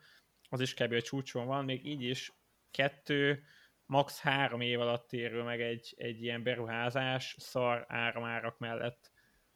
az 0.49 0.61
is 0.61 0.73
kb. 0.73 0.93
a 0.93 1.01
csúcson 1.01 1.45
van, 1.45 1.65
még 1.65 1.85
így 1.85 2.01
is 2.01 2.31
kettő, 2.71 3.43
max. 3.85 4.19
három 4.19 4.61
év 4.61 4.79
alatt 4.79 5.07
térül 5.07 5.43
meg 5.43 5.61
egy, 5.61 5.93
egy 5.97 6.21
ilyen 6.21 6.43
beruházás 6.43 7.35
szar 7.39 7.85
áramárak 7.87 8.57
mellett. 8.57 9.11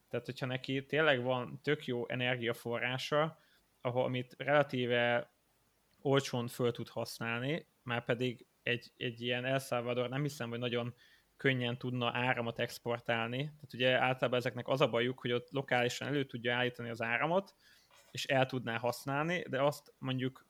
Tehát, 0.10 0.26
hogyha 0.26 0.46
neki 0.46 0.86
tényleg 0.86 1.22
van 1.22 1.60
tök 1.64 1.86
jó 1.86 2.08
energiaforrása, 2.08 3.40
ahol, 3.82 4.04
amit 4.04 4.36
relatíve 4.38 5.32
olcsón 6.02 6.48
föl 6.48 6.72
tud 6.72 6.90
használni, 6.90 7.68
már 7.84 8.04
pedig 8.04 8.46
egy, 8.64 8.92
egy 8.98 9.22
ilyen 9.22 9.46
El 9.46 9.60
Salvador 9.60 10.10
nem 10.10 10.22
hiszem, 10.22 10.50
hogy 10.50 10.60
nagyon 10.60 10.96
könnyen 11.38 11.78
tudna 11.78 12.12
áramot 12.14 12.60
exportálni. 12.60 13.38
Tehát 13.38 13.74
ugye 13.74 13.92
általában 13.92 14.40
ezeknek 14.40 14.68
az 14.68 14.82
a 14.82 14.90
bajuk, 14.90 15.20
hogy 15.20 15.32
ott 15.32 15.52
lokálisan 15.52 16.08
elő 16.08 16.26
tudja 16.26 16.56
állítani 16.56 16.90
az 16.90 17.02
áramot, 17.02 17.56
és 18.12 18.26
el 18.26 18.46
tudná 18.46 18.78
használni, 18.78 19.46
de 19.50 19.62
azt 19.62 19.94
mondjuk 19.98 20.46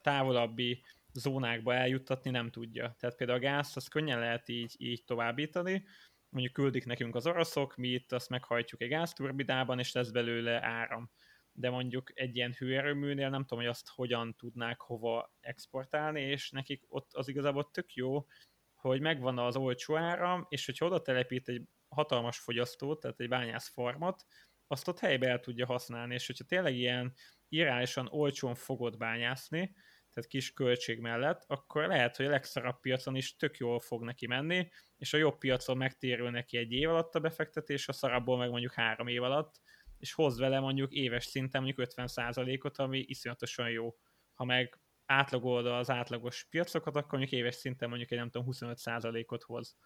távolabbi 0.00 0.82
zónákba 1.12 1.74
eljuttatni 1.74 2.30
nem 2.30 2.50
tudja. 2.50 2.96
Tehát 2.98 3.16
például 3.16 3.38
a 3.38 3.42
gáz, 3.42 3.72
azt 3.76 3.88
könnyen 3.88 4.18
lehet 4.18 4.48
így, 4.48 4.74
így 4.78 5.04
továbbítani, 5.04 5.84
mondjuk 6.28 6.54
küldik 6.54 6.84
nekünk 6.84 7.14
az 7.14 7.26
oroszok, 7.26 7.76
mi 7.76 7.88
itt 7.88 8.12
azt 8.12 8.28
meghajtjuk 8.28 8.80
egy 8.80 8.88
gázturbidában, 8.88 9.78
és 9.78 9.92
lesz 9.92 10.10
belőle 10.10 10.64
áram. 10.64 11.10
De 11.52 11.70
mondjuk 11.70 12.10
egy 12.14 12.36
ilyen 12.36 12.54
hőerőműnél 12.58 13.28
nem 13.30 13.40
tudom, 13.40 13.58
hogy 13.58 13.72
azt 13.72 13.88
hogyan 13.88 14.34
tudnák 14.36 14.80
hova 14.80 15.32
exportálni, 15.40 16.20
és 16.20 16.50
nekik 16.50 16.84
ott 16.88 17.14
az 17.14 17.28
igazából 17.28 17.70
tök 17.70 17.94
jó, 17.94 18.26
hogy 18.80 19.00
megvan 19.00 19.38
az 19.38 19.56
olcsó 19.56 19.96
áram, 19.96 20.46
és 20.48 20.66
hogyha 20.66 20.86
oda 20.86 21.02
telepít 21.02 21.48
egy 21.48 21.62
hatalmas 21.88 22.38
fogyasztót, 22.38 23.00
tehát 23.00 23.20
egy 23.20 23.28
bányászfarmot, 23.28 24.24
azt 24.66 24.88
ott 24.88 24.98
helybe 24.98 25.28
el 25.28 25.40
tudja 25.40 25.66
használni, 25.66 26.14
és 26.14 26.26
hogyha 26.26 26.44
tényleg 26.44 26.74
ilyen 26.74 27.14
irányosan 27.48 28.08
olcsón 28.10 28.54
fogod 28.54 28.96
bányászni, 28.96 29.74
tehát 30.10 30.30
kis 30.30 30.52
költség 30.52 31.00
mellett, 31.00 31.44
akkor 31.46 31.86
lehet, 31.86 32.16
hogy 32.16 32.26
a 32.26 32.30
legszarabb 32.30 32.80
piacon 32.80 33.14
is 33.14 33.36
tök 33.36 33.56
jól 33.56 33.80
fog 33.80 34.04
neki 34.04 34.26
menni, 34.26 34.68
és 34.96 35.12
a 35.12 35.16
jobb 35.16 35.38
piacon 35.38 35.76
megtérül 35.76 36.30
neki 36.30 36.56
egy 36.56 36.72
év 36.72 36.88
alatt 36.88 37.14
a 37.14 37.20
befektetés, 37.20 37.88
a 37.88 37.92
szarabból 37.92 38.38
meg 38.38 38.50
mondjuk 38.50 38.72
három 38.72 39.06
év 39.06 39.22
alatt, 39.22 39.60
és 39.98 40.12
hoz 40.12 40.38
vele 40.38 40.60
mondjuk 40.60 40.92
éves 40.92 41.24
szinten 41.24 41.62
mondjuk 41.62 41.88
50%-ot, 41.90 42.78
ami 42.78 43.04
iszonyatosan 43.06 43.70
jó. 43.70 43.96
Ha 44.32 44.44
meg 44.44 44.80
átlagolod 45.08 45.66
az 45.66 45.90
átlagos 45.90 46.46
piacokat, 46.50 46.96
akkor 46.96 47.18
mondjuk 47.18 47.40
éves 47.40 47.54
szinten 47.54 47.88
mondjuk 47.88 48.10
egy 48.10 48.18
nem 48.18 48.30
tudom 48.30 48.48
25%-ot 48.50 49.42
hoz. 49.42 49.76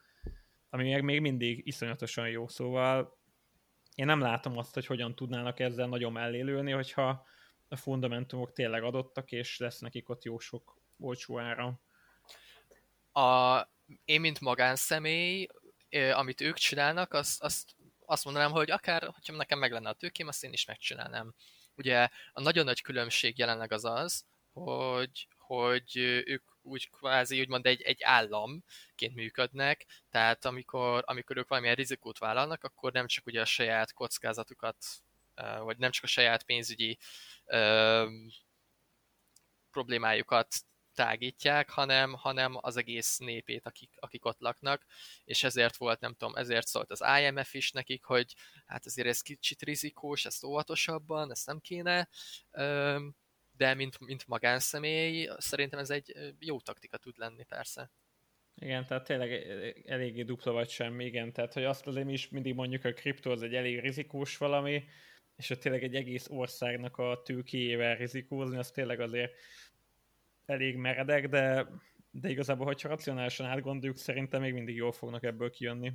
Ami 0.71 0.91
meg 0.91 1.03
még 1.03 1.21
mindig 1.21 1.67
iszonyatosan 1.67 2.29
jó, 2.29 2.49
szóval 2.49 3.19
én 3.95 4.07
nem 4.07 4.21
látom 4.21 4.59
azt, 4.59 4.75
hogy 4.75 4.87
hogyan 4.87 5.15
tudnának 5.15 5.61
ezzel 5.61 5.89
nagyon 5.89 6.13
mellélőni, 6.13 6.71
hogyha 6.71 7.27
a 7.69 7.77
fundamentumok 7.77 8.53
tényleg 8.53 8.83
adottak, 8.83 9.33
és 9.33 9.59
lesz 9.59 9.79
nekik 9.79 10.09
ott 10.09 10.25
jó 10.25 10.39
sok 10.39 10.77
olcsó 10.99 11.39
ára. 11.39 11.81
A, 13.13 13.61
én, 14.05 14.21
mint 14.21 14.41
magánszemély, 14.41 15.47
amit 16.13 16.41
ők 16.41 16.57
csinálnak, 16.57 17.13
azt, 17.13 17.43
azt, 17.43 17.71
azt 18.05 18.25
mondanám, 18.25 18.51
hogy 18.51 18.71
akár, 18.71 19.03
hogyha 19.03 19.37
nekem 19.37 19.59
meg 19.59 19.73
lenne 19.73 19.89
a 19.89 19.93
tőkém, 19.93 20.29
azt 20.29 20.45
én 20.45 20.53
is 20.53 20.65
megcsinálnám. 20.65 21.35
Ugye 21.77 22.09
a 22.33 22.41
nagyon 22.41 22.65
nagy 22.65 22.81
különbség 22.81 23.39
jelenleg 23.39 23.73
az 23.73 23.85
az, 23.85 24.25
hogy, 24.53 25.29
hogy 25.39 25.97
ők 26.27 26.43
úgy 26.63 26.91
kvázi 26.91 27.41
úgymond 27.41 27.67
egy, 27.67 27.83
egy 27.83 28.03
államként 28.03 29.15
működnek, 29.15 29.87
tehát 30.11 30.45
amikor, 30.45 31.03
amikor 31.07 31.37
ők 31.37 31.49
valamilyen 31.49 31.77
rizikót 31.77 32.19
vállalnak, 32.19 32.65
akkor 32.65 32.93
nem 32.93 33.07
csak 33.07 33.27
ugye 33.27 33.41
a 33.41 33.45
saját 33.45 33.93
kockázatukat, 33.93 34.77
vagy 35.61 35.79
nem 35.79 35.91
csak 35.91 36.05
a 36.05 36.07
saját 36.07 36.43
pénzügyi 36.43 36.99
problémájukat 39.71 40.55
tágítják, 40.95 41.71
hanem, 41.71 42.13
hanem 42.13 42.59
az 42.61 42.77
egész 42.77 43.19
népét, 43.19 43.67
akik, 43.67 43.91
akik 44.01 44.25
ott 44.25 44.41
laknak, 44.41 44.87
és 45.25 45.45
ezért 45.45 45.77
volt, 45.77 46.01
nem 46.01 46.15
tudom, 46.15 46.35
ezért 46.35 46.67
szólt 46.67 46.91
az 46.91 47.05
IMF 47.21 47.55
is 47.55 47.71
nekik, 47.71 48.05
hogy 48.05 48.35
hát 48.67 48.87
azért 48.87 49.09
ez 49.09 49.21
kicsit 49.21 49.63
rizikós, 49.63 50.25
ezt 50.25 50.45
óvatosabban, 50.45 51.31
ezt 51.31 51.47
nem 51.47 51.61
kéne, 51.61 52.09
de 53.57 53.75
mint, 53.75 54.01
mint 54.01 54.27
magánszemély, 54.27 55.29
szerintem 55.37 55.79
ez 55.79 55.91
egy 55.91 56.35
jó 56.39 56.61
taktika 56.61 56.97
tud 56.97 57.19
lenni, 57.19 57.45
persze. 57.45 57.91
Igen, 58.55 58.87
tehát 58.87 59.05
tényleg 59.05 59.33
eléggé 59.87 60.23
dupla 60.23 60.53
vagy 60.53 60.69
semmi, 60.69 61.05
igen, 61.05 61.33
tehát 61.33 61.53
hogy 61.53 61.65
azt 61.65 61.87
azért 61.87 62.07
mi 62.07 62.13
is 62.13 62.29
mindig 62.29 62.55
mondjuk, 62.55 62.85
a 62.85 62.93
kriptó 62.93 63.31
az 63.31 63.43
egy 63.43 63.55
elég 63.55 63.81
rizikós 63.81 64.37
valami, 64.37 64.85
és 65.37 65.49
hogy 65.49 65.59
tényleg 65.59 65.83
egy 65.83 65.95
egész 65.95 66.29
országnak 66.29 66.97
a 66.97 67.23
tőkéjével 67.25 67.97
rizikózni, 67.97 68.57
az 68.57 68.71
tényleg 68.71 69.01
azért 69.01 69.33
elég 70.47 70.77
meredek, 70.77 71.29
de, 71.29 71.69
de 72.11 72.29
igazából, 72.29 72.67
hogyha 72.67 72.89
racionálisan 72.89 73.47
átgondoljuk, 73.47 73.97
szerintem 73.97 74.41
még 74.41 74.53
mindig 74.53 74.75
jól 74.75 74.93
fognak 74.93 75.23
ebből 75.23 75.51
kijönni. 75.51 75.93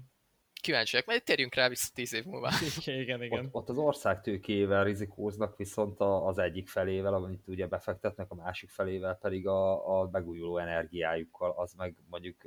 Kíváncsiak, 0.61 1.05
majd 1.05 1.23
térjünk 1.23 1.55
rá 1.55 1.69
vissza 1.69 1.89
tíz 1.93 2.13
év 2.13 2.25
múlva. 2.25 2.49
igen, 2.85 3.23
igen. 3.23 3.45
Ott, 3.45 3.53
ott 3.53 3.69
az 3.69 3.77
ország 3.77 4.21
tőkéjével 4.21 4.83
rizikóznak, 4.83 5.57
viszont 5.57 5.99
az 5.99 6.37
egyik 6.37 6.67
felével, 6.67 7.13
amit 7.13 7.47
ugye 7.47 7.67
befektetnek, 7.67 8.31
a 8.31 8.35
másik 8.35 8.69
felével 8.69 9.15
pedig 9.15 9.47
a, 9.47 9.99
a 9.99 10.09
megújuló 10.11 10.57
energiájukkal, 10.57 11.51
az 11.51 11.73
meg 11.73 11.95
mondjuk 12.09 12.41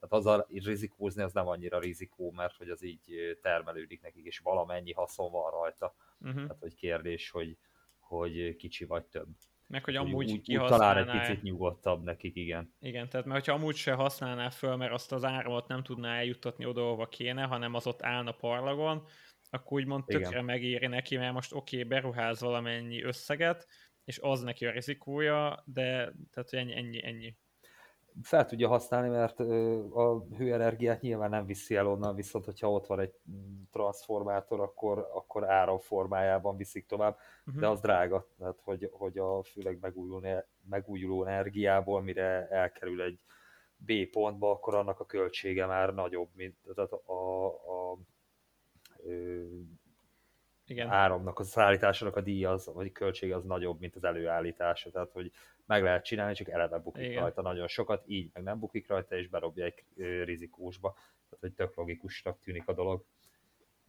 Tehát 0.00 0.08
az 0.08 0.26
a 0.26 0.46
rizikózni 0.48 1.22
az 1.22 1.32
nem 1.32 1.46
annyira 1.46 1.78
rizikó, 1.78 2.30
mert 2.30 2.56
hogy 2.56 2.68
az 2.68 2.82
így 2.82 3.38
termelődik 3.42 4.02
nekik, 4.02 4.24
és 4.24 4.38
valamennyi 4.38 4.92
haszon 4.92 5.30
van 5.30 5.50
rajta. 5.50 5.94
Uh-huh. 6.20 6.42
Tehát, 6.42 6.60
hogy 6.60 6.74
kérdés, 6.74 7.30
hogy, 7.30 7.56
hogy 7.98 8.56
kicsi 8.56 8.84
vagy 8.84 9.04
több. 9.04 9.28
Meg 9.68 9.84
hogy 9.84 9.96
amúgy 9.96 10.30
úgy, 10.30 10.56
úgy 10.56 10.66
talán 10.66 10.96
egy 10.96 11.18
picit 11.18 11.42
nyugodtabb 11.42 12.02
nekik, 12.02 12.36
igen. 12.36 12.74
Igen, 12.80 13.08
tehát 13.08 13.26
mert 13.26 13.46
ha 13.46 13.52
amúgy 13.52 13.76
se 13.76 13.92
használná 13.92 14.50
föl, 14.50 14.76
mert 14.76 14.92
azt 14.92 15.12
az 15.12 15.24
áramot 15.24 15.68
nem 15.68 15.82
tudná 15.82 16.16
eljuttatni 16.16 16.64
oda, 16.64 16.80
ahova 16.80 17.08
kéne, 17.08 17.42
hanem 17.42 17.74
az 17.74 17.86
ott 17.86 18.02
állna 18.02 18.32
parlagon, 18.32 19.06
akkor 19.50 19.80
úgymond 19.80 20.04
tökre 20.04 20.28
igen. 20.28 20.44
megéri 20.44 20.86
neki, 20.86 21.16
mert 21.16 21.32
most 21.32 21.52
oké, 21.52 21.76
okay, 21.76 21.88
beruház 21.88 22.40
valamennyi 22.40 23.02
összeget, 23.02 23.66
és 24.04 24.18
az 24.18 24.42
neki 24.42 24.66
a 24.66 24.70
rizikója, 24.70 25.62
de 25.66 26.12
tehát 26.30 26.52
ennyi, 26.52 26.76
ennyi, 26.76 27.04
ennyi 27.04 27.36
fel 28.22 28.46
tudja 28.46 28.68
használni, 28.68 29.08
mert 29.08 29.40
a 29.90 30.26
hőenergiát 30.36 31.00
nyilván 31.00 31.30
nem 31.30 31.46
viszi 31.46 31.76
el 31.76 31.86
onnan, 31.86 32.14
viszont 32.14 32.44
hogyha 32.44 32.70
ott 32.70 32.86
van 32.86 33.00
egy 33.00 33.14
transformátor, 33.70 34.60
akkor, 34.60 34.98
akkor 34.98 35.50
áram 35.50 35.78
formájában 35.78 36.56
viszik 36.56 36.86
tovább, 36.86 37.18
uh-huh. 37.46 37.60
de 37.60 37.68
az 37.68 37.80
drága, 37.80 38.26
tehát 38.38 38.60
hogy, 38.64 38.88
hogy 38.92 39.18
a 39.18 39.42
főleg 39.42 39.78
megújuló, 39.80 40.22
megújuló 40.68 41.24
energiából, 41.24 42.02
mire 42.02 42.48
elkerül 42.48 43.02
egy 43.02 43.18
B 43.76 43.92
pontba, 44.10 44.50
akkor 44.50 44.74
annak 44.74 45.00
a 45.00 45.06
költsége 45.06 45.66
már 45.66 45.94
nagyobb, 45.94 46.28
mint 46.34 46.56
tehát 46.74 46.92
a, 46.92 47.02
a, 47.12 47.46
a 47.46 47.98
igen. 50.70 50.88
áramnak, 50.88 51.38
a 51.38 51.44
szállításának 51.44 52.16
a 52.16 52.20
díja, 52.20 52.50
az, 52.50 52.70
vagy 52.74 52.92
költsége 52.92 53.34
az 53.34 53.44
nagyobb, 53.44 53.80
mint 53.80 53.96
az 53.96 54.04
előállítása. 54.04 54.90
Tehát, 54.90 55.10
hogy 55.10 55.32
meg 55.66 55.82
lehet 55.82 56.04
csinálni, 56.04 56.34
csak 56.34 56.48
eleve 56.48 56.78
bukik 56.78 57.04
Igen. 57.04 57.20
rajta 57.20 57.42
nagyon 57.42 57.68
sokat, 57.68 58.04
így 58.06 58.30
meg 58.32 58.42
nem 58.42 58.58
bukik 58.58 58.88
rajta, 58.88 59.16
és 59.16 59.28
berobja 59.28 59.64
egy 59.64 59.84
rizikósba. 60.24 60.92
Tehát, 60.92 61.40
hogy 61.40 61.52
tök 61.52 61.76
logikusnak 61.76 62.40
tűnik 62.40 62.68
a 62.68 62.72
dolog. 62.72 63.04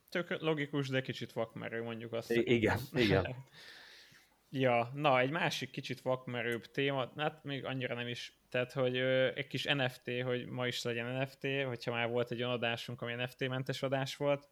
Tök 0.09 0.41
logikus, 0.41 0.89
de 0.89 1.01
kicsit 1.01 1.31
vakmerő, 1.31 1.83
mondjuk 1.83 2.13
azt. 2.13 2.31
I- 2.31 2.53
igen, 2.53 2.79
igen. 2.93 3.35
ja, 4.49 4.91
na, 4.93 5.19
egy 5.19 5.29
másik 5.29 5.69
kicsit 5.71 6.01
vakmerőbb 6.01 6.65
téma, 6.65 7.11
hát 7.17 7.43
még 7.43 7.65
annyira 7.65 7.95
nem 7.95 8.07
is, 8.07 8.39
tehát, 8.49 8.71
hogy 8.71 8.97
ö, 8.97 9.35
egy 9.35 9.47
kis 9.47 9.63
NFT, 9.63 10.11
hogy 10.23 10.45
ma 10.45 10.67
is 10.67 10.83
legyen 10.83 11.21
NFT, 11.21 11.47
hogyha 11.65 11.91
már 11.91 12.09
volt 12.09 12.31
egy 12.31 12.39
olyan 12.39 12.53
adásunk, 12.53 13.01
ami 13.01 13.13
NFT-mentes 13.13 13.81
adás 13.81 14.15
volt, 14.15 14.49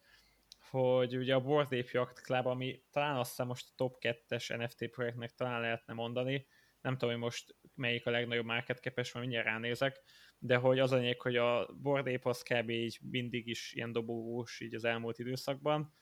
hogy 0.70 1.16
ugye 1.16 1.34
a 1.34 1.40
Board 1.40 1.72
Ape 1.72 1.90
Yacht 1.92 2.20
Club, 2.20 2.46
ami 2.46 2.82
talán 2.90 3.16
azt 3.16 3.28
hiszem 3.28 3.46
most 3.46 3.68
a 3.68 3.72
top 3.76 3.96
2-es 4.00 4.58
NFT 4.58 4.90
projektnek 4.90 5.30
talán 5.34 5.60
lehetne 5.60 5.92
mondani, 5.92 6.46
nem 6.80 6.92
tudom, 6.92 7.14
hogy 7.14 7.22
most 7.22 7.56
melyik 7.74 8.06
a 8.06 8.10
legnagyobb 8.10 8.44
market 8.44 8.80
képes, 8.80 9.12
mert 9.12 9.26
mindjárt 9.26 9.48
ránézek, 9.48 10.02
de 10.38 10.56
hogy 10.56 10.78
az 10.78 10.92
anyag, 10.92 11.20
hogy 11.20 11.36
a 11.36 11.66
Board 11.82 12.06
Ape 12.06 12.28
az 12.28 12.42
kb. 12.42 12.70
így 12.70 12.98
mindig 13.02 13.46
is 13.46 13.72
ilyen 13.72 13.92
dobogós 13.92 14.60
így 14.60 14.74
az 14.74 14.84
elmúlt 14.84 15.18
időszakban, 15.18 15.92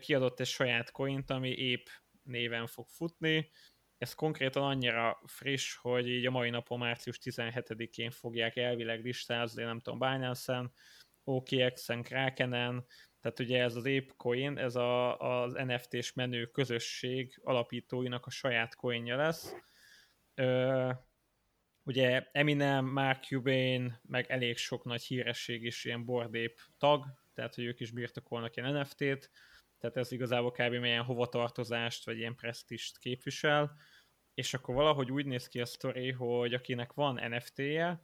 kiadott 0.00 0.40
egy 0.40 0.46
saját 0.46 0.90
coint, 0.90 1.30
ami 1.30 1.50
épp 1.50 1.86
néven 2.22 2.66
fog 2.66 2.88
futni, 2.88 3.50
ez 3.98 4.14
konkrétan 4.14 4.62
annyira 4.62 5.20
friss, 5.26 5.76
hogy 5.76 6.08
így 6.08 6.26
a 6.26 6.30
mai 6.30 6.50
napon 6.50 6.78
március 6.78 7.18
17-én 7.22 8.10
fogják 8.10 8.56
elvileg 8.56 9.04
listázni, 9.04 9.62
nem 9.62 9.80
tudom, 9.80 9.98
Binance-en, 9.98 10.72
OKX-en, 11.24 12.02
Krakenen, 12.02 12.86
tehát 13.24 13.40
ugye 13.40 13.62
ez 13.62 13.76
az 13.76 13.86
ApeCoin, 13.86 14.58
ez 14.58 14.74
a, 14.74 15.18
az 15.18 15.52
NFT-s 15.52 16.12
menő 16.12 16.46
közösség 16.46 17.40
alapítóinak 17.42 18.26
a 18.26 18.30
saját 18.30 18.74
coinja 18.74 19.16
lesz. 19.16 19.54
Ö, 20.34 20.90
ugye 21.82 22.28
Eminem, 22.32 22.84
Mark 22.86 23.24
Cuban, 23.24 24.00
meg 24.02 24.30
elég 24.30 24.56
sok 24.56 24.84
nagy 24.84 25.02
híresség 25.02 25.62
is 25.62 25.84
ilyen 25.84 26.04
bordép 26.04 26.60
tag, 26.78 27.04
tehát 27.34 27.54
hogy 27.54 27.64
ők 27.64 27.80
is 27.80 27.90
birtokolnak 27.90 28.56
ilyen 28.56 28.72
NFT-t, 28.72 29.30
tehát 29.78 29.96
ez 29.96 30.12
igazából 30.12 30.50
kb. 30.50 30.74
milyen 30.74 31.04
hovatartozást, 31.04 32.04
vagy 32.04 32.18
ilyen 32.18 32.34
presztist 32.34 32.98
képvisel, 32.98 33.76
és 34.34 34.54
akkor 34.54 34.74
valahogy 34.74 35.10
úgy 35.10 35.26
néz 35.26 35.48
ki 35.48 35.60
a 35.60 35.66
sztori, 35.66 36.10
hogy 36.10 36.54
akinek 36.54 36.92
van 36.92 37.28
NFT-je, 37.28 38.00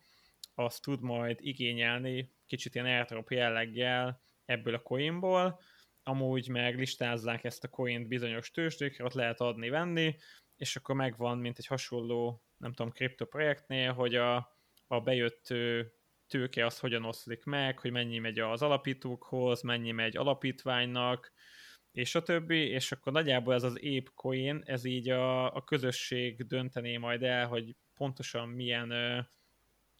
az 0.54 0.80
tud 0.80 1.00
majd 1.00 1.38
igényelni 1.40 2.32
kicsit 2.46 2.74
ilyen 2.74 2.86
airdrop 2.86 3.30
jelleggel 3.30 4.28
ebből 4.50 4.74
a 4.74 4.82
coinból, 4.82 5.60
amúgy 6.02 6.48
meg 6.48 6.78
listázzák 6.78 7.44
ezt 7.44 7.64
a 7.64 7.68
coint 7.68 8.08
bizonyos 8.08 8.50
tőzsdékre, 8.50 9.04
ott 9.04 9.12
lehet 9.12 9.40
adni-venni, 9.40 10.16
és 10.56 10.76
akkor 10.76 10.94
megvan, 10.94 11.38
mint 11.38 11.58
egy 11.58 11.66
hasonló, 11.66 12.42
nem 12.56 12.72
tudom, 12.72 12.92
kriptoprojektnél, 12.92 13.92
hogy 13.92 14.14
a, 14.14 14.56
a 14.86 15.00
bejött 15.00 15.54
tőke 16.26 16.66
az 16.66 16.78
hogyan 16.78 17.04
oszlik 17.04 17.44
meg, 17.44 17.78
hogy 17.78 17.90
mennyi 17.90 18.18
megy 18.18 18.38
az 18.38 18.62
alapítókhoz, 18.62 19.62
mennyi 19.62 19.90
megy 19.90 20.16
alapítványnak, 20.16 21.32
és 21.92 22.14
a 22.14 22.22
többi, 22.22 22.68
és 22.68 22.92
akkor 22.92 23.12
nagyjából 23.12 23.54
ez 23.54 23.62
az 23.62 23.74
ApeCoin, 23.74 24.62
ez 24.64 24.84
így 24.84 25.08
a, 25.08 25.54
a 25.54 25.64
közösség 25.64 26.46
döntené 26.46 26.96
majd 26.96 27.22
el, 27.22 27.46
hogy 27.46 27.76
pontosan 27.94 28.48
milyen 28.48 28.90
ö, 28.90 29.20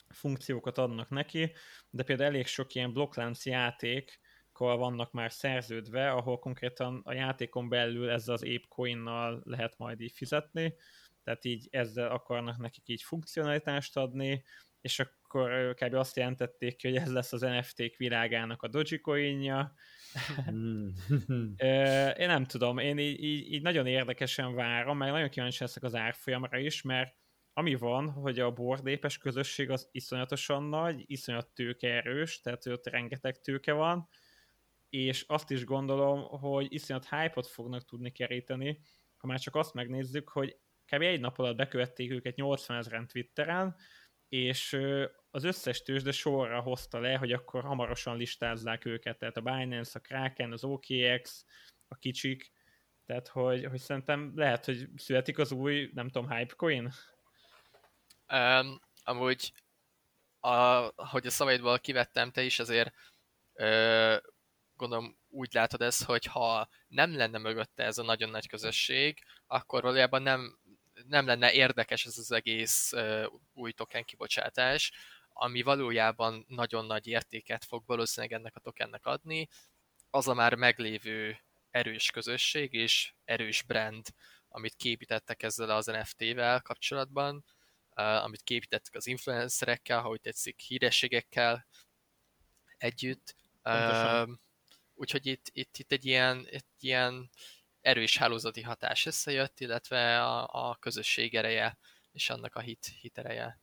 funkciókat 0.09 0.79
adnak 0.79 1.09
neki, 1.09 1.53
de 1.91 2.03
például 2.03 2.29
elég 2.29 2.47
sok 2.47 2.75
ilyen 2.75 2.93
blokklánc 2.93 3.47
játék, 3.47 4.21
játékokkal 4.61 4.77
vannak 4.77 5.13
már 5.13 5.33
szerződve, 5.33 6.11
ahol 6.11 6.39
konkrétan 6.39 7.01
a 7.05 7.13
játékon 7.13 7.69
belül 7.69 8.11
ezzel 8.11 8.35
az 8.35 8.43
ApeCoin-nal 8.43 9.43
lehet 9.45 9.79
majd 9.79 10.01
így 10.01 10.13
fizetni, 10.13 10.75
tehát 11.25 11.45
így 11.45 11.69
ezzel 11.71 12.11
akarnak 12.11 12.59
nekik 12.59 12.89
így 12.89 13.03
funkcionalitást 13.03 13.97
adni, 13.97 14.45
és 14.81 14.99
akkor 14.99 15.75
kb. 15.75 15.95
azt 15.95 16.17
jelentették 16.17 16.77
ki, 16.77 16.89
hogy 16.89 16.97
ez 16.97 17.13
lesz 17.13 17.33
az 17.33 17.41
NFT-k 17.41 17.97
világának 17.97 18.63
a 18.63 18.69
Dogecoinja. 18.69 19.75
Hmm. 20.47 20.95
én 22.23 22.27
nem 22.27 22.45
tudom, 22.45 22.79
én 22.79 22.99
így, 22.99 23.23
így, 23.23 23.53
így 23.53 23.63
nagyon 23.63 23.87
érdekesen 23.87 24.55
várom, 24.55 24.97
mert 24.97 25.13
nagyon 25.13 25.29
kíváncsi 25.29 25.63
leszek 25.63 25.83
az 25.83 25.95
árfolyamra 25.95 26.59
is, 26.59 26.83
mert 26.83 27.15
ami 27.53 27.75
van, 27.75 28.11
hogy 28.11 28.39
a 28.39 28.51
bordépes 28.51 29.19
közösség 29.19 29.71
az 29.71 29.89
iszonyatosan 29.93 30.63
nagy, 30.63 31.05
iszonyat 31.07 31.49
tőkeerős, 31.49 32.41
tehát 32.41 32.67
ott 32.67 32.87
rengeteg 32.87 33.41
tőke 33.41 33.73
van, 33.73 34.09
és 34.91 35.25
azt 35.29 35.51
is 35.51 35.65
gondolom, 35.65 36.23
hogy 36.23 36.73
iszonyat 36.73 37.09
hype-ot 37.09 37.47
fognak 37.47 37.85
tudni 37.85 38.13
keríteni, 38.13 38.81
ha 39.17 39.27
már 39.27 39.41
csak 39.41 39.55
azt 39.55 39.75
megnézzük, 39.75 40.29
hogy 40.29 40.57
kb. 40.87 41.03
egy 41.03 41.21
nap 41.21 41.39
alatt 41.39 41.57
bekövették 41.57 42.11
őket 42.11 42.37
80 42.37 42.77
ezeren 42.77 43.07
Twitteren, 43.07 43.77
és 44.29 44.81
az 45.31 45.45
összes 45.45 45.83
tőzsde 45.83 46.13
sorra 46.13 46.61
hozta 46.61 46.99
le, 46.99 47.17
hogy 47.17 47.33
akkor 47.33 47.65
hamarosan 47.65 48.17
listázzák 48.17 48.85
őket, 48.85 49.19
tehát 49.19 49.37
a 49.37 49.41
Binance, 49.41 49.99
a 49.99 50.01
Kraken, 50.01 50.53
az 50.53 50.65
OKX, 50.65 51.45
a 51.89 51.97
kicsik, 51.97 52.53
tehát 53.07 53.29
hogy, 53.29 53.65
hogy 53.65 53.79
szerintem 53.79 54.33
lehet, 54.35 54.65
hogy 54.65 54.89
születik 54.97 55.39
az 55.39 55.53
új, 55.53 55.91
nem 55.95 56.09
tudom, 56.09 56.31
Hypecoin? 56.31 56.93
Um, 58.33 58.81
amúgy, 59.05 59.53
a, 60.41 60.57
hogy 61.05 61.27
a 61.27 61.31
szavaidból 61.31 61.79
kivettem, 61.79 62.31
te 62.31 62.43
is 62.43 62.59
azért 62.59 62.95
gondolom 64.81 65.17
úgy 65.29 65.53
látod 65.53 65.83
ezt, 65.83 66.05
hogy 66.05 66.25
ha 66.25 66.69
nem 66.89 67.17
lenne 67.17 67.39
mögötte 67.39 67.85
ez 67.85 67.99
a 67.99 68.03
nagyon 68.03 68.31
nagy 68.31 68.49
közösség, 68.49 69.19
akkor 69.47 69.83
valójában 69.83 70.23
nem, 70.23 70.59
nem 71.07 71.27
lenne 71.27 71.53
érdekes 71.53 72.07
ez 72.07 72.19
az 72.19 72.33
egész 72.33 72.93
uh, 72.93 73.27
új 73.53 73.73
token 73.73 74.05
kibocsátás, 74.05 74.93
ami 75.29 75.63
valójában 75.63 76.45
nagyon 76.49 76.85
nagy 76.85 77.07
értéket 77.07 77.65
fog 77.65 77.83
valószínűleg 77.87 78.39
ennek 78.39 78.57
a 78.57 78.61
tokennek 78.61 79.07
adni, 79.07 79.49
az 80.11 80.29
a 80.29 80.35
már 80.35 80.55
meglévő 80.55 81.39
erős 81.71 82.11
közösség 82.11 82.73
és 82.73 83.13
erős 83.25 83.63
brand, 83.63 84.07
amit 84.49 84.75
képítettek 84.75 85.43
ezzel 85.43 85.71
az 85.71 85.87
NFT-vel 85.87 86.61
kapcsolatban, 86.61 87.45
uh, 87.97 88.25
amit 88.25 88.43
képítettek 88.43 88.95
az 88.95 89.07
influencerekkel, 89.07 90.01
ha 90.01 90.09
úgy 90.09 90.21
tetszik, 90.21 90.61
hírességekkel 90.61 91.67
együtt. 92.79 93.35
Uh, 93.65 94.29
úgyhogy 95.01 95.27
itt, 95.27 95.51
itt, 95.53 95.77
itt 95.77 95.93
egy 95.93 96.05
ilyen, 96.07 96.47
egy 96.51 96.65
ilyen 96.81 97.31
erős 97.81 98.19
hálózati 98.19 98.63
hatás 98.63 99.07
összejött, 99.07 99.61
illetve 99.61 100.23
a, 100.25 100.49
a 100.69 100.77
közösség 100.81 101.35
ereje 101.35 101.79
és 102.13 102.31
annak 102.31 102.55
a 102.55 102.61
hit, 102.61 102.87
hit 103.01 103.19
ereje. 103.19 103.61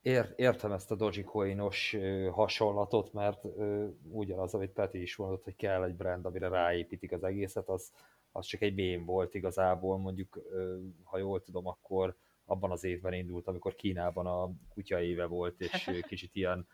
Ér, 0.00 0.32
értem 0.36 0.72
ezt 0.72 0.90
a 0.90 0.94
Dogecoin-os 0.94 1.96
hasonlatot, 2.30 3.12
mert 3.12 3.44
ö, 3.44 3.88
ugyanaz, 4.02 4.54
amit 4.54 4.70
Peti 4.70 5.02
is 5.02 5.16
mondott, 5.16 5.44
hogy 5.44 5.56
kell 5.56 5.84
egy 5.84 5.94
brand, 5.94 6.26
amire 6.26 6.48
ráépítik 6.48 7.12
az 7.12 7.24
egészet, 7.24 7.68
az, 7.68 7.92
az 8.32 8.46
csak 8.46 8.60
egy 8.60 8.74
mém 8.74 9.04
volt 9.04 9.34
igazából, 9.34 9.98
mondjuk, 9.98 10.36
ö, 10.50 10.78
ha 11.02 11.18
jól 11.18 11.42
tudom, 11.42 11.66
akkor 11.66 12.16
abban 12.44 12.70
az 12.70 12.84
évben 12.84 13.12
indult, 13.12 13.46
amikor 13.46 13.74
Kínában 13.74 14.26
a 14.26 14.50
kutya 14.68 15.02
éve 15.02 15.24
volt, 15.24 15.60
és 15.60 15.90
kicsit 16.08 16.34
ilyen 16.34 16.66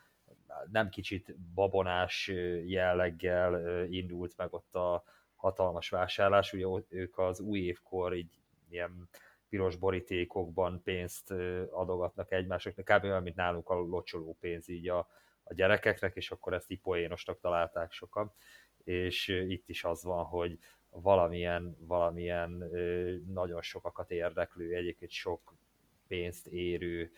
nem 0.71 0.89
kicsit 0.89 1.37
babonás 1.55 2.33
jelleggel 2.65 3.85
indult 3.85 4.37
meg 4.37 4.53
ott 4.55 4.75
a 4.75 5.05
hatalmas 5.35 5.89
vásárlás, 5.89 6.53
ugye 6.53 6.67
ők 6.89 7.19
az 7.19 7.41
új 7.41 7.59
évkor 7.59 8.15
így 8.15 8.39
ilyen 8.69 9.09
piros 9.49 9.77
borítékokban 9.77 10.83
pénzt 10.83 11.31
adogatnak 11.71 12.33
egymások, 12.33 12.75
kb. 12.75 13.05
olyan, 13.05 13.23
mint 13.23 13.37
nálunk 13.37 13.69
a 13.69 13.75
locsoló 13.75 14.37
pénz 14.41 14.69
így 14.69 14.89
a, 14.89 14.99
a 15.43 15.55
gyerekeknek, 15.55 16.17
és 16.17 16.31
akkor 16.31 16.53
ezt 16.53 16.71
így 16.71 16.81
poénosnak 16.81 17.41
találták 17.41 17.93
sokan. 17.93 18.33
És 18.85 19.29
itt 19.29 19.69
is 19.69 19.85
az 19.85 20.03
van, 20.05 20.25
hogy 20.25 20.59
valamilyen, 20.91 21.77
valamilyen 21.81 22.51
nagyon 23.27 23.63
sokakat 23.63 24.11
érdeklő, 24.11 24.75
egyébként 24.75 25.11
sok 25.11 25.55
pénzt 26.07 26.47
érő 26.47 27.13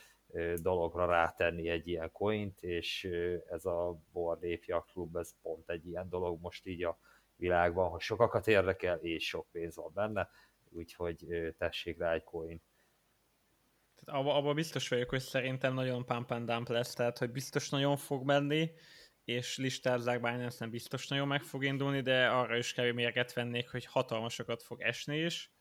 dologra 0.62 1.06
rátenni 1.06 1.68
egy 1.68 1.88
ilyen 1.88 2.12
coint, 2.12 2.62
és 2.62 3.08
ez 3.50 3.64
a 3.64 4.00
Board 4.12 4.44
Ape 4.44 4.84
Club, 4.92 5.16
ez 5.16 5.34
pont 5.42 5.70
egy 5.70 5.86
ilyen 5.86 6.08
dolog 6.08 6.40
most 6.40 6.66
így 6.66 6.84
a 6.84 6.98
világban, 7.36 7.90
hogy 7.90 8.00
sokakat 8.00 8.48
érdekel, 8.48 8.98
és 8.98 9.26
sok 9.26 9.46
pénz 9.50 9.76
van 9.76 9.90
benne, 9.94 10.28
úgyhogy 10.68 11.26
tessék 11.58 11.98
rá 11.98 12.12
egy 12.12 12.24
coin. 12.24 12.62
Abban 14.04 14.36
abba 14.36 14.54
biztos 14.54 14.88
vagyok, 14.88 15.08
hogy 15.08 15.20
szerintem 15.20 15.74
nagyon 15.74 16.04
pump 16.04 16.30
and 16.30 16.50
dump 16.50 16.68
lesz, 16.68 16.94
tehát 16.94 17.18
hogy 17.18 17.30
biztos 17.30 17.68
nagyon 17.68 17.96
fog 17.96 18.24
menni, 18.24 18.70
és 19.24 19.56
listázzák 19.56 20.20
Binance 20.20 20.56
nem 20.58 20.70
biztos 20.70 21.08
nagyon 21.08 21.26
meg 21.26 21.42
fog 21.42 21.64
indulni, 21.64 22.00
de 22.00 22.28
arra 22.28 22.56
is 22.56 22.72
kell 22.72 22.92
mérget 22.92 23.32
vennék, 23.32 23.70
hogy 23.70 23.84
hatalmasokat 23.84 24.62
fog 24.62 24.80
esni 24.80 25.18
is. 25.18 25.52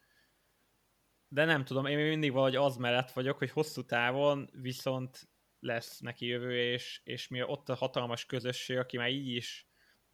De 1.32 1.46
nem 1.46 1.66
tudom, 1.66 1.86
én 1.86 1.98
mindig 1.98 2.32
valahogy 2.32 2.56
az 2.56 2.78
mellett 2.78 3.12
vagyok, 3.12 3.38
hogy 3.38 3.52
hosszú 3.52 3.86
távon 3.86 4.50
viszont 4.52 5.30
lesz 5.60 6.00
neki 6.00 6.26
jövője, 6.26 6.72
és, 6.72 7.02
és 7.04 7.28
mi 7.28 7.44
ott 7.44 7.70
a 7.70 7.76
hatalmas 7.76 8.26
közösség, 8.26 8.78
aki 8.78 8.98
már 8.98 9.10
így 9.10 9.28
is 9.28 9.68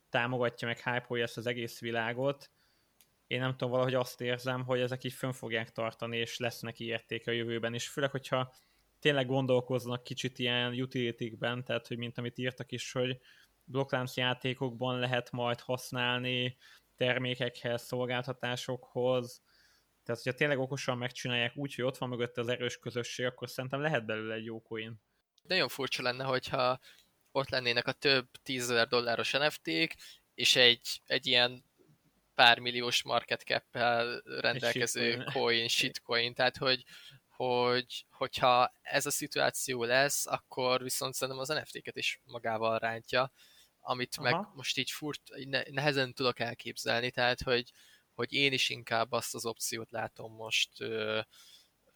támogatja, 0.10 0.68
meg 0.68 0.78
hype 0.78 1.22
ezt 1.22 1.38
az 1.38 1.46
egész 1.46 1.80
világot, 1.80 2.52
én 3.28 3.40
nem 3.40 3.52
tudom, 3.52 3.70
valahogy 3.70 3.94
azt 3.94 4.22
érzem, 4.22 4.64
hogy 4.66 4.80
ezek 4.80 5.04
így 5.04 5.14
fönn 5.14 5.32
fogják 5.32 5.72
tartani, 5.72 6.18
és 6.18 6.38
lesz 6.38 6.60
neki 6.60 6.86
értéke 6.86 7.32
a 7.32 7.34
jövőben, 7.34 7.74
és 7.74 7.88
főleg, 7.88 8.12
hogyha 8.12 8.54
tényleg 9.00 9.28
gondolkoznak 9.28 10.04
kicsit 10.04 10.40
ilyen 10.40 10.74
utility-ben, 10.74 11.64
tehát, 11.64 11.88
hogy 11.88 11.98
mint 11.98 12.18
amit 12.18 12.38
írtak 12.38 12.72
is, 12.72 12.92
hogy 12.92 13.20
blokklánc 13.64 14.16
játékokban 14.16 15.00
lehet 15.00 15.32
majd 15.32 15.60
használni 15.60 16.58
termékekhez, 16.96 17.82
szolgáltatásokhoz, 17.82 19.44
tehát, 20.06 20.22
hogyha 20.22 20.38
tényleg 20.38 20.60
okosan 20.60 20.98
megcsinálják 20.98 21.56
úgy, 21.56 21.76
hogy 21.76 21.86
ott 21.86 21.98
van 21.98 22.10
mögött 22.10 22.38
az 22.38 22.48
erős 22.48 22.78
közösség, 22.78 23.26
akkor 23.26 23.50
szerintem 23.50 23.82
lehet 23.82 24.06
belőle 24.06 24.34
egy 24.34 24.46
jó 24.46 24.62
coin. 24.62 25.02
Nagyon 25.42 25.68
furcsa 25.68 26.02
lenne, 26.02 26.24
hogyha 26.24 26.80
ott 27.32 27.50
lennének 27.50 27.88
a 27.88 27.92
több 27.92 28.28
tízezer 28.44 28.88
dolláros 28.88 29.32
NFT-k, 29.32 29.96
és 30.34 30.56
egy, 30.56 31.02
egy 31.06 31.28
ilyen 31.28 31.64
pár 32.36 32.60
milliós 32.60 33.04
market 33.04 33.42
cap 33.42 33.64
rendelkező 34.24 35.12
shitcoin. 35.12 35.32
coin, 35.34 35.68
shitcoin, 35.68 36.34
tehát 36.34 36.58
hogy, 36.58 36.84
hogy, 37.28 38.06
hogyha 38.10 38.74
ez 38.82 39.06
a 39.06 39.12
szituáció 39.12 39.84
lesz, 39.84 40.26
akkor 40.26 40.84
viszont 40.84 41.14
szerintem 41.14 41.44
az 41.44 41.48
NFT-ket 41.48 41.96
is 41.96 42.22
magával 42.26 42.80
rántja, 42.80 43.32
amit 43.80 44.16
Aha. 44.18 44.30
meg 44.30 44.48
most 44.54 44.78
így 44.78 44.92
furt, 44.92 45.22
nehezen 45.70 46.14
tudok 46.14 46.40
elképzelni, 46.40 47.12
tehát 47.12 47.42
hogy, 47.42 47.72
hogy 48.16 48.34
én 48.34 48.52
is 48.54 48.70
inkább 48.70 49.12
azt 49.12 49.36
az 49.36 49.46
opciót 49.46 49.92
látom 49.92 50.34
most 50.34 50.82
ö, 50.82 51.20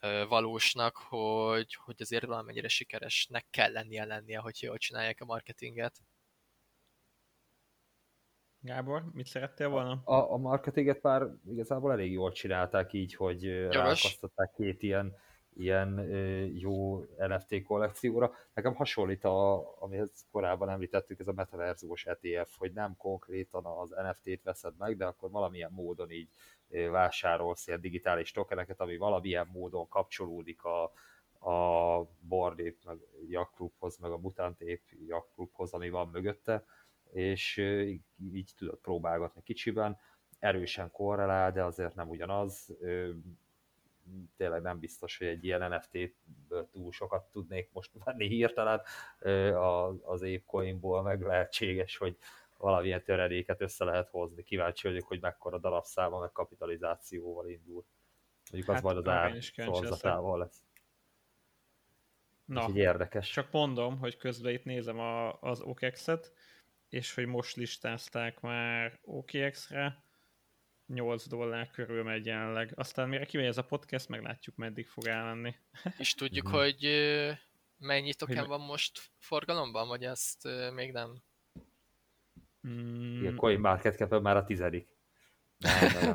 ö, 0.00 0.24
valósnak, 0.28 0.96
hogy, 0.96 1.74
hogy 1.74 1.96
azért 1.98 2.24
valamennyire 2.24 2.68
sikeresnek 2.68 3.46
kell 3.50 3.72
lennie 3.72 4.04
lennie, 4.04 4.38
hogy 4.38 4.62
jól 4.62 4.78
csinálják 4.78 5.20
a 5.20 5.24
marketinget. 5.24 6.00
Gábor, 8.62 9.04
mit 9.12 9.26
szerettél 9.26 9.68
volna? 9.68 10.02
A, 10.04 10.32
a 10.32 10.36
marketinget 10.36 11.02
már 11.02 11.26
igazából 11.46 11.92
elég 11.92 12.12
jól 12.12 12.32
csinálták 12.32 12.92
így, 12.92 13.14
hogy 13.14 13.66
rákasztották 13.66 14.52
két 14.56 14.82
ilyen, 14.82 15.16
ilyen 15.54 16.08
jó 16.54 16.98
NFT 17.16 17.62
kollekcióra. 17.62 18.32
Nekem 18.54 18.74
hasonlít, 18.74 19.24
a, 19.24 19.64
amihez 19.80 20.26
korábban 20.30 20.68
említettük, 20.68 21.20
ez 21.20 21.28
a 21.28 21.32
metaverzumos 21.32 22.06
ETF, 22.06 22.56
hogy 22.58 22.72
nem 22.72 22.96
konkrétan 22.96 23.64
az 23.64 23.90
NFT-t 23.90 24.42
veszed 24.42 24.74
meg, 24.78 24.96
de 24.96 25.04
akkor 25.04 25.30
valamilyen 25.30 25.72
módon 25.72 26.10
így 26.10 26.28
vásárolsz 26.90 27.66
ilyen 27.66 27.80
digitális 27.80 28.30
tokeneket, 28.30 28.80
ami 28.80 28.96
valamilyen 28.96 29.48
módon 29.52 29.88
kapcsolódik 29.88 30.64
a, 30.64 30.82
a 31.50 32.06
Board 32.20 32.60
Ape, 32.60 32.76
meg 32.84 32.98
Yak 33.28 33.52
Clubhoz, 33.54 33.96
meg 33.96 34.10
a 34.10 34.18
Mutant 34.18 34.62
Ape 34.62 34.96
Yak 35.06 35.26
Clubhoz, 35.34 35.72
ami 35.72 35.90
van 35.90 36.08
mögötte 36.08 36.64
és 37.12 37.56
így 38.32 38.52
tudod 38.56 38.78
próbálgatni 38.78 39.42
kicsiben, 39.42 39.98
erősen 40.38 40.90
korrelál, 40.90 41.52
de 41.52 41.64
azért 41.64 41.94
nem 41.94 42.08
ugyanaz. 42.08 42.76
Tényleg 44.36 44.62
nem 44.62 44.78
biztos, 44.78 45.18
hogy 45.18 45.26
egy 45.26 45.44
ilyen 45.44 45.70
NFT-ből 45.70 46.68
túl 46.70 46.92
sokat 46.92 47.30
tudnék 47.30 47.70
most 47.72 47.90
venni 48.04 48.28
hirtelen 48.28 48.82
az 50.02 50.22
Apecoinból, 50.22 51.02
meg 51.02 51.22
lehetséges, 51.22 51.96
hogy 51.96 52.16
valamilyen 52.56 53.02
töredéket 53.04 53.60
össze 53.60 53.84
lehet 53.84 54.08
hozni. 54.08 54.42
Kíváncsi 54.42 54.88
vagyok, 54.88 55.06
hogy 55.06 55.20
mekkora 55.20 55.58
darabszáma, 55.58 56.18
meg 56.18 56.32
kapitalizációval 56.32 57.48
indul. 57.48 57.84
Mondjuk 58.50 58.68
az 58.68 58.74
hát, 58.74 58.84
majd 58.84 58.96
az 58.96 59.08
ár 59.08 59.42
szorzatával 59.42 60.38
lesz. 60.38 60.62
Na, 62.44 62.68
érdekes. 62.74 63.30
Csak 63.30 63.50
mondom, 63.50 63.98
hogy 63.98 64.16
közben 64.16 64.52
itt 64.52 64.64
nézem 64.64 64.98
a, 64.98 65.40
az 65.40 65.60
OKEX-et, 65.60 66.32
és 66.88 67.14
hogy 67.14 67.26
most 67.26 67.56
listázták 67.56 68.40
már 68.40 68.98
OKX-re, 69.02 70.04
8 70.92 71.28
dollár 71.28 71.70
körül 71.70 72.02
megy 72.02 72.26
jelenleg. 72.26 72.72
Aztán 72.74 73.08
mire 73.08 73.24
kimegy 73.24 73.46
ez 73.46 73.58
a 73.58 73.64
podcast, 73.64 74.08
meglátjuk, 74.08 74.56
meddig 74.56 74.88
fog 74.88 75.06
elmenni. 75.06 75.54
És 75.98 76.14
tudjuk, 76.14 76.48
mm. 76.48 76.52
hogy 76.52 76.88
mennyi 77.76 78.14
token 78.14 78.38
hogy 78.38 78.48
van 78.48 78.60
most 78.60 79.10
forgalomban, 79.18 79.88
vagy 79.88 80.04
ezt 80.04 80.48
még 80.74 80.92
nem? 80.92 81.22
Mm. 82.68 83.26
A 83.26 83.34
Coin 83.34 83.60
Market 83.60 83.96
cap 83.96 84.20
már 84.22 84.36
a 84.36 84.44
tizedik. 84.44 84.88
Nem, 85.56 85.90
nem. 85.92 86.14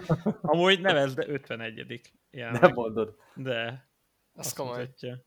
Amúgy 0.52 0.80
nevezd, 0.80 1.16
de 1.16 1.28
51 1.28 2.00
jelenleg. 2.30 2.62
Nem 2.62 2.72
mondod. 2.72 3.16
De. 3.34 3.88
Az 4.32 4.52
komoly. 4.52 4.78
Mutatja. 4.78 5.24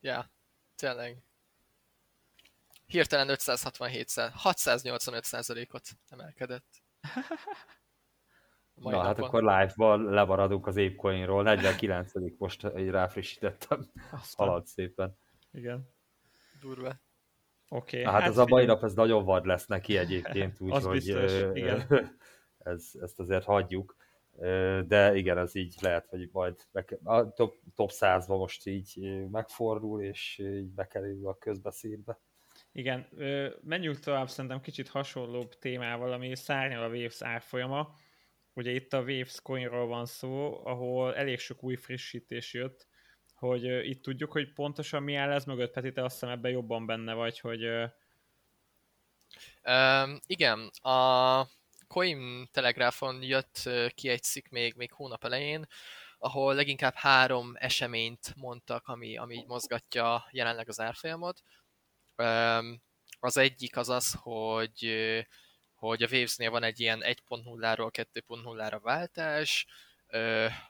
Ja, 0.00 0.32
tényleg 0.76 1.22
hirtelen 2.86 3.28
567-szer, 3.30 4.30
685%-ot 4.42 5.88
emelkedett. 6.08 6.82
Na 8.74 8.90
napon. 8.90 9.06
hát 9.06 9.18
akkor 9.18 9.42
live-ban 9.42 10.04
lemaradunk 10.04 10.66
az 10.66 10.76
Apecoinról, 10.76 11.42
49 11.42 12.12
most 12.38 12.64
egy 12.64 12.90
ráfrissítettem, 12.90 13.86
halad 14.36 14.66
szépen. 14.66 15.18
Igen. 15.52 15.88
Durva. 16.60 16.88
Oké. 17.68 18.00
Okay, 18.00 18.12
hát, 18.12 18.20
hát 18.20 18.30
ez 18.30 18.38
a 18.38 18.46
mai 18.46 18.64
nap 18.64 18.82
ez 18.82 18.94
nagyon 18.94 19.24
vad 19.24 19.46
lesz 19.46 19.66
neki 19.66 19.96
egyébként, 19.96 20.60
úgyhogy 20.60 21.08
ez, 22.58 22.90
ezt 23.00 23.20
azért 23.20 23.44
hagyjuk. 23.44 23.96
De 24.86 25.14
igen, 25.14 25.38
ez 25.38 25.54
így 25.54 25.74
lehet, 25.80 26.06
hogy 26.06 26.28
majd 26.32 26.56
a 27.02 27.32
top, 27.32 27.54
top 27.74 27.90
100-ba 27.92 28.38
most 28.38 28.66
így 28.66 28.98
megfordul, 29.30 30.02
és 30.02 30.38
így 30.38 30.70
bekerül 30.70 31.28
a 31.28 31.34
közbeszédbe. 31.38 32.20
Igen, 32.72 33.06
menjünk 33.62 33.98
tovább 33.98 34.28
szerintem 34.28 34.60
kicsit 34.60 34.88
hasonlóbb 34.88 35.58
témával, 35.58 36.12
ami 36.12 36.36
szárnyal 36.36 36.82
a 36.82 36.88
Waves 36.88 37.22
árfolyama. 37.22 37.94
Ugye 38.54 38.70
itt 38.70 38.92
a 38.92 39.00
Waves 39.00 39.40
coinról 39.42 39.86
van 39.86 40.06
szó, 40.06 40.60
ahol 40.66 41.14
elég 41.16 41.38
sok 41.38 41.62
új 41.62 41.76
frissítés 41.76 42.52
jött, 42.52 42.86
hogy 43.34 43.64
itt 43.64 44.02
tudjuk, 44.02 44.32
hogy 44.32 44.52
pontosan 44.52 45.02
mi 45.02 45.14
áll 45.14 45.32
ez 45.32 45.44
mögött, 45.44 45.72
Peti, 45.72 45.92
te 45.92 46.04
azt 46.04 46.12
hiszem 46.12 46.28
ebben 46.28 46.50
jobban 46.50 46.86
benne 46.86 47.14
vagy, 47.14 47.40
hogy... 47.40 47.64
Um, 49.64 50.20
igen, 50.26 50.70
a 50.82 51.46
Coin 51.88 52.48
Telegrafon 52.52 53.22
jött 53.22 53.70
ki 53.94 54.08
egy 54.08 54.22
cikk 54.22 54.48
még, 54.48 54.74
még 54.76 54.92
hónap 54.92 55.24
elején, 55.24 55.66
ahol 56.18 56.54
leginkább 56.54 56.94
három 56.94 57.52
eseményt 57.54 58.34
mondtak, 58.36 58.88
ami, 58.88 59.16
ami 59.16 59.44
mozgatja 59.46 60.28
jelenleg 60.30 60.68
az 60.68 60.80
árfolyamot. 60.80 61.42
Az 63.20 63.36
egyik 63.36 63.76
az 63.76 63.88
az, 63.88 64.16
hogy, 64.20 64.94
hogy 65.88 66.02
a 66.02 66.08
Waves-nél 66.10 66.50
van 66.50 66.62
egy 66.62 66.80
ilyen 66.80 67.00
1.0-ról 67.02 68.06
2.0-ra 68.14 68.78
váltás, 68.82 69.66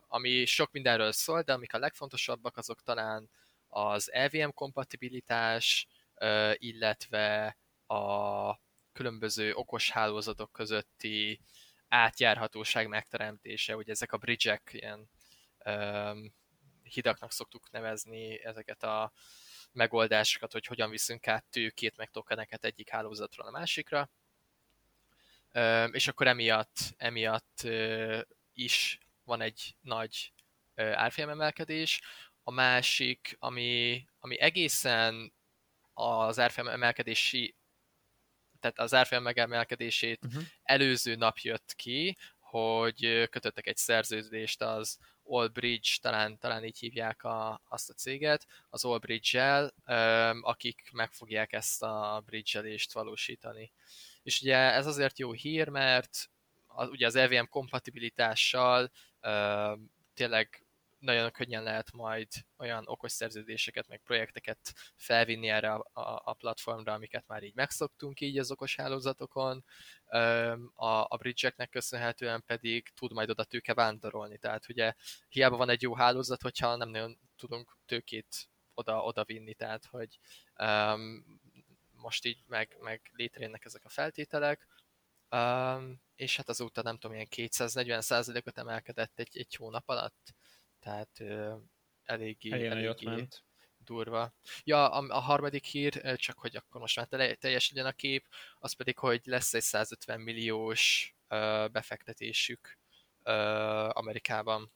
ami 0.09 0.45
sok 0.45 0.73
mindenről 0.73 1.12
szól, 1.12 1.43
de 1.43 1.53
amik 1.53 1.75
a 1.75 1.79
legfontosabbak, 1.79 2.57
azok 2.57 2.83
talán 2.83 3.31
az 3.69 4.12
EVM 4.12 4.49
kompatibilitás, 4.49 5.87
illetve 6.55 7.57
a 7.87 8.61
különböző 8.93 9.53
okos 9.55 9.91
hálózatok 9.91 10.53
közötti 10.53 11.41
átjárhatóság 11.89 12.89
megteremtése, 12.89 13.77
ugye 13.77 13.93
ezek 13.93 14.12
a 14.12 14.17
bridge-ek, 14.17 14.71
ilyen 14.73 15.11
hidaknak 16.83 17.33
szoktuk 17.33 17.71
nevezni 17.71 18.45
ezeket 18.45 18.83
a 18.83 19.12
megoldásokat, 19.73 20.53
hogy 20.53 20.67
hogyan 20.67 20.91
viszünk 20.91 21.27
át 21.27 21.45
tőkét, 21.51 21.97
meg 21.97 22.11
tokeneket 22.11 22.65
egyik 22.65 22.89
hálózatról 22.89 23.47
a 23.47 23.51
másikra. 23.51 24.11
És 25.92 26.09
akkor 26.09 26.26
emiatt, 26.26 26.76
emiatt 26.96 27.66
is 28.52 28.98
van 29.24 29.40
egy 29.40 29.76
nagy 29.80 30.32
árfolyam 30.74 31.30
emelkedés, 31.30 32.00
a 32.42 32.50
másik, 32.50 33.36
ami, 33.38 34.05
ami 34.18 34.40
egészen 34.40 35.34
az 35.92 36.38
árfolyam 36.38 36.72
emelkedési 36.72 37.55
tehát 38.61 38.78
az 38.78 38.94
árfolyam 38.94 39.22
megemelkedését 39.22 40.24
uh-huh. 40.24 40.42
előző 40.62 41.14
nap 41.14 41.38
jött 41.38 41.72
ki, 41.76 42.16
hogy 42.38 43.28
kötöttek 43.30 43.66
egy 43.66 43.76
szerződést 43.76 44.62
az 44.62 44.98
Allbridge, 45.22 45.88
talán, 46.00 46.38
talán 46.38 46.64
így 46.64 46.78
hívják 46.78 47.22
a, 47.24 47.61
azt 47.68 47.90
a 47.90 47.92
céget, 47.92 48.46
az 48.70 48.84
Allbridge-el, 48.84 49.74
akik 50.40 50.90
meg 50.92 51.12
fogják 51.12 51.52
ezt 51.52 51.82
a 51.82 52.22
bridge-elést 52.26 52.92
valósítani. 52.92 53.72
És 54.25 54.41
ugye 54.41 54.57
ez 54.57 54.87
azért 54.87 55.18
jó 55.18 55.33
hír, 55.33 55.68
mert 55.68 56.31
az, 56.66 56.89
ugye 56.89 57.07
az 57.07 57.14
EVM 57.14 57.45
kompatibilitással 57.49 58.91
tényleg 60.14 60.64
nagyon 61.05 61.31
könnyen 61.31 61.62
lehet 61.62 61.93
majd 61.93 62.29
olyan 62.59 62.83
okos 62.87 63.12
szerződéseket, 63.12 63.89
meg 63.89 64.01
projekteket 64.05 64.59
felvinni 64.97 65.49
erre 65.49 65.72
a, 65.72 65.91
a, 65.93 66.22
a 66.25 66.33
platformra, 66.33 66.93
amiket 66.93 67.27
már 67.27 67.43
így 67.43 67.55
megszoktunk 67.55 68.20
így 68.20 68.39
az 68.39 68.51
okos 68.51 68.77
hálózatokon. 68.77 69.64
A, 70.75 70.87
a 70.87 71.16
bridge-eknek 71.18 71.68
köszönhetően 71.68 72.43
pedig 72.47 72.89
tud 72.95 73.12
majd 73.12 73.31
oda 73.31 73.45
tőke 73.45 73.75
vándorolni. 73.75 74.39
Tehát 74.39 74.68
ugye 74.68 74.93
hiába 75.29 75.57
van 75.57 75.68
egy 75.68 75.83
jó 75.83 75.95
hálózat, 75.95 76.43
hogyha 76.43 76.77
nem 76.77 76.89
nagyon 76.89 77.18
tudunk 77.37 77.77
tőkét 77.87 78.49
oda, 78.75 79.03
oda 79.03 79.25
vinni, 79.25 79.55
tehát 79.55 79.85
hogy 79.91 80.18
um, 80.59 81.25
most 82.05 82.24
így 82.24 82.42
meg, 82.46 82.76
meg 82.80 83.11
létrejönnek 83.12 83.64
ezek 83.64 83.84
a 83.84 83.88
feltételek. 83.88 84.66
Um, 85.30 86.02
és 86.14 86.36
hát 86.36 86.48
azóta 86.48 86.82
nem 86.82 86.98
tudom, 86.98 87.16
ilyen 87.16 87.28
240%-ot 87.30 88.59
emelkedett 88.59 89.18
egy, 89.18 89.38
egy 89.38 89.55
hónap 89.55 89.88
alatt 89.88 90.34
tehát 90.84 91.18
uh, 91.20 91.55
eléggé, 92.05 92.68
eléggé 92.68 93.07
ment. 93.07 93.44
durva. 93.78 94.34
Ja, 94.64 94.90
a, 94.90 95.07
a 95.09 95.20
harmadik 95.20 95.64
hír, 95.64 96.16
csak 96.16 96.38
hogy 96.38 96.57
akkor 96.57 96.80
most 96.80 96.96
már 96.96 97.36
teljes 97.38 97.70
legyen 97.70 97.86
a 97.86 97.92
kép, 97.92 98.26
az 98.59 98.72
pedig, 98.72 98.98
hogy 98.98 99.20
lesz 99.24 99.55
egy 99.55 99.62
150 99.62 100.20
milliós 100.20 101.14
uh, 101.28 101.70
befektetésük 101.70 102.78
uh, 103.22 103.96
Amerikában. 103.96 104.72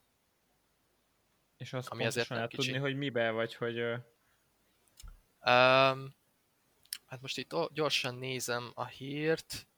És 1.56 1.72
azt 1.72 1.88
ami 1.88 2.04
azért 2.04 2.28
lehet 2.28 2.48
kicsi. 2.48 2.62
tudni, 2.62 2.80
hogy 2.80 2.96
mibe, 2.96 3.30
vagy 3.30 3.54
hogy... 3.54 3.78
Um, 5.40 6.17
hát 7.08 7.20
most 7.20 7.38
itt 7.38 7.54
gyorsan 7.72 8.14
nézem 8.14 8.70
a 8.74 8.86
hírt. 8.86 9.68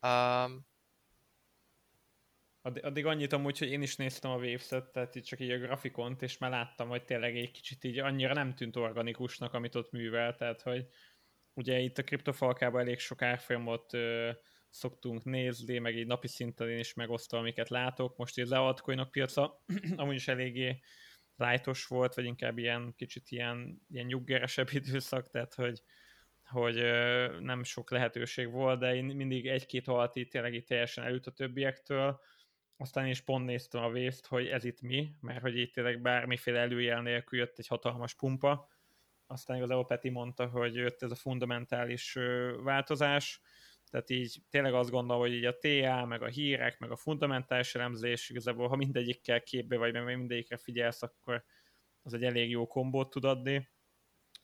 Um, 0.00 0.66
Addig, 2.62 2.84
addig 2.84 3.06
annyit 3.06 3.32
amúgy, 3.32 3.58
hogy 3.58 3.70
én 3.70 3.82
is 3.82 3.96
néztem 3.96 4.30
a 4.30 4.36
Waves-et, 4.36 4.92
tehát 4.92 5.14
itt 5.14 5.24
csak 5.24 5.40
így 5.40 5.50
a 5.50 5.58
grafikont, 5.58 6.22
és 6.22 6.38
már 6.38 6.50
láttam, 6.50 6.88
hogy 6.88 7.04
tényleg 7.04 7.36
egy 7.36 7.50
kicsit 7.50 7.84
így 7.84 7.98
annyira 7.98 8.34
nem 8.34 8.54
tűnt 8.54 8.76
organikusnak, 8.76 9.54
amit 9.54 9.74
ott 9.74 9.90
művel, 9.90 10.34
tehát 10.34 10.62
hogy 10.62 10.86
ugye 11.54 11.78
itt 11.78 11.98
a 11.98 12.02
kriptofalkában 12.02 12.80
elég 12.80 12.98
sok 12.98 13.22
árfolyamot 13.22 13.94
ö, 13.94 14.30
szoktunk 14.70 15.24
nézni, 15.24 15.78
meg 15.78 15.96
így 15.96 16.06
napi 16.06 16.28
szinten 16.28 16.70
én 16.70 16.78
is 16.78 16.94
megosztom, 16.94 17.40
amiket 17.40 17.68
látok. 17.68 18.16
Most 18.16 18.38
így 18.38 18.44
az 18.44 18.52
altcoinok 18.52 19.10
piaca 19.10 19.64
amúgy 19.96 20.14
is 20.14 20.28
eléggé 20.28 20.80
lájtos 21.36 21.86
volt, 21.86 22.14
vagy 22.14 22.24
inkább 22.24 22.58
ilyen 22.58 22.94
kicsit 22.96 23.30
ilyen, 23.30 23.82
ilyen 23.88 24.06
nyuggeresebb 24.06 24.68
időszak, 24.80 25.30
tehát 25.30 25.54
hogy, 25.54 25.82
hogy 26.48 26.74
nem 27.40 27.62
sok 27.62 27.90
lehetőség 27.90 28.50
volt, 28.50 28.78
de 28.78 28.94
én 28.94 29.04
mindig 29.04 29.46
egy-két 29.46 29.88
alti 29.88 30.26
tényleg 30.26 30.54
így 30.54 30.64
teljesen 30.64 31.04
előtt 31.04 31.26
a 31.26 31.30
többiektől, 31.30 32.20
aztán 32.76 33.06
is 33.06 33.20
pont 33.20 33.44
néztem 33.44 33.82
a 33.82 33.90
vészt, 33.90 34.26
hogy 34.26 34.46
ez 34.46 34.64
itt 34.64 34.80
mi, 34.80 35.14
mert 35.20 35.40
hogy 35.40 35.56
itt 35.56 35.72
tényleg 35.72 36.00
bármiféle 36.00 36.58
előjel 36.58 37.02
nélkül 37.02 37.38
jött 37.38 37.58
egy 37.58 37.66
hatalmas 37.66 38.14
pumpa, 38.14 38.68
aztán 39.26 39.56
igazából 39.56 39.86
Peti 39.86 40.08
mondta, 40.08 40.46
hogy 40.46 40.74
jött 40.74 41.02
ez 41.02 41.10
a 41.10 41.14
fundamentális 41.14 42.18
változás, 42.62 43.40
tehát 43.90 44.10
így 44.10 44.42
tényleg 44.50 44.74
azt 44.74 44.90
gondolom, 44.90 45.22
hogy 45.22 45.32
így 45.32 45.44
a 45.44 45.56
TA, 45.58 46.04
meg 46.04 46.22
a 46.22 46.26
hírek, 46.26 46.78
meg 46.78 46.90
a 46.90 46.96
fundamentális 46.96 47.74
elemzés, 47.74 48.30
igazából 48.30 48.68
ha 48.68 48.76
mindegyikkel 48.76 49.42
képbe 49.42 49.76
vagy, 49.76 49.92
meg 49.92 50.16
mindegyikre 50.16 50.56
figyelsz, 50.56 51.02
akkor 51.02 51.44
az 52.02 52.14
egy 52.14 52.24
elég 52.24 52.50
jó 52.50 52.66
kombót 52.66 53.10
tud 53.10 53.24
adni. 53.24 53.68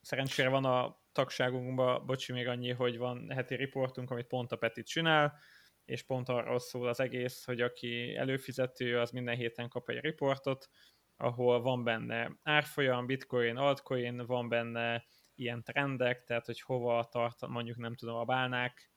Szerencsére 0.00 0.48
van 0.48 0.64
a 0.64 1.02
tagságunkban, 1.14 2.06
bocsi 2.06 2.32
még 2.32 2.46
annyi, 2.48 2.70
hogy 2.70 2.98
van 2.98 3.30
heti 3.30 3.54
riportunk, 3.54 4.10
amit 4.10 4.26
pont 4.26 4.52
a 4.52 4.56
Petit 4.56 4.86
csinál, 4.86 5.38
és 5.84 6.02
pont 6.02 6.28
arról 6.28 6.58
szól 6.58 6.88
az 6.88 7.00
egész, 7.00 7.44
hogy 7.44 7.60
aki 7.60 8.14
előfizető, 8.16 8.98
az 8.98 9.10
minden 9.10 9.36
héten 9.36 9.68
kap 9.68 9.88
egy 9.88 10.00
riportot, 10.00 10.68
ahol 11.16 11.62
van 11.62 11.84
benne 11.84 12.38
árfolyam, 12.42 13.06
bitcoin, 13.06 13.56
altcoin, 13.56 14.26
van 14.26 14.48
benne 14.48 15.04
ilyen 15.34 15.62
trendek, 15.62 16.24
tehát 16.24 16.46
hogy 16.46 16.60
hova 16.60 17.08
tart, 17.10 17.46
mondjuk 17.46 17.76
nem 17.76 17.94
tudom, 17.94 18.16
a 18.16 18.24
bálnák, 18.24 18.90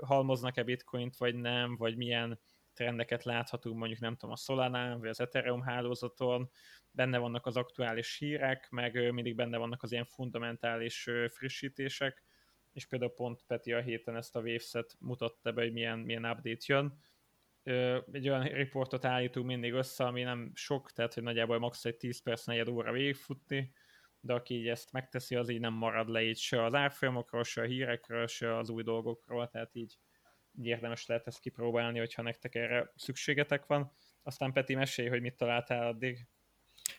halmoznak-e 0.00 0.62
bitcoint, 0.62 1.16
vagy 1.16 1.34
nem, 1.34 1.76
vagy 1.76 1.96
milyen 1.96 2.40
trendeket 2.76 3.24
láthatunk 3.24 3.78
mondjuk 3.78 4.00
nem 4.00 4.12
tudom 4.12 4.30
a 4.30 4.36
Solana 4.36 4.98
vagy 4.98 5.08
az 5.08 5.20
Ethereum 5.20 5.62
hálózaton, 5.62 6.50
benne 6.90 7.18
vannak 7.18 7.46
az 7.46 7.56
aktuális 7.56 8.18
hírek, 8.18 8.70
meg 8.70 9.12
mindig 9.12 9.34
benne 9.34 9.56
vannak 9.56 9.82
az 9.82 9.92
ilyen 9.92 10.04
fundamentális 10.04 11.08
frissítések, 11.28 12.24
és 12.72 12.86
például 12.86 13.14
pont 13.14 13.44
Peti 13.46 13.72
a 13.72 13.80
héten 13.80 14.16
ezt 14.16 14.36
a 14.36 14.40
Waves-et 14.40 14.96
mutatta 15.00 15.52
be, 15.52 15.62
hogy 15.62 15.72
milyen, 15.72 15.98
milyen 15.98 16.24
update 16.24 16.64
jön. 16.66 16.98
Egy 18.12 18.28
olyan 18.28 18.42
riportot 18.42 19.04
állítunk 19.04 19.46
mindig 19.46 19.72
össze, 19.72 20.04
ami 20.04 20.22
nem 20.22 20.50
sok, 20.54 20.92
tehát 20.92 21.14
hogy 21.14 21.22
nagyjából 21.22 21.58
max. 21.58 21.84
egy 21.84 21.96
10 21.96 22.22
perc, 22.22 22.44
negyed 22.44 22.68
óra 22.68 22.92
végigfutni, 22.92 23.72
de 24.20 24.32
aki 24.32 24.54
így 24.54 24.68
ezt 24.68 24.92
megteszi, 24.92 25.34
az 25.34 25.48
így 25.48 25.60
nem 25.60 25.72
marad 25.72 26.08
le 26.08 26.22
így 26.22 26.38
se 26.38 26.64
az 26.64 26.74
árfolyamokról, 26.74 27.44
se 27.44 27.60
a 27.60 27.64
hírekről, 27.64 28.26
se 28.26 28.56
az 28.56 28.70
új 28.70 28.82
dolgokról, 28.82 29.48
tehát 29.48 29.74
így, 29.74 29.98
érdemes 30.62 31.06
lehet 31.06 31.26
ezt 31.26 31.40
kipróbálni, 31.40 31.98
hogyha 31.98 32.22
nektek 32.22 32.54
erre 32.54 32.92
szükségetek 32.96 33.66
van. 33.66 33.92
Aztán 34.22 34.52
Peti, 34.52 34.74
mesélj, 34.74 35.08
hogy 35.08 35.20
mit 35.20 35.36
találtál 35.36 35.86
addig. 35.86 36.26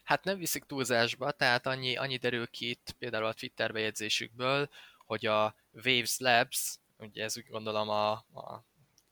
Hát 0.04 0.24
nem 0.24 0.38
viszik 0.38 0.64
túlzásba, 0.64 1.32
tehát 1.32 1.66
annyi, 1.66 1.96
annyi 1.96 2.18
derül 2.18 2.48
ki 2.48 2.70
itt 2.70 2.96
például 3.00 3.26
a 3.26 3.34
Twitter 3.34 3.72
bejegyzésükből, 3.72 4.70
hogy 4.98 5.26
a 5.26 5.56
Waves 5.72 6.18
Labs, 6.18 6.78
ugye 6.98 7.24
ez 7.24 7.38
úgy 7.38 7.48
gondolom 7.48 7.90
a, 7.90 8.12
a 8.12 8.66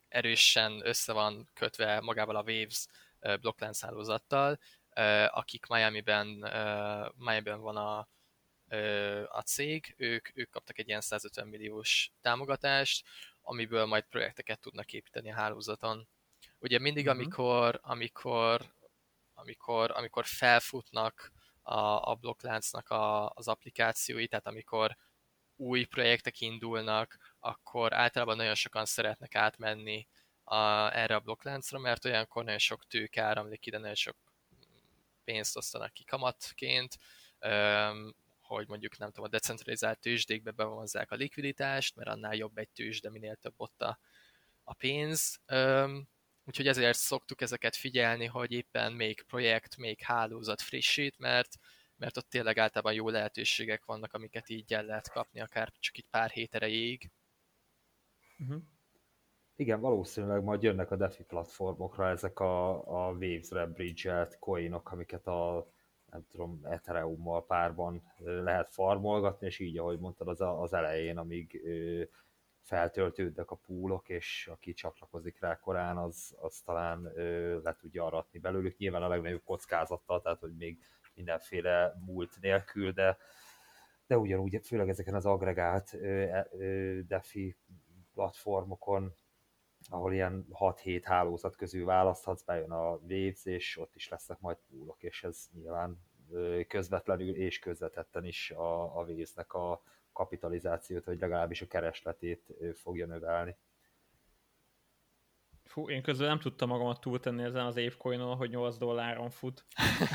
erősen 0.08 0.82
össze 0.84 1.14
van 1.14 1.50
kötve 1.54 2.00
magával 2.00 2.36
a 2.36 2.44
Waves 2.44 2.86
blokklánchálózattal, 3.42 4.60
akik 5.28 5.66
Miami-ben, 5.66 6.28
Miami-ben 7.16 7.60
van 7.60 7.78
a, 7.78 7.98
a 9.28 9.42
cég, 9.42 9.94
ők, 9.98 10.30
ők 10.34 10.50
kaptak 10.50 10.78
egy 10.78 10.88
ilyen 10.88 11.02
150 11.02 11.48
milliós 11.48 12.12
támogatást, 12.22 13.06
amiből 13.48 13.86
majd 13.86 14.04
projekteket 14.04 14.60
tudnak 14.60 14.94
építeni 14.94 15.32
a 15.32 15.36
hálózaton. 15.36 16.08
Ugye 16.60 16.80
mindig, 16.80 17.06
uh-huh. 17.06 17.20
amikor, 17.20 17.80
amikor, 17.84 18.74
amikor, 19.34 19.92
amikor 19.92 20.26
felfutnak 20.26 21.32
a, 21.62 22.10
a 22.10 22.16
blokkláncnak 22.16 22.90
a, 22.90 23.30
az 23.30 23.48
applikációi, 23.48 24.28
tehát 24.28 24.48
amikor 24.48 24.98
új 25.56 25.84
projektek 25.84 26.40
indulnak, 26.40 27.36
akkor 27.40 27.94
általában 27.94 28.36
nagyon 28.36 28.56
sokan 28.56 28.86
szeretnek 28.86 29.36
átmenni 29.36 30.08
a, 30.44 30.58
erre 30.98 31.16
a 31.16 31.20
blokkláncra, 31.20 31.80
mert 31.80 32.06
olyankor 32.06 32.44
nagyon 32.44 32.60
sok 32.60 32.88
tőke 32.88 33.22
áramlik 33.22 33.66
ide, 33.66 33.78
nagyon 33.78 33.96
sok 33.96 34.18
pénzt 35.24 35.58
osztanak 35.58 35.94
ki 35.94 36.04
kamatként, 36.04 36.98
hogy 38.46 38.68
mondjuk 38.68 38.98
nem 38.98 39.08
tudom, 39.08 39.26
a 39.26 39.30
decentralizált 39.30 40.00
tőzsdékbe 40.00 40.52
bevonzzák 40.52 41.12
a 41.12 41.16
likviditást, 41.16 41.96
mert 41.96 42.10
annál 42.10 42.36
jobb 42.36 42.58
egy 42.58 42.70
tőzsde, 42.70 43.10
minél 43.10 43.36
több 43.36 43.54
ott 43.58 43.82
a, 43.82 44.00
a 44.64 44.74
pénz. 44.74 45.40
Úgyhogy 46.46 46.68
ezért 46.68 46.98
szoktuk 46.98 47.42
ezeket 47.42 47.76
figyelni, 47.76 48.26
hogy 48.26 48.52
éppen 48.52 48.94
még 48.94 49.22
projekt, 49.22 49.78
még 49.78 50.02
hálózat 50.02 50.62
frissít, 50.62 51.18
mert 51.18 51.58
mert 51.98 52.18
ott 52.18 52.30
tényleg 52.30 52.58
általában 52.58 52.94
jó 52.94 53.10
lehetőségek 53.10 53.86
vannak, 53.86 54.14
amiket 54.14 54.50
így 54.50 54.74
el 54.74 54.86
lehet 54.86 55.10
kapni, 55.10 55.40
akár 55.40 55.72
csak 55.80 55.98
itt 55.98 56.08
pár 56.10 56.30
hét 56.30 56.56
erejéig. 56.56 57.12
Uh-huh. 58.40 58.62
Igen, 59.56 59.80
valószínűleg 59.80 60.44
majd 60.44 60.64
jönnek 60.64 60.92
a 60.92 60.96
DeFi 60.96 61.24
platformokra 61.24 62.10
ezek 62.10 62.40
a, 62.40 62.72
a 62.88 63.12
Waves-re 63.12 63.66
bridge 63.66 64.28
coinok, 64.40 64.92
amiket 64.92 65.28
a 65.28 65.72
nem 66.16 66.26
tudom, 66.32 66.60
Ethereum-mal 66.64 67.46
párban 67.46 68.04
lehet 68.24 68.70
farmolgatni, 68.72 69.48
és 69.48 69.60
így, 69.60 69.78
ahogy 69.78 70.00
mondtad, 70.00 70.28
az, 70.28 70.42
az 70.42 70.74
elején, 70.74 71.18
amíg 71.18 71.62
feltöltődnek 72.62 73.52
a 73.52 73.56
púlok, 73.56 74.10
és 74.10 74.50
aki 74.52 74.74
csatlakozik 74.74 75.40
rá 75.40 75.60
korán, 75.60 75.98
az, 75.98 76.36
az 76.40 76.62
talán 76.62 77.06
ö, 77.16 77.60
le 77.64 77.76
tudja 77.76 78.06
aratni 78.06 78.40
belőlük. 78.40 78.78
Nyilván 78.78 79.04
a 79.04 79.08
legnagyobb 79.08 79.44
kockázattal, 79.44 80.22
tehát 80.22 80.40
hogy 80.40 80.56
még 80.56 80.80
mindenféle 81.14 81.94
múlt 82.06 82.38
nélkül, 82.42 82.92
de, 82.92 83.18
de 84.08 84.18
ugyanúgy, 84.18 84.60
főleg 84.64 84.90
ezeken 84.90 85.16
az 85.16 85.26
agregált 85.26 85.94
ö, 85.94 87.00
DeFi 87.08 87.56
platformokon 88.14 89.16
ahol 89.90 90.14
ilyen 90.14 90.46
6-7 90.60 91.02
hálózat 91.04 91.56
közül 91.56 91.86
választhatsz, 91.86 92.44
bejön 92.44 92.72
a 92.72 93.00
Waves, 93.10 93.46
és 93.46 93.78
ott 93.78 93.96
is 93.96 94.10
lesznek 94.10 94.40
majd 94.40 94.58
poolok, 94.70 95.04
és 95.04 95.24
ez 95.24 95.50
nyilván 95.54 96.00
közvetlenül 96.68 97.36
és 97.36 97.60
közvetetten 97.60 98.26
is 98.26 98.52
a, 98.52 98.98
a 98.98 99.04
Waves-nek 99.04 99.54
a 99.54 99.82
kapitalizációt, 100.14 101.06
vagy 101.06 101.20
legalábbis 101.20 101.62
a 101.62 101.68
keresletét 101.68 102.54
fogja 102.74 103.06
növelni. 103.06 103.56
Fú, 105.64 105.90
én 105.90 106.02
közben 106.02 106.28
nem 106.28 106.40
tudtam 106.40 106.70
magamat 106.70 107.02
túltenni 107.02 107.44
ezen 107.44 107.66
az 107.66 107.76
évcoinon, 107.76 108.36
hogy 108.36 108.50
8 108.50 108.78
dolláron 108.78 109.30
fut. 109.30 109.66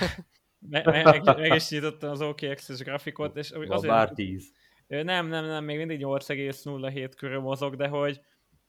meg, 0.59 0.87
meg, 0.87 1.25
meg 1.25 1.55
is 1.55 1.71
nyitottam 1.71 2.11
az 2.11 2.23
OKX-es 2.23 2.79
grafikot, 2.79 3.37
és 3.37 3.51
azért... 3.51 3.93
Már 3.93 4.11
10. 4.11 4.53
Nem, 4.87 5.27
nem, 5.27 5.45
nem, 5.45 5.65
még 5.65 5.77
mindig 5.77 6.01
8,07 6.03 7.13
körül 7.17 7.41
mozog, 7.41 7.77
de 7.77 7.89
hogy 7.89 8.21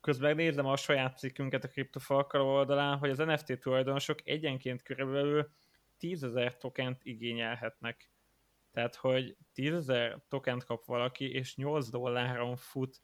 közben 0.02 0.36
nézem 0.36 0.66
a 0.66 0.76
saját 0.76 1.18
cikkünket 1.18 1.64
a 1.64 1.68
CryptoFalkal 1.68 2.40
oldalán, 2.40 2.98
hogy 2.98 3.10
az 3.10 3.18
NFT 3.18 3.60
tulajdonosok 3.60 4.18
egyenként 4.24 4.82
körülbelül 4.82 5.50
10.000 6.00 6.56
tokent 6.56 7.00
igényelhetnek. 7.02 8.10
Tehát, 8.72 8.94
hogy 8.94 9.36
10.000 9.54 10.18
tokent 10.28 10.64
kap 10.64 10.84
valaki, 10.84 11.32
és 11.32 11.56
8 11.56 11.88
dolláron 11.88 12.56
fut 12.56 13.02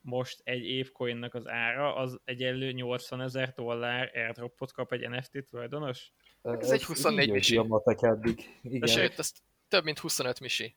most 0.00 0.40
egy 0.44 0.64
évcoinnak 0.64 1.34
az 1.34 1.48
ára, 1.48 1.94
az 1.94 2.20
egyenlő 2.24 2.72
80 2.72 3.20
ezer 3.20 3.52
dollár 3.52 4.10
airdropot 4.14 4.72
kap 4.72 4.92
egy 4.92 5.08
NFT 5.08 5.46
tulajdonos? 5.50 6.12
Ez, 6.42 6.58
ez 6.60 6.70
egy 6.70 6.84
24 6.84 7.30
misi. 7.30 7.60
eddig. 8.00 8.58
Igen. 8.62 8.80
De 8.80 8.86
sőt, 8.86 9.18
ez 9.18 9.32
több 9.68 9.84
mint 9.84 9.98
25 9.98 10.40
misi. 10.40 10.76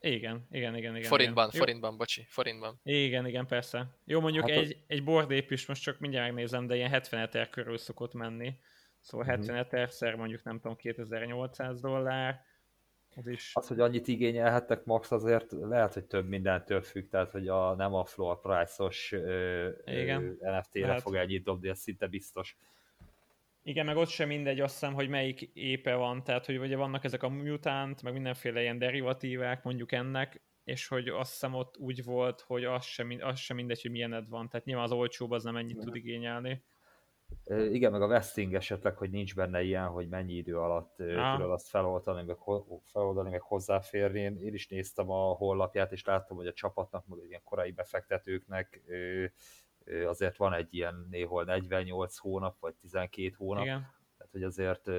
Igen, 0.00 0.46
igen, 0.50 0.76
igen, 0.76 0.96
igen. 0.96 1.08
Forintban, 1.08 1.48
igen. 1.48 1.60
forintban, 1.60 1.96
bocsi, 1.96 2.24
forintban. 2.28 2.80
Igen, 2.82 3.26
igen, 3.26 3.46
persze. 3.46 3.86
Jó, 4.04 4.20
mondjuk 4.20 4.50
hát 4.50 4.58
egy, 4.58 4.64
az... 4.64 4.76
egy 4.86 5.04
bordép 5.04 5.50
is 5.50 5.66
most 5.66 5.82
csak 5.82 5.98
mindjárt 5.98 6.26
megnézem, 6.26 6.66
de 6.66 6.74
ilyen 6.74 6.90
70 6.90 7.20
eter 7.20 7.48
körül 7.48 7.78
szokott 7.78 8.14
menni. 8.14 8.54
Szóval 9.00 9.26
70 9.26 9.48
uh-huh. 9.48 9.66
eterszer 9.66 10.14
mondjuk 10.14 10.42
nem 10.42 10.60
tudom 10.60 10.76
2800 10.76 11.80
dollár. 11.80 12.44
Az, 13.16 13.26
is... 13.26 13.50
az, 13.54 13.68
hogy 13.68 13.80
annyit 13.80 14.08
igényelhettek 14.08 14.84
max, 14.84 15.10
azért 15.10 15.52
lehet, 15.52 15.94
hogy 15.94 16.04
több 16.04 16.28
mindentől 16.28 16.82
függ, 16.82 17.08
tehát 17.08 17.30
hogy 17.30 17.48
a, 17.48 17.74
nem 17.74 17.94
a 17.94 18.04
floor 18.04 18.40
price-os 18.40 19.10
NFT-re 19.84 20.86
hát... 20.86 21.00
fog 21.00 21.14
ennyit 21.14 21.44
dobni, 21.44 21.68
ez 21.68 21.78
szinte 21.78 22.06
biztos. 22.06 22.56
Igen, 23.68 23.86
meg 23.86 23.96
ott 23.96 24.08
sem 24.08 24.28
mindegy, 24.28 24.60
azt 24.60 24.72
hiszem, 24.72 24.94
hogy 24.94 25.08
melyik 25.08 25.50
épe 25.52 25.94
van, 25.94 26.24
tehát 26.24 26.46
hogy 26.46 26.58
ugye 26.58 26.76
vannak 26.76 27.04
ezek 27.04 27.22
a 27.22 27.28
mutant, 27.28 28.02
meg 28.02 28.12
mindenféle 28.12 28.60
ilyen 28.60 28.78
derivatívák 28.78 29.62
mondjuk 29.62 29.92
ennek, 29.92 30.42
és 30.64 30.88
hogy 30.88 31.08
azt 31.08 31.30
hiszem 31.30 31.54
ott 31.54 31.78
úgy 31.78 32.04
volt, 32.04 32.40
hogy 32.40 32.64
az 32.64 32.84
sem, 32.84 33.16
az 33.20 33.38
sem 33.38 33.56
mindegy, 33.56 33.82
hogy 33.82 33.90
milyened 33.90 34.28
van, 34.28 34.48
tehát 34.48 34.66
nyilván 34.66 34.84
az 34.84 34.92
olcsóbb 34.92 35.30
az 35.30 35.44
nem 35.44 35.56
ennyit 35.56 35.78
tud 35.78 35.94
igényelni. 35.94 36.64
Igen, 37.70 37.92
meg 37.92 38.02
a 38.02 38.06
vesting 38.06 38.54
esetleg, 38.54 38.96
hogy 38.96 39.10
nincs 39.10 39.34
benne 39.34 39.62
ilyen, 39.62 39.86
hogy 39.86 40.08
mennyi 40.08 40.32
idő 40.32 40.58
alatt 40.58 41.00
ah. 41.00 41.36
tudod 41.36 41.50
azt 41.50 41.68
feloldani, 41.68 42.22
meg, 42.22 42.36
feloldani, 42.82 43.30
meg 43.30 43.40
hozzáférni. 43.40 44.20
Én, 44.20 44.36
én 44.36 44.54
is 44.54 44.68
néztem 44.68 45.10
a 45.10 45.32
honlapját, 45.32 45.92
és 45.92 46.04
láttam, 46.04 46.36
hogy 46.36 46.46
a 46.46 46.52
csapatnak, 46.52 47.06
meg 47.06 47.18
ilyen 47.28 47.42
korai 47.44 47.70
befektetőknek 47.70 48.82
azért 50.06 50.36
van 50.36 50.52
egy 50.52 50.74
ilyen 50.74 51.06
néhol 51.10 51.44
48 51.44 52.16
hónap, 52.16 52.56
vagy 52.60 52.74
12 52.74 53.34
hónap. 53.36 53.64
Igen. 53.64 53.94
Tehát, 54.16 54.32
hogy 54.32 54.42
azért 54.42 54.90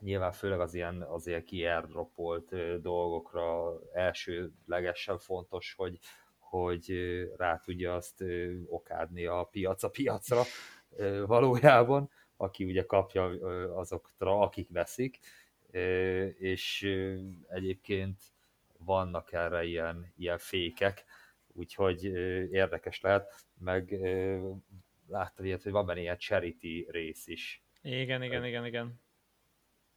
nyilván 0.00 0.32
főleg 0.32 0.60
az 0.60 0.74
ilyen 0.74 1.02
azért 1.02 1.44
kiairdropolt 1.44 2.80
dolgokra 2.80 3.78
elsőlegesen 3.92 5.18
fontos, 5.18 5.74
hogy, 5.76 5.98
hogy 6.38 6.92
rá 7.36 7.56
tudja 7.56 7.94
azt 7.94 8.24
okádni 8.66 9.26
a 9.26 9.42
piac 9.44 9.82
a 9.82 9.88
piacra 9.88 10.42
valójában, 11.26 12.10
aki 12.36 12.64
ugye 12.64 12.84
kapja 12.84 13.24
azokra, 13.76 14.38
akik 14.40 14.68
veszik, 14.70 15.18
és 16.38 16.82
egyébként 17.48 18.20
vannak 18.78 19.32
erre 19.32 19.64
ilyen, 19.64 20.12
ilyen 20.16 20.38
fékek, 20.38 21.04
úgyhogy 21.52 22.04
érdekes 22.52 23.00
lehet, 23.00 23.44
meg 23.58 23.98
láttam 25.08 25.44
ilyet, 25.44 25.62
hogy 25.62 25.72
van 25.72 25.86
benne 25.86 26.00
ilyen 26.00 26.18
charity 26.18 26.86
rész 26.90 27.26
is. 27.26 27.64
Igen, 27.82 28.22
igen, 28.22 28.44
igen, 28.44 28.66
igen. 28.66 29.00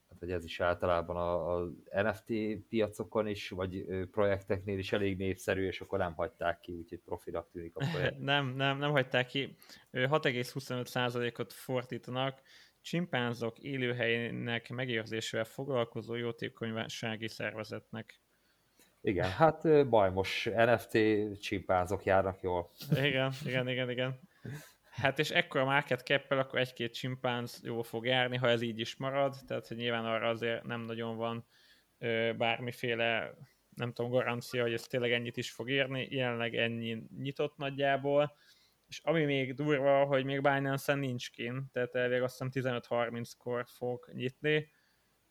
Hát, 0.09 0.19
hogy 0.19 0.31
ez 0.31 0.43
is 0.43 0.59
általában 0.59 1.15
a, 1.15 1.61
a 1.61 1.71
NFT 2.01 2.33
piacokon 2.69 3.27
is, 3.27 3.49
vagy 3.49 3.85
projekteknél 4.11 4.77
is 4.77 4.91
elég 4.91 5.17
népszerű, 5.17 5.65
és 5.65 5.81
akkor 5.81 5.99
nem 5.99 6.13
hagyták 6.13 6.59
ki, 6.59 6.71
úgyhogy 6.71 6.99
profinak 6.99 7.49
tűnik 7.51 7.75
a 7.75 7.85
projekt. 7.91 8.19
nem, 8.19 8.47
nem, 8.47 8.77
nem 8.77 8.91
hagyták 8.91 9.27
ki. 9.27 9.55
6,25%-ot 9.91 11.53
fordítanak 11.53 12.41
csimpánzok 12.81 13.59
élőhelyének 13.59 14.69
megérzésével 14.69 15.45
foglalkozó 15.45 16.15
jótékonysági 16.15 17.27
szervezetnek. 17.27 18.22
Igen, 19.05 19.29
hát 19.29 19.89
bajmos 19.89 20.49
NFT 20.53 20.97
csimpázok 21.39 22.03
járnak 22.03 22.41
jól. 22.41 22.71
Igen, 22.89 23.33
igen, 23.45 23.69
igen, 23.69 23.89
igen. 23.89 24.19
Hát 24.89 25.19
és 25.19 25.29
ekkora 25.29 25.65
market 25.65 26.05
cap 26.05 26.31
akkor 26.31 26.59
egy-két 26.59 26.93
csimpánz 26.93 27.61
jól 27.63 27.83
fog 27.83 28.05
járni, 28.05 28.37
ha 28.37 28.49
ez 28.49 28.61
így 28.61 28.79
is 28.79 28.95
marad, 28.95 29.35
tehát 29.47 29.67
hogy 29.67 29.77
nyilván 29.77 30.05
arra 30.05 30.29
azért 30.29 30.63
nem 30.63 30.81
nagyon 30.81 31.17
van 31.17 31.45
ö, 31.97 32.31
bármiféle, 32.37 33.33
nem 33.75 33.93
tudom, 33.93 34.11
garancia, 34.11 34.61
hogy 34.61 34.73
ez 34.73 34.87
tényleg 34.87 35.11
ennyit 35.11 35.37
is 35.37 35.51
fog 35.51 35.69
érni, 35.69 36.07
jelenleg 36.09 36.55
ennyi 36.55 37.03
nyitott 37.17 37.57
nagyjából, 37.57 38.35
és 38.87 38.99
ami 39.03 39.23
még 39.23 39.53
durva, 39.53 40.05
hogy 40.05 40.25
még 40.25 40.41
Binance-en 40.41 40.99
nincs 40.99 41.31
kint, 41.31 41.71
tehát 41.71 41.95
elég 41.95 42.21
azt 42.21 42.43
hiszem 42.43 42.79
15-30-kor 42.89 43.65
fog 43.67 44.09
nyitni. 44.13 44.71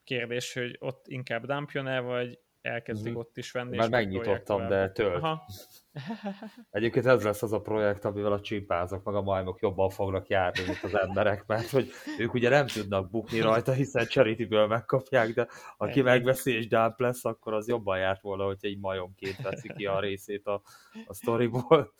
Kérdés, 0.05 0.53
hogy 0.53 0.77
ott 0.79 1.09
inkább 1.09 1.47
dumpjon 1.47 1.89
el, 1.89 2.03
vagy 2.03 2.39
elkezdik 2.63 3.07
uh-huh. 3.07 3.27
ott 3.27 3.37
is 3.37 3.53
venni. 3.53 3.77
Már 3.77 3.89
megnyitottam, 3.89 4.69
de 4.69 4.91
tölt. 4.91 5.23
Aha. 5.23 5.45
Egyébként 6.71 7.07
ez 7.07 7.23
lesz 7.25 7.43
az 7.43 7.53
a 7.53 7.61
projekt, 7.61 8.05
amivel 8.05 8.33
a 8.33 8.41
csipázok 8.41 9.05
meg 9.05 9.15
a 9.15 9.23
majmok 9.23 9.61
jobban 9.61 9.91
fognak 9.91 10.29
járni, 10.29 10.65
mint 10.67 10.83
az 10.83 10.95
emberek, 10.95 11.47
mert 11.47 11.71
hogy 11.71 11.91
ők 12.19 12.35
ugye 12.35 12.49
nem 12.49 12.67
tudnak 12.67 13.11
bukni 13.11 13.41
rajta, 13.41 13.73
hiszen 13.73 14.07
charityből 14.07 14.67
megkapják, 14.67 15.29
de 15.29 15.49
aki 15.77 15.93
Ennyi. 15.99 16.03
megveszi 16.03 16.53
és 16.53 16.69
dump 16.69 17.01
lesz, 17.01 17.25
akkor 17.25 17.53
az 17.53 17.69
jobban 17.69 17.99
járt 17.99 18.21
volna, 18.21 18.45
hogy 18.45 18.59
egy 18.61 18.79
majomként 18.79 19.43
veszi 19.43 19.73
ki 19.77 19.87
a 19.87 20.01
részét 20.01 20.47
a, 20.47 20.63
a 21.07 21.15
sztoriból. 21.15 21.93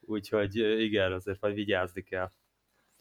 Úgyhogy 0.00 0.56
igen, 0.80 1.12
azért 1.12 1.40
majd 1.40 1.54
vigyázni 1.54 2.02
kell. 2.02 2.30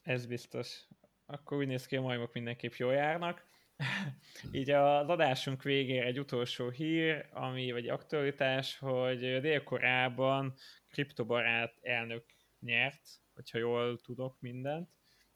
Ez 0.02 0.26
biztos. 0.26 0.88
Akkor 1.26 1.58
úgy 1.58 1.68
néz 1.68 1.86
ki, 1.86 1.96
a 1.96 2.02
majmok 2.02 2.34
mindenképp 2.34 2.74
jól 2.74 2.94
járnak. 2.94 3.46
Így 4.52 4.70
az 4.70 5.10
adásunk 5.10 5.64
végére 5.64 6.06
egy 6.06 6.20
utolsó 6.20 6.70
hír, 6.70 7.28
ami 7.32 7.72
vagy 7.72 7.88
aktualitás, 7.88 8.78
hogy 8.78 9.20
Dél-Koreában 9.20 10.54
kriptobarát 10.90 11.78
elnök 11.82 12.26
nyert, 12.60 13.02
hogyha 13.34 13.58
jól 13.58 14.00
tudok 14.00 14.40
mindent 14.40 14.90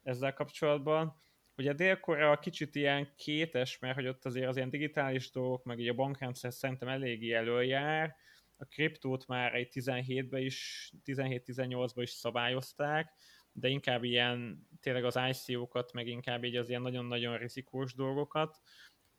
ezzel 0.04 0.34
kapcsolatban. 0.34 1.16
Ugye 1.56 1.74
Dél-Korea 1.74 2.40
kicsit 2.40 2.76
ilyen 2.76 3.14
kétes, 3.18 3.80
mert 3.80 3.96
hogy 3.96 4.08
ott 4.08 4.26
azért 4.26 4.48
az 4.48 4.56
ilyen 4.56 4.70
digitális 4.70 5.32
dolgok, 5.32 5.64
meg 5.64 5.78
ugye 5.78 5.92
a 5.92 5.96
bankrendszer 5.96 6.54
szerintem 6.54 6.88
eléggé 6.88 7.34
előjár. 7.34 8.16
A 8.58 8.66
kriptót 8.66 9.28
már 9.28 9.56
egy 9.56 9.70
17-ben 9.74 10.42
is, 10.42 10.92
17-18-ban 11.06 12.02
is 12.02 12.10
szabályozták, 12.10 13.14
de 13.60 13.68
inkább 13.68 14.04
ilyen 14.04 14.68
tényleg 14.80 15.06
az 15.06 15.20
ICO-kat, 15.30 15.94
meg 15.94 16.08
inkább 16.08 16.44
így 16.44 16.56
az 16.56 16.70
ilyen 16.70 16.82
nagyon-nagyon 16.82 17.38
rizikós 17.38 17.94
dolgokat. 17.94 18.62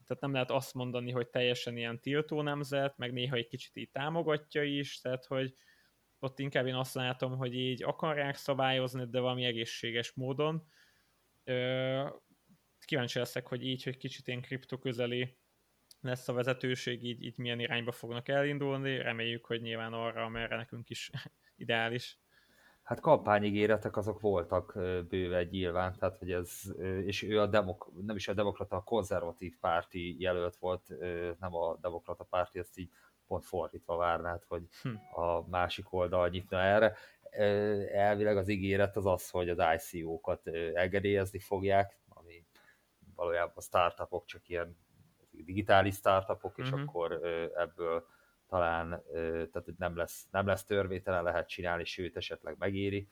Tehát 0.07 0.23
nem 0.23 0.33
lehet 0.33 0.51
azt 0.51 0.75
mondani, 0.75 1.11
hogy 1.11 1.29
teljesen 1.29 1.77
ilyen 1.77 2.01
tiltó 2.01 2.43
nemzet, 2.43 2.97
meg 2.97 3.13
néha 3.13 3.37
egy 3.37 3.49
kicsit 3.49 3.77
így 3.77 3.91
támogatja 3.91 4.63
is, 4.63 5.01
tehát 5.01 5.25
hogy 5.25 5.55
ott 6.19 6.39
inkább 6.39 6.67
én 6.67 6.75
azt 6.75 6.95
látom, 6.95 7.37
hogy 7.37 7.55
így 7.55 7.83
akarják 7.83 8.37
szabályozni, 8.37 9.05
de 9.05 9.21
valami 9.21 9.45
egészséges 9.45 10.13
módon. 10.13 10.67
Kíváncsi 12.85 13.19
leszek, 13.19 13.47
hogy 13.47 13.67
így, 13.67 13.83
hogy 13.83 13.97
kicsit 13.97 14.29
ilyen 14.29 14.41
kripto 14.41 14.79
közeli 14.79 15.39
lesz 16.01 16.29
a 16.29 16.33
vezetőség, 16.33 17.05
így, 17.05 17.23
így 17.23 17.39
milyen 17.39 17.61
irányba 17.61 17.93
fognak 17.93 18.29
elindulni. 18.29 18.97
Reméljük, 18.97 19.47
hogy 19.47 19.61
nyilván 19.61 19.93
arra, 19.93 20.25
amerre 20.25 20.57
nekünk 20.57 20.91
is 20.91 21.11
ideális. 21.57 22.19
Hát 22.91 23.01
kampányigéretek 23.01 23.97
azok 23.97 24.21
voltak 24.21 24.73
bőve 25.09 25.45
nyilván, 25.45 25.95
tehát 25.99 26.19
hogy 26.19 26.33
ez, 26.33 26.63
és 27.05 27.23
ő 27.23 27.41
a 27.41 27.47
demok, 27.47 27.91
nem 28.07 28.17
is 28.17 28.29
a 28.29 28.35
demokrata, 28.35 28.77
a 28.77 28.83
konzervatív 28.83 29.59
párti 29.61 30.21
jelölt 30.21 30.57
volt, 30.57 30.89
nem 31.41 31.55
a 31.55 31.77
demokrata 31.81 32.25
párti, 32.25 32.59
ezt 32.59 32.79
így 32.79 32.91
pont 33.27 33.45
fordítva 33.45 33.97
várnád, 33.97 34.45
hogy 34.49 34.63
hm. 34.83 35.21
a 35.21 35.49
másik 35.49 35.93
oldal 35.93 36.29
nyitna 36.29 36.61
erre. 36.61 36.97
Elvileg 37.93 38.37
az 38.37 38.49
ígéret 38.49 38.97
az 38.97 39.07
az, 39.07 39.31
hogy 39.31 39.49
az 39.49 39.59
ICO-kat 39.93 40.47
engedélyezni 40.75 41.39
fogják, 41.39 41.99
ami 42.09 42.45
valójában 43.15 43.55
a 43.57 43.61
startupok 43.61 44.25
csak 44.25 44.49
ilyen 44.49 44.77
digitális 45.31 45.95
startupok, 45.95 46.59
és 46.59 46.71
uh-huh. 46.71 46.81
akkor 46.81 47.13
ebből 47.57 48.07
talán 48.51 49.03
tehát 49.53 49.73
nem 49.79 49.97
lesz, 49.97 50.27
nem 50.31 50.47
lesz 50.47 50.65
törvételen, 50.65 51.23
lehet 51.23 51.49
csinálni, 51.49 51.85
sőt 51.85 52.17
esetleg 52.17 52.57
megéri, 52.59 53.09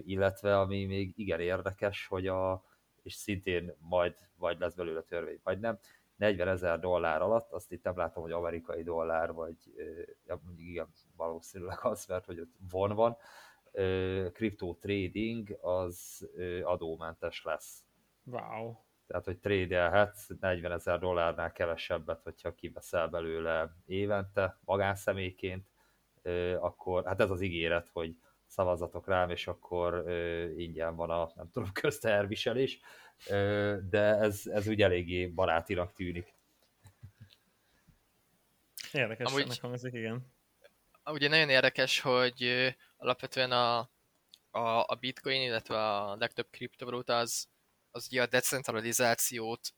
illetve 0.00 0.58
ami 0.58 0.84
még 0.84 1.12
igen 1.18 1.40
érdekes, 1.40 2.06
hogy 2.06 2.26
a, 2.26 2.64
és 3.02 3.14
szintén 3.14 3.74
majd 3.78 4.14
vagy 4.36 4.58
lesz 4.58 4.74
belőle 4.74 5.02
törvény, 5.02 5.40
vagy 5.42 5.60
nem, 5.60 5.78
40 6.16 6.48
ezer 6.48 6.78
dollár 6.78 7.22
alatt, 7.22 7.52
azt 7.52 7.72
itt 7.72 7.82
nem 7.82 7.96
látom, 7.96 8.22
hogy 8.22 8.32
amerikai 8.32 8.82
dollár, 8.82 9.32
vagy 9.32 9.56
ja, 10.26 10.40
mondjuk 10.44 10.68
igen, 10.68 10.88
valószínűleg 11.16 11.78
az, 11.82 12.06
mert 12.06 12.24
hogy 12.24 12.40
ott 12.40 12.54
von 12.70 12.94
van, 12.94 13.16
kriptó 14.32 14.74
trading 14.74 15.58
az 15.60 16.28
adómentes 16.62 17.42
lesz. 17.44 17.84
Wow. 18.24 18.85
Tehát, 19.06 19.24
hogy 19.24 19.38
trédelhetsz 19.38 20.28
40 20.40 20.72
ezer 20.72 20.98
dollárnál 20.98 21.52
kevesebbet, 21.52 22.22
hogyha 22.22 22.54
kiveszel 22.54 23.08
belőle 23.08 23.76
évente 23.86 24.58
magánszemélyként, 24.64 25.68
akkor 26.58 27.04
hát 27.04 27.20
ez 27.20 27.30
az 27.30 27.40
ígéret, 27.40 27.88
hogy 27.92 28.16
szavazatok 28.46 29.06
rám, 29.06 29.30
és 29.30 29.46
akkor 29.46 30.10
ingyen 30.56 30.96
van 30.96 31.10
a, 31.10 31.30
nem 31.34 31.50
tudom, 31.50 31.72
közteherviselés, 31.82 32.80
de 33.82 34.16
ez, 34.18 34.42
ez 34.46 34.68
úgy 34.68 34.82
eléggé 34.82 35.26
barátinak 35.26 35.92
tűnik. 35.92 36.34
Érdekes 38.92 39.26
Amúgy, 39.26 39.42
ennek 39.42 39.60
hangzik, 39.60 39.94
igen. 39.94 40.34
Ugye 41.04 41.28
nagyon 41.28 41.48
érdekes, 41.48 42.00
hogy 42.00 42.74
alapvetően 42.96 43.50
a, 43.50 43.78
a, 44.50 44.84
a 44.86 44.96
bitcoin, 45.00 45.40
illetve 45.40 45.76
a 45.76 46.16
legtöbb 46.16 46.46
kriptovaluta 46.50 47.18
az, 47.18 47.48
az 47.96 48.06
ugye 48.10 48.22
a 48.22 48.26
decentralizációt 48.26 49.74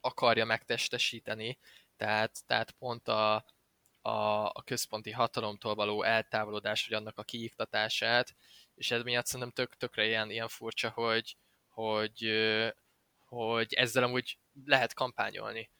akarja 0.00 0.44
megtestesíteni, 0.44 1.58
tehát, 1.96 2.46
tehát 2.46 2.70
pont 2.70 3.08
a, 3.08 3.34
a, 4.00 4.44
a 4.52 4.62
központi 4.64 5.10
hatalomtól 5.10 5.74
való 5.74 6.02
eltávolodás, 6.02 6.86
vagy 6.88 6.98
annak 6.98 7.18
a 7.18 7.22
kiiktatását, 7.22 8.34
és 8.74 8.90
ez 8.90 9.02
miatt 9.02 9.26
szerintem 9.26 9.50
tök, 9.50 9.76
tökre 9.76 10.06
ilyen, 10.06 10.30
ilyen 10.30 10.48
furcsa, 10.48 10.90
hogy, 10.90 11.36
hogy, 11.68 12.30
hogy 13.26 13.74
ezzel 13.74 14.02
amúgy 14.02 14.38
lehet 14.64 14.94
kampányolni. 14.94 15.70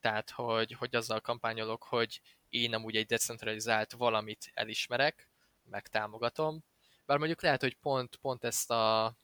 Tehát, 0.00 0.30
hogy, 0.30 0.72
hogy 0.72 0.96
azzal 0.96 1.20
kampányolok, 1.20 1.82
hogy 1.82 2.20
én 2.48 2.74
amúgy 2.74 2.96
egy 2.96 3.06
decentralizált 3.06 3.92
valamit 3.92 4.50
elismerek, 4.54 5.28
meg 5.62 5.86
támogatom, 5.88 6.64
bár 7.06 7.18
mondjuk 7.18 7.42
lehet, 7.42 7.60
hogy 7.60 7.76
pont, 7.76 8.16
pont 8.16 8.44
ezt 8.44 8.70
a 8.70 9.14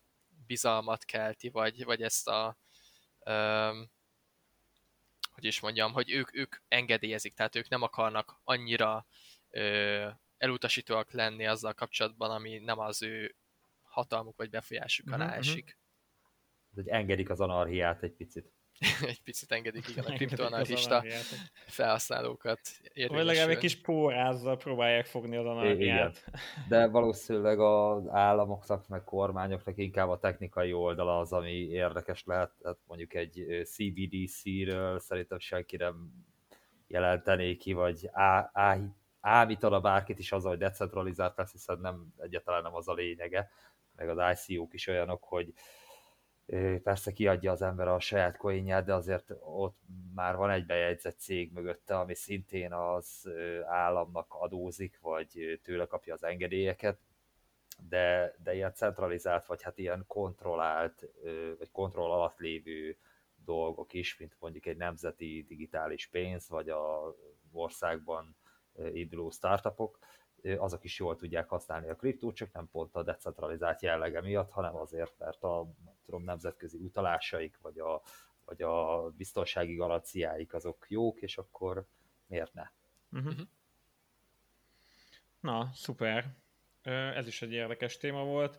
bizalmat 0.48 1.04
kelti, 1.04 1.48
vagy, 1.48 1.84
vagy 1.84 2.02
ezt 2.02 2.28
a 2.28 2.56
um, 3.18 3.90
hogy 5.38 5.44
is 5.44 5.60
mondjam, 5.60 5.92
hogy 5.92 6.10
ők, 6.10 6.36
ők 6.36 6.56
engedélyezik, 6.68 7.34
tehát 7.34 7.56
ők 7.56 7.68
nem 7.68 7.82
akarnak 7.82 8.40
annyira 8.44 9.06
ö, 9.50 10.08
elutasítóak 10.38 11.12
lenni 11.12 11.46
azzal 11.46 11.74
kapcsolatban, 11.74 12.30
ami 12.30 12.58
nem 12.58 12.78
az 12.78 13.02
ő 13.02 13.36
hatalmuk 13.82 14.36
vagy 14.36 14.50
befolyásuk 14.50 15.10
alá 15.10 15.24
uh-huh. 15.24 15.38
esik. 15.38 15.78
Hogy 16.74 16.88
engedik 16.88 17.30
az 17.30 17.40
anarhiát 17.40 18.02
egy 18.02 18.12
picit. 18.12 18.52
egy 19.08 19.22
picit 19.22 19.52
engedik, 19.52 19.88
igen, 19.88 20.04
a 20.04 20.12
kriptoanarchista 20.12 21.04
felhasználókat 21.66 22.60
Vagy 22.94 23.24
legalább 23.24 23.48
egy 23.48 23.58
kis 23.58 23.80
pórázzal 23.80 24.56
próbálják 24.56 25.06
fogni 25.06 25.36
az 25.36 25.46
anarchiát. 25.46 25.76
Igen. 25.78 26.40
De 26.68 26.86
valószínűleg 26.86 27.60
az 27.60 28.08
államoknak, 28.08 28.88
meg 28.88 29.04
kormányoknak 29.04 29.78
inkább 29.78 30.08
a 30.08 30.18
technikai 30.18 30.72
oldala 30.72 31.18
az, 31.18 31.32
ami 31.32 31.52
érdekes 31.52 32.24
lehet. 32.24 32.50
Hát 32.64 32.76
mondjuk 32.86 33.14
egy 33.14 33.46
CBDC-ről 33.64 34.98
szerintem 34.98 35.38
senki 35.38 35.76
nem 35.76 36.26
jelentené 36.86 37.56
ki, 37.56 37.72
vagy 37.72 38.08
á, 38.12 38.50
á, 38.52 38.78
ámítana 39.20 39.80
bárkit 39.80 40.18
is 40.18 40.32
azzal, 40.32 40.50
hogy 40.50 40.58
decentralizált 40.58 41.36
lesz, 41.36 41.52
hiszen 41.52 41.78
nem, 41.80 42.14
egyáltalán 42.18 42.62
nem 42.62 42.74
az 42.74 42.88
a 42.88 42.92
lényege. 42.92 43.50
Meg 43.96 44.08
az 44.08 44.46
ICO-k 44.46 44.74
is 44.74 44.86
olyanok, 44.86 45.24
hogy 45.24 45.52
persze 46.82 47.12
kiadja 47.12 47.52
az 47.52 47.62
ember 47.62 47.88
a 47.88 48.00
saját 48.00 48.36
coinját, 48.36 48.84
de 48.84 48.94
azért 48.94 49.32
ott 49.40 49.78
már 50.14 50.36
van 50.36 50.50
egy 50.50 50.66
bejegyzett 50.66 51.18
cég 51.18 51.52
mögötte, 51.52 51.98
ami 51.98 52.14
szintén 52.14 52.72
az 52.72 53.28
államnak 53.64 54.34
adózik, 54.34 54.98
vagy 55.00 55.60
tőle 55.62 55.86
kapja 55.86 56.14
az 56.14 56.24
engedélyeket, 56.24 56.98
de, 57.88 58.34
de 58.42 58.54
ilyen 58.54 58.74
centralizált, 58.74 59.46
vagy 59.46 59.62
hát 59.62 59.78
ilyen 59.78 60.04
kontrollált, 60.06 61.08
vagy 61.58 61.70
kontroll 61.70 62.10
alatt 62.10 62.38
lévő 62.38 62.98
dolgok 63.44 63.92
is, 63.92 64.16
mint 64.18 64.36
mondjuk 64.38 64.66
egy 64.66 64.76
nemzeti 64.76 65.44
digitális 65.48 66.08
pénz, 66.08 66.48
vagy 66.48 66.68
a 66.68 67.14
országban 67.52 68.36
induló 68.92 69.30
startupok, 69.30 69.98
azok 70.56 70.84
is 70.84 70.98
jól 70.98 71.16
tudják 71.16 71.48
használni 71.48 71.88
a 71.88 71.96
kriptót, 71.96 72.34
csak 72.34 72.52
nem 72.52 72.68
pont 72.68 72.94
a 72.94 73.02
decentralizált 73.02 73.82
jellege 73.82 74.20
miatt, 74.20 74.50
hanem 74.50 74.76
azért, 74.76 75.18
mert 75.18 75.42
a 75.42 75.66
tudom, 76.08 76.24
nemzetközi 76.24 76.78
utalásaik, 76.78 77.58
vagy 77.62 77.78
a, 77.78 78.02
vagy 78.44 78.62
a 78.62 79.08
biztonsági 79.16 79.74
garanciáik 79.74 80.54
azok 80.54 80.86
jók, 80.88 81.20
és 81.20 81.38
akkor 81.38 81.86
miért 82.26 82.54
ne? 82.54 82.70
Uh-huh. 83.12 83.38
Na, 85.40 85.70
szuper. 85.72 86.36
Ez 87.14 87.26
is 87.26 87.42
egy 87.42 87.52
érdekes 87.52 87.96
téma 87.96 88.24
volt. 88.24 88.58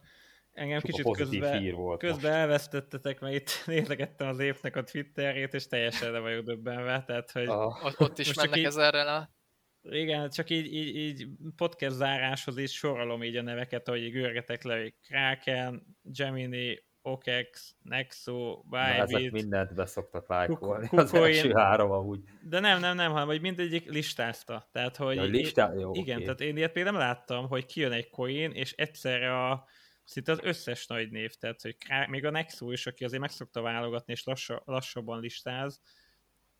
Engem 0.51 0.79
Csak 0.79 0.89
kicsit 0.89 1.15
közben, 1.15 1.71
volt 1.71 1.99
közben 1.99 2.33
elvesztettetek, 2.33 3.19
mert 3.19 3.35
itt 3.35 3.63
nézegettem 3.75 4.27
az 4.27 4.39
évnek 4.39 4.75
a 4.75 4.83
Twitterét, 4.83 5.53
és 5.53 5.67
teljesen 5.67 6.11
le 6.11 6.19
vagyok 6.19 6.45
döbbenve. 6.45 7.03
Tehát, 7.03 7.31
hogy 7.31 7.47
ah. 7.47 8.01
Ott 8.01 8.17
is 8.17 8.33
mennek 8.33 8.57
így... 8.57 8.65
ezerrel 8.65 9.07
a 9.07 9.37
igen, 9.81 10.29
csak 10.29 10.49
így, 10.49 10.73
így, 10.73 10.95
így 10.95 11.27
podcast 11.55 11.95
záráshoz 11.95 12.57
is 12.57 12.73
sorolom 12.73 13.23
így 13.23 13.35
a 13.35 13.41
neveket, 13.41 13.87
ahogy 13.87 14.11
görgetek 14.11 14.63
le, 14.63 14.79
hogy 14.79 14.93
Kraken, 15.07 15.97
Gemini, 16.01 16.83
OKEX, 17.11 17.75
Nexo, 17.81 18.61
Bybit. 18.69 19.01
ezek 19.01 19.31
mindent 19.31 19.73
beszoktak 19.73 20.27
lájkolni, 20.27 20.87
az 20.91 21.13
első 21.13 21.51
három 21.53 21.91
amúgy. 21.91 22.23
De 22.41 22.59
nem, 22.59 22.79
nem, 22.79 22.95
nem, 22.95 23.11
hanem 23.11 23.27
hogy 23.27 23.41
mindegyik 23.41 23.89
listázta. 23.89 24.69
Tehát, 24.71 24.95
hogy 24.95 25.15
ja, 25.15 25.23
listá... 25.23 25.73
Jó, 25.73 25.93
igen, 25.93 26.15
okay. 26.15 26.23
tehát 26.23 26.41
én 26.41 26.57
ilyet 26.57 26.71
például 26.71 26.97
nem 26.97 27.07
láttam, 27.07 27.47
hogy 27.47 27.65
kijön 27.65 27.91
egy 27.91 28.09
coin, 28.09 28.51
és 28.51 28.71
egyszerre 28.71 29.47
a 29.47 29.65
szinte 30.03 30.31
az 30.31 30.39
összes 30.41 30.87
nagy 30.87 31.11
név, 31.11 31.33
tehát 31.33 31.61
hogy 31.61 31.75
még 32.07 32.25
a 32.25 32.29
Nexo 32.29 32.71
is, 32.71 32.87
aki 32.87 33.03
azért 33.03 33.21
meg 33.21 33.29
szokta 33.29 33.61
válogatni, 33.61 34.13
és 34.13 34.23
lassa, 34.23 34.61
lassabban 34.65 35.19
listáz, 35.19 35.81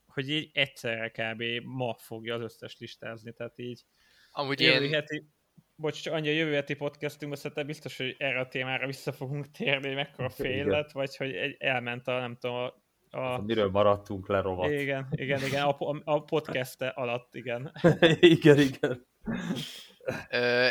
hogy 0.07 0.29
így 0.29 0.49
egyszerre 0.53 1.09
kb. 1.09 1.43
ma 1.63 1.95
fogja 1.97 2.35
az 2.35 2.41
összes 2.41 2.77
listázni, 2.79 3.33
tehát 3.33 3.59
így 3.59 3.85
Amúgy 4.31 4.61
én... 4.61 4.89
Heti, 4.89 5.29
bocs, 5.79 6.01
csak 6.01 6.13
annyi 6.13 6.27
a 6.27 6.31
jövő 6.31 6.53
heti 6.53 6.73
podcastünkben 6.73 7.39
szerintem 7.39 7.65
biztos, 7.65 7.97
hogy 7.97 8.15
erre 8.17 8.39
a 8.39 8.47
témára 8.47 8.85
vissza 8.85 9.11
fogunk 9.11 9.51
térni, 9.51 9.87
hogy 9.87 9.95
mekkora 9.95 10.29
fél 10.29 10.65
lett, 10.65 10.91
vagy 10.91 11.15
hogy 11.15 11.33
egy, 11.35 11.55
elment 11.59 12.07
a, 12.07 12.19
nem 12.19 12.37
tudom, 12.39 12.55
a, 12.55 13.17
a... 13.17 13.41
Miről 13.41 13.69
maradtunk 13.69 14.27
le 14.27 14.41
rovat. 14.41 14.71
Igen, 14.71 15.07
igen, 15.11 15.45
igen, 15.45 15.63
a, 15.63 15.75
a, 15.79 16.01
a 16.03 16.23
podcast 16.23 16.81
alatt, 16.81 17.35
igen. 17.35 17.71
igen, 18.19 18.59
igen. 18.59 19.07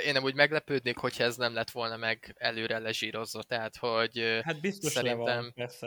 Én 0.04 0.12
nem 0.12 0.22
úgy 0.22 0.34
meglepődnék, 0.34 0.96
hogyha 0.96 1.24
ez 1.24 1.36
nem 1.36 1.54
lett 1.54 1.70
volna 1.70 1.96
meg 1.96 2.34
előre 2.38 2.78
lezsírozva, 2.78 3.42
tehát 3.42 3.76
hogy 3.76 4.40
hát 4.42 4.60
biztos 4.60 4.92
szerintem... 4.92 5.24
Le 5.24 5.34
van, 5.34 5.52
persze 5.54 5.86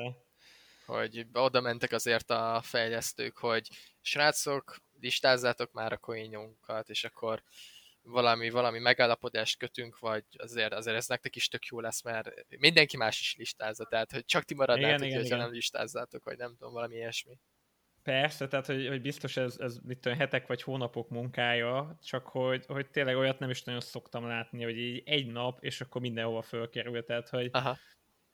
hogy 0.92 1.26
oda 1.34 1.62
mentek 1.62 1.92
azért 1.92 2.30
a 2.30 2.60
fejlesztők, 2.64 3.38
hogy 3.38 3.68
srácok, 4.02 4.78
listázzátok 5.00 5.72
már 5.72 5.92
a 5.92 5.98
coinjunkat, 5.98 6.90
és 6.90 7.04
akkor 7.04 7.44
valami, 8.04 8.50
valami 8.50 8.80
megállapodást 8.80 9.58
kötünk, 9.58 10.00
vagy 10.00 10.24
azért, 10.38 10.74
azért 10.74 10.98
ez 10.98 11.08
nektek 11.08 11.36
is 11.36 11.48
tök 11.48 11.66
jó 11.66 11.80
lesz, 11.80 12.04
mert 12.04 12.32
mindenki 12.58 12.98
más 12.98 13.20
is 13.20 13.36
listázza, 13.36 13.86
tehát 13.86 14.12
hogy 14.12 14.26
csak 14.26 14.44
ti 14.44 14.54
maradnátok, 14.54 15.06
igen, 15.06 15.26
igen, 15.26 15.38
nem 15.38 15.52
listázzátok, 15.52 16.24
vagy 16.24 16.38
nem 16.38 16.56
tudom, 16.58 16.74
valami 16.74 16.96
ilyesmi. 16.96 17.38
Persze, 18.04 18.48
tehát 18.48 18.66
hogy, 18.66 18.88
hogy 18.88 19.02
biztos 19.02 19.38
ez, 19.38 19.58
ez 19.60 19.78
mit 19.84 20.00
tudom, 20.00 20.18
hetek 20.18 20.48
vagy 20.48 20.62
hónapok 20.62 21.10
munkája, 21.10 21.98
csak 22.04 22.28
hogy, 22.28 22.66
hogy 22.66 22.90
tényleg 22.90 23.16
olyat 23.16 23.40
nem 23.40 23.50
is 23.50 23.64
nagyon 23.64 23.82
szoktam 23.82 24.28
látni, 24.28 24.64
hogy 24.64 24.78
így 24.78 25.02
egy 25.06 25.28
nap, 25.28 25.64
és 25.64 25.82
akkor 25.82 26.02
mindenhova 26.02 26.42
fölkerül, 26.42 27.04
tehát 27.04 27.30
hogy 27.30 27.50
Aha 27.52 27.78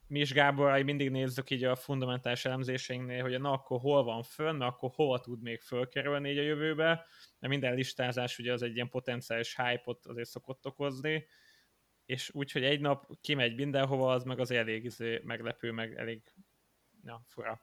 mi 0.08 0.20
is 0.20 0.32
Gábor, 0.32 0.82
mindig 0.82 1.10
nézzük 1.10 1.50
így 1.50 1.64
a 1.64 1.76
fundamentális 1.76 2.44
elemzéseinknél, 2.44 3.22
hogy 3.22 3.40
na 3.40 3.52
akkor 3.52 3.80
hol 3.80 4.04
van 4.04 4.22
fönn, 4.22 4.56
na 4.56 4.66
akkor 4.66 4.90
hova 4.94 5.20
tud 5.20 5.42
még 5.42 5.60
fölkerülni 5.60 6.30
így 6.30 6.38
a 6.38 6.42
jövőbe, 6.42 6.86
mert 7.38 7.52
minden 7.52 7.74
listázás 7.74 8.38
ugye 8.38 8.52
az 8.52 8.62
egy 8.62 8.74
ilyen 8.74 8.88
potenciális 8.88 9.56
hype-ot 9.56 10.06
azért 10.06 10.28
szokott 10.28 10.66
okozni, 10.66 11.26
és 12.06 12.30
úgy, 12.34 12.52
hogy 12.52 12.64
egy 12.64 12.80
nap 12.80 13.20
kimegy 13.20 13.54
mindenhova, 13.54 14.12
az 14.12 14.24
meg 14.24 14.38
az 14.38 14.50
elég 14.50 14.84
izé, 14.84 15.20
meglepő, 15.24 15.70
meg 15.72 15.94
elég 15.96 16.22
ja, 17.04 17.22
fura. 17.26 17.62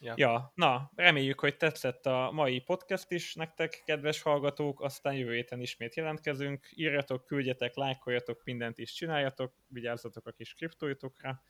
Ja. 0.00 0.14
ja, 0.16 0.52
na, 0.54 0.90
reméljük, 0.94 1.40
hogy 1.40 1.56
tetszett 1.56 2.06
a 2.06 2.30
mai 2.32 2.60
podcast 2.60 3.10
is 3.10 3.34
nektek, 3.34 3.82
kedves 3.84 4.22
hallgatók, 4.22 4.80
aztán 4.80 5.14
jövő 5.14 5.34
héten 5.34 5.60
ismét 5.60 5.94
jelentkezünk. 5.94 6.68
Írjatok, 6.70 7.26
küldjetek, 7.26 7.74
lájkoljatok, 7.74 8.44
mindent 8.44 8.78
is 8.78 8.92
csináljatok, 8.92 9.54
vigyázzatok 9.68 10.26
a 10.26 10.32
kis 10.32 10.54
kriptóitokra, 10.54 11.42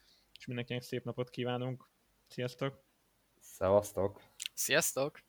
és 0.43 0.49
mindenkinek 0.49 0.83
szép 0.83 1.05
napot 1.05 1.31
kívánunk. 1.31 1.89
Sziasztok! 2.27 2.85
Szevasztok! 3.41 4.23
Sziasztok! 4.55 5.23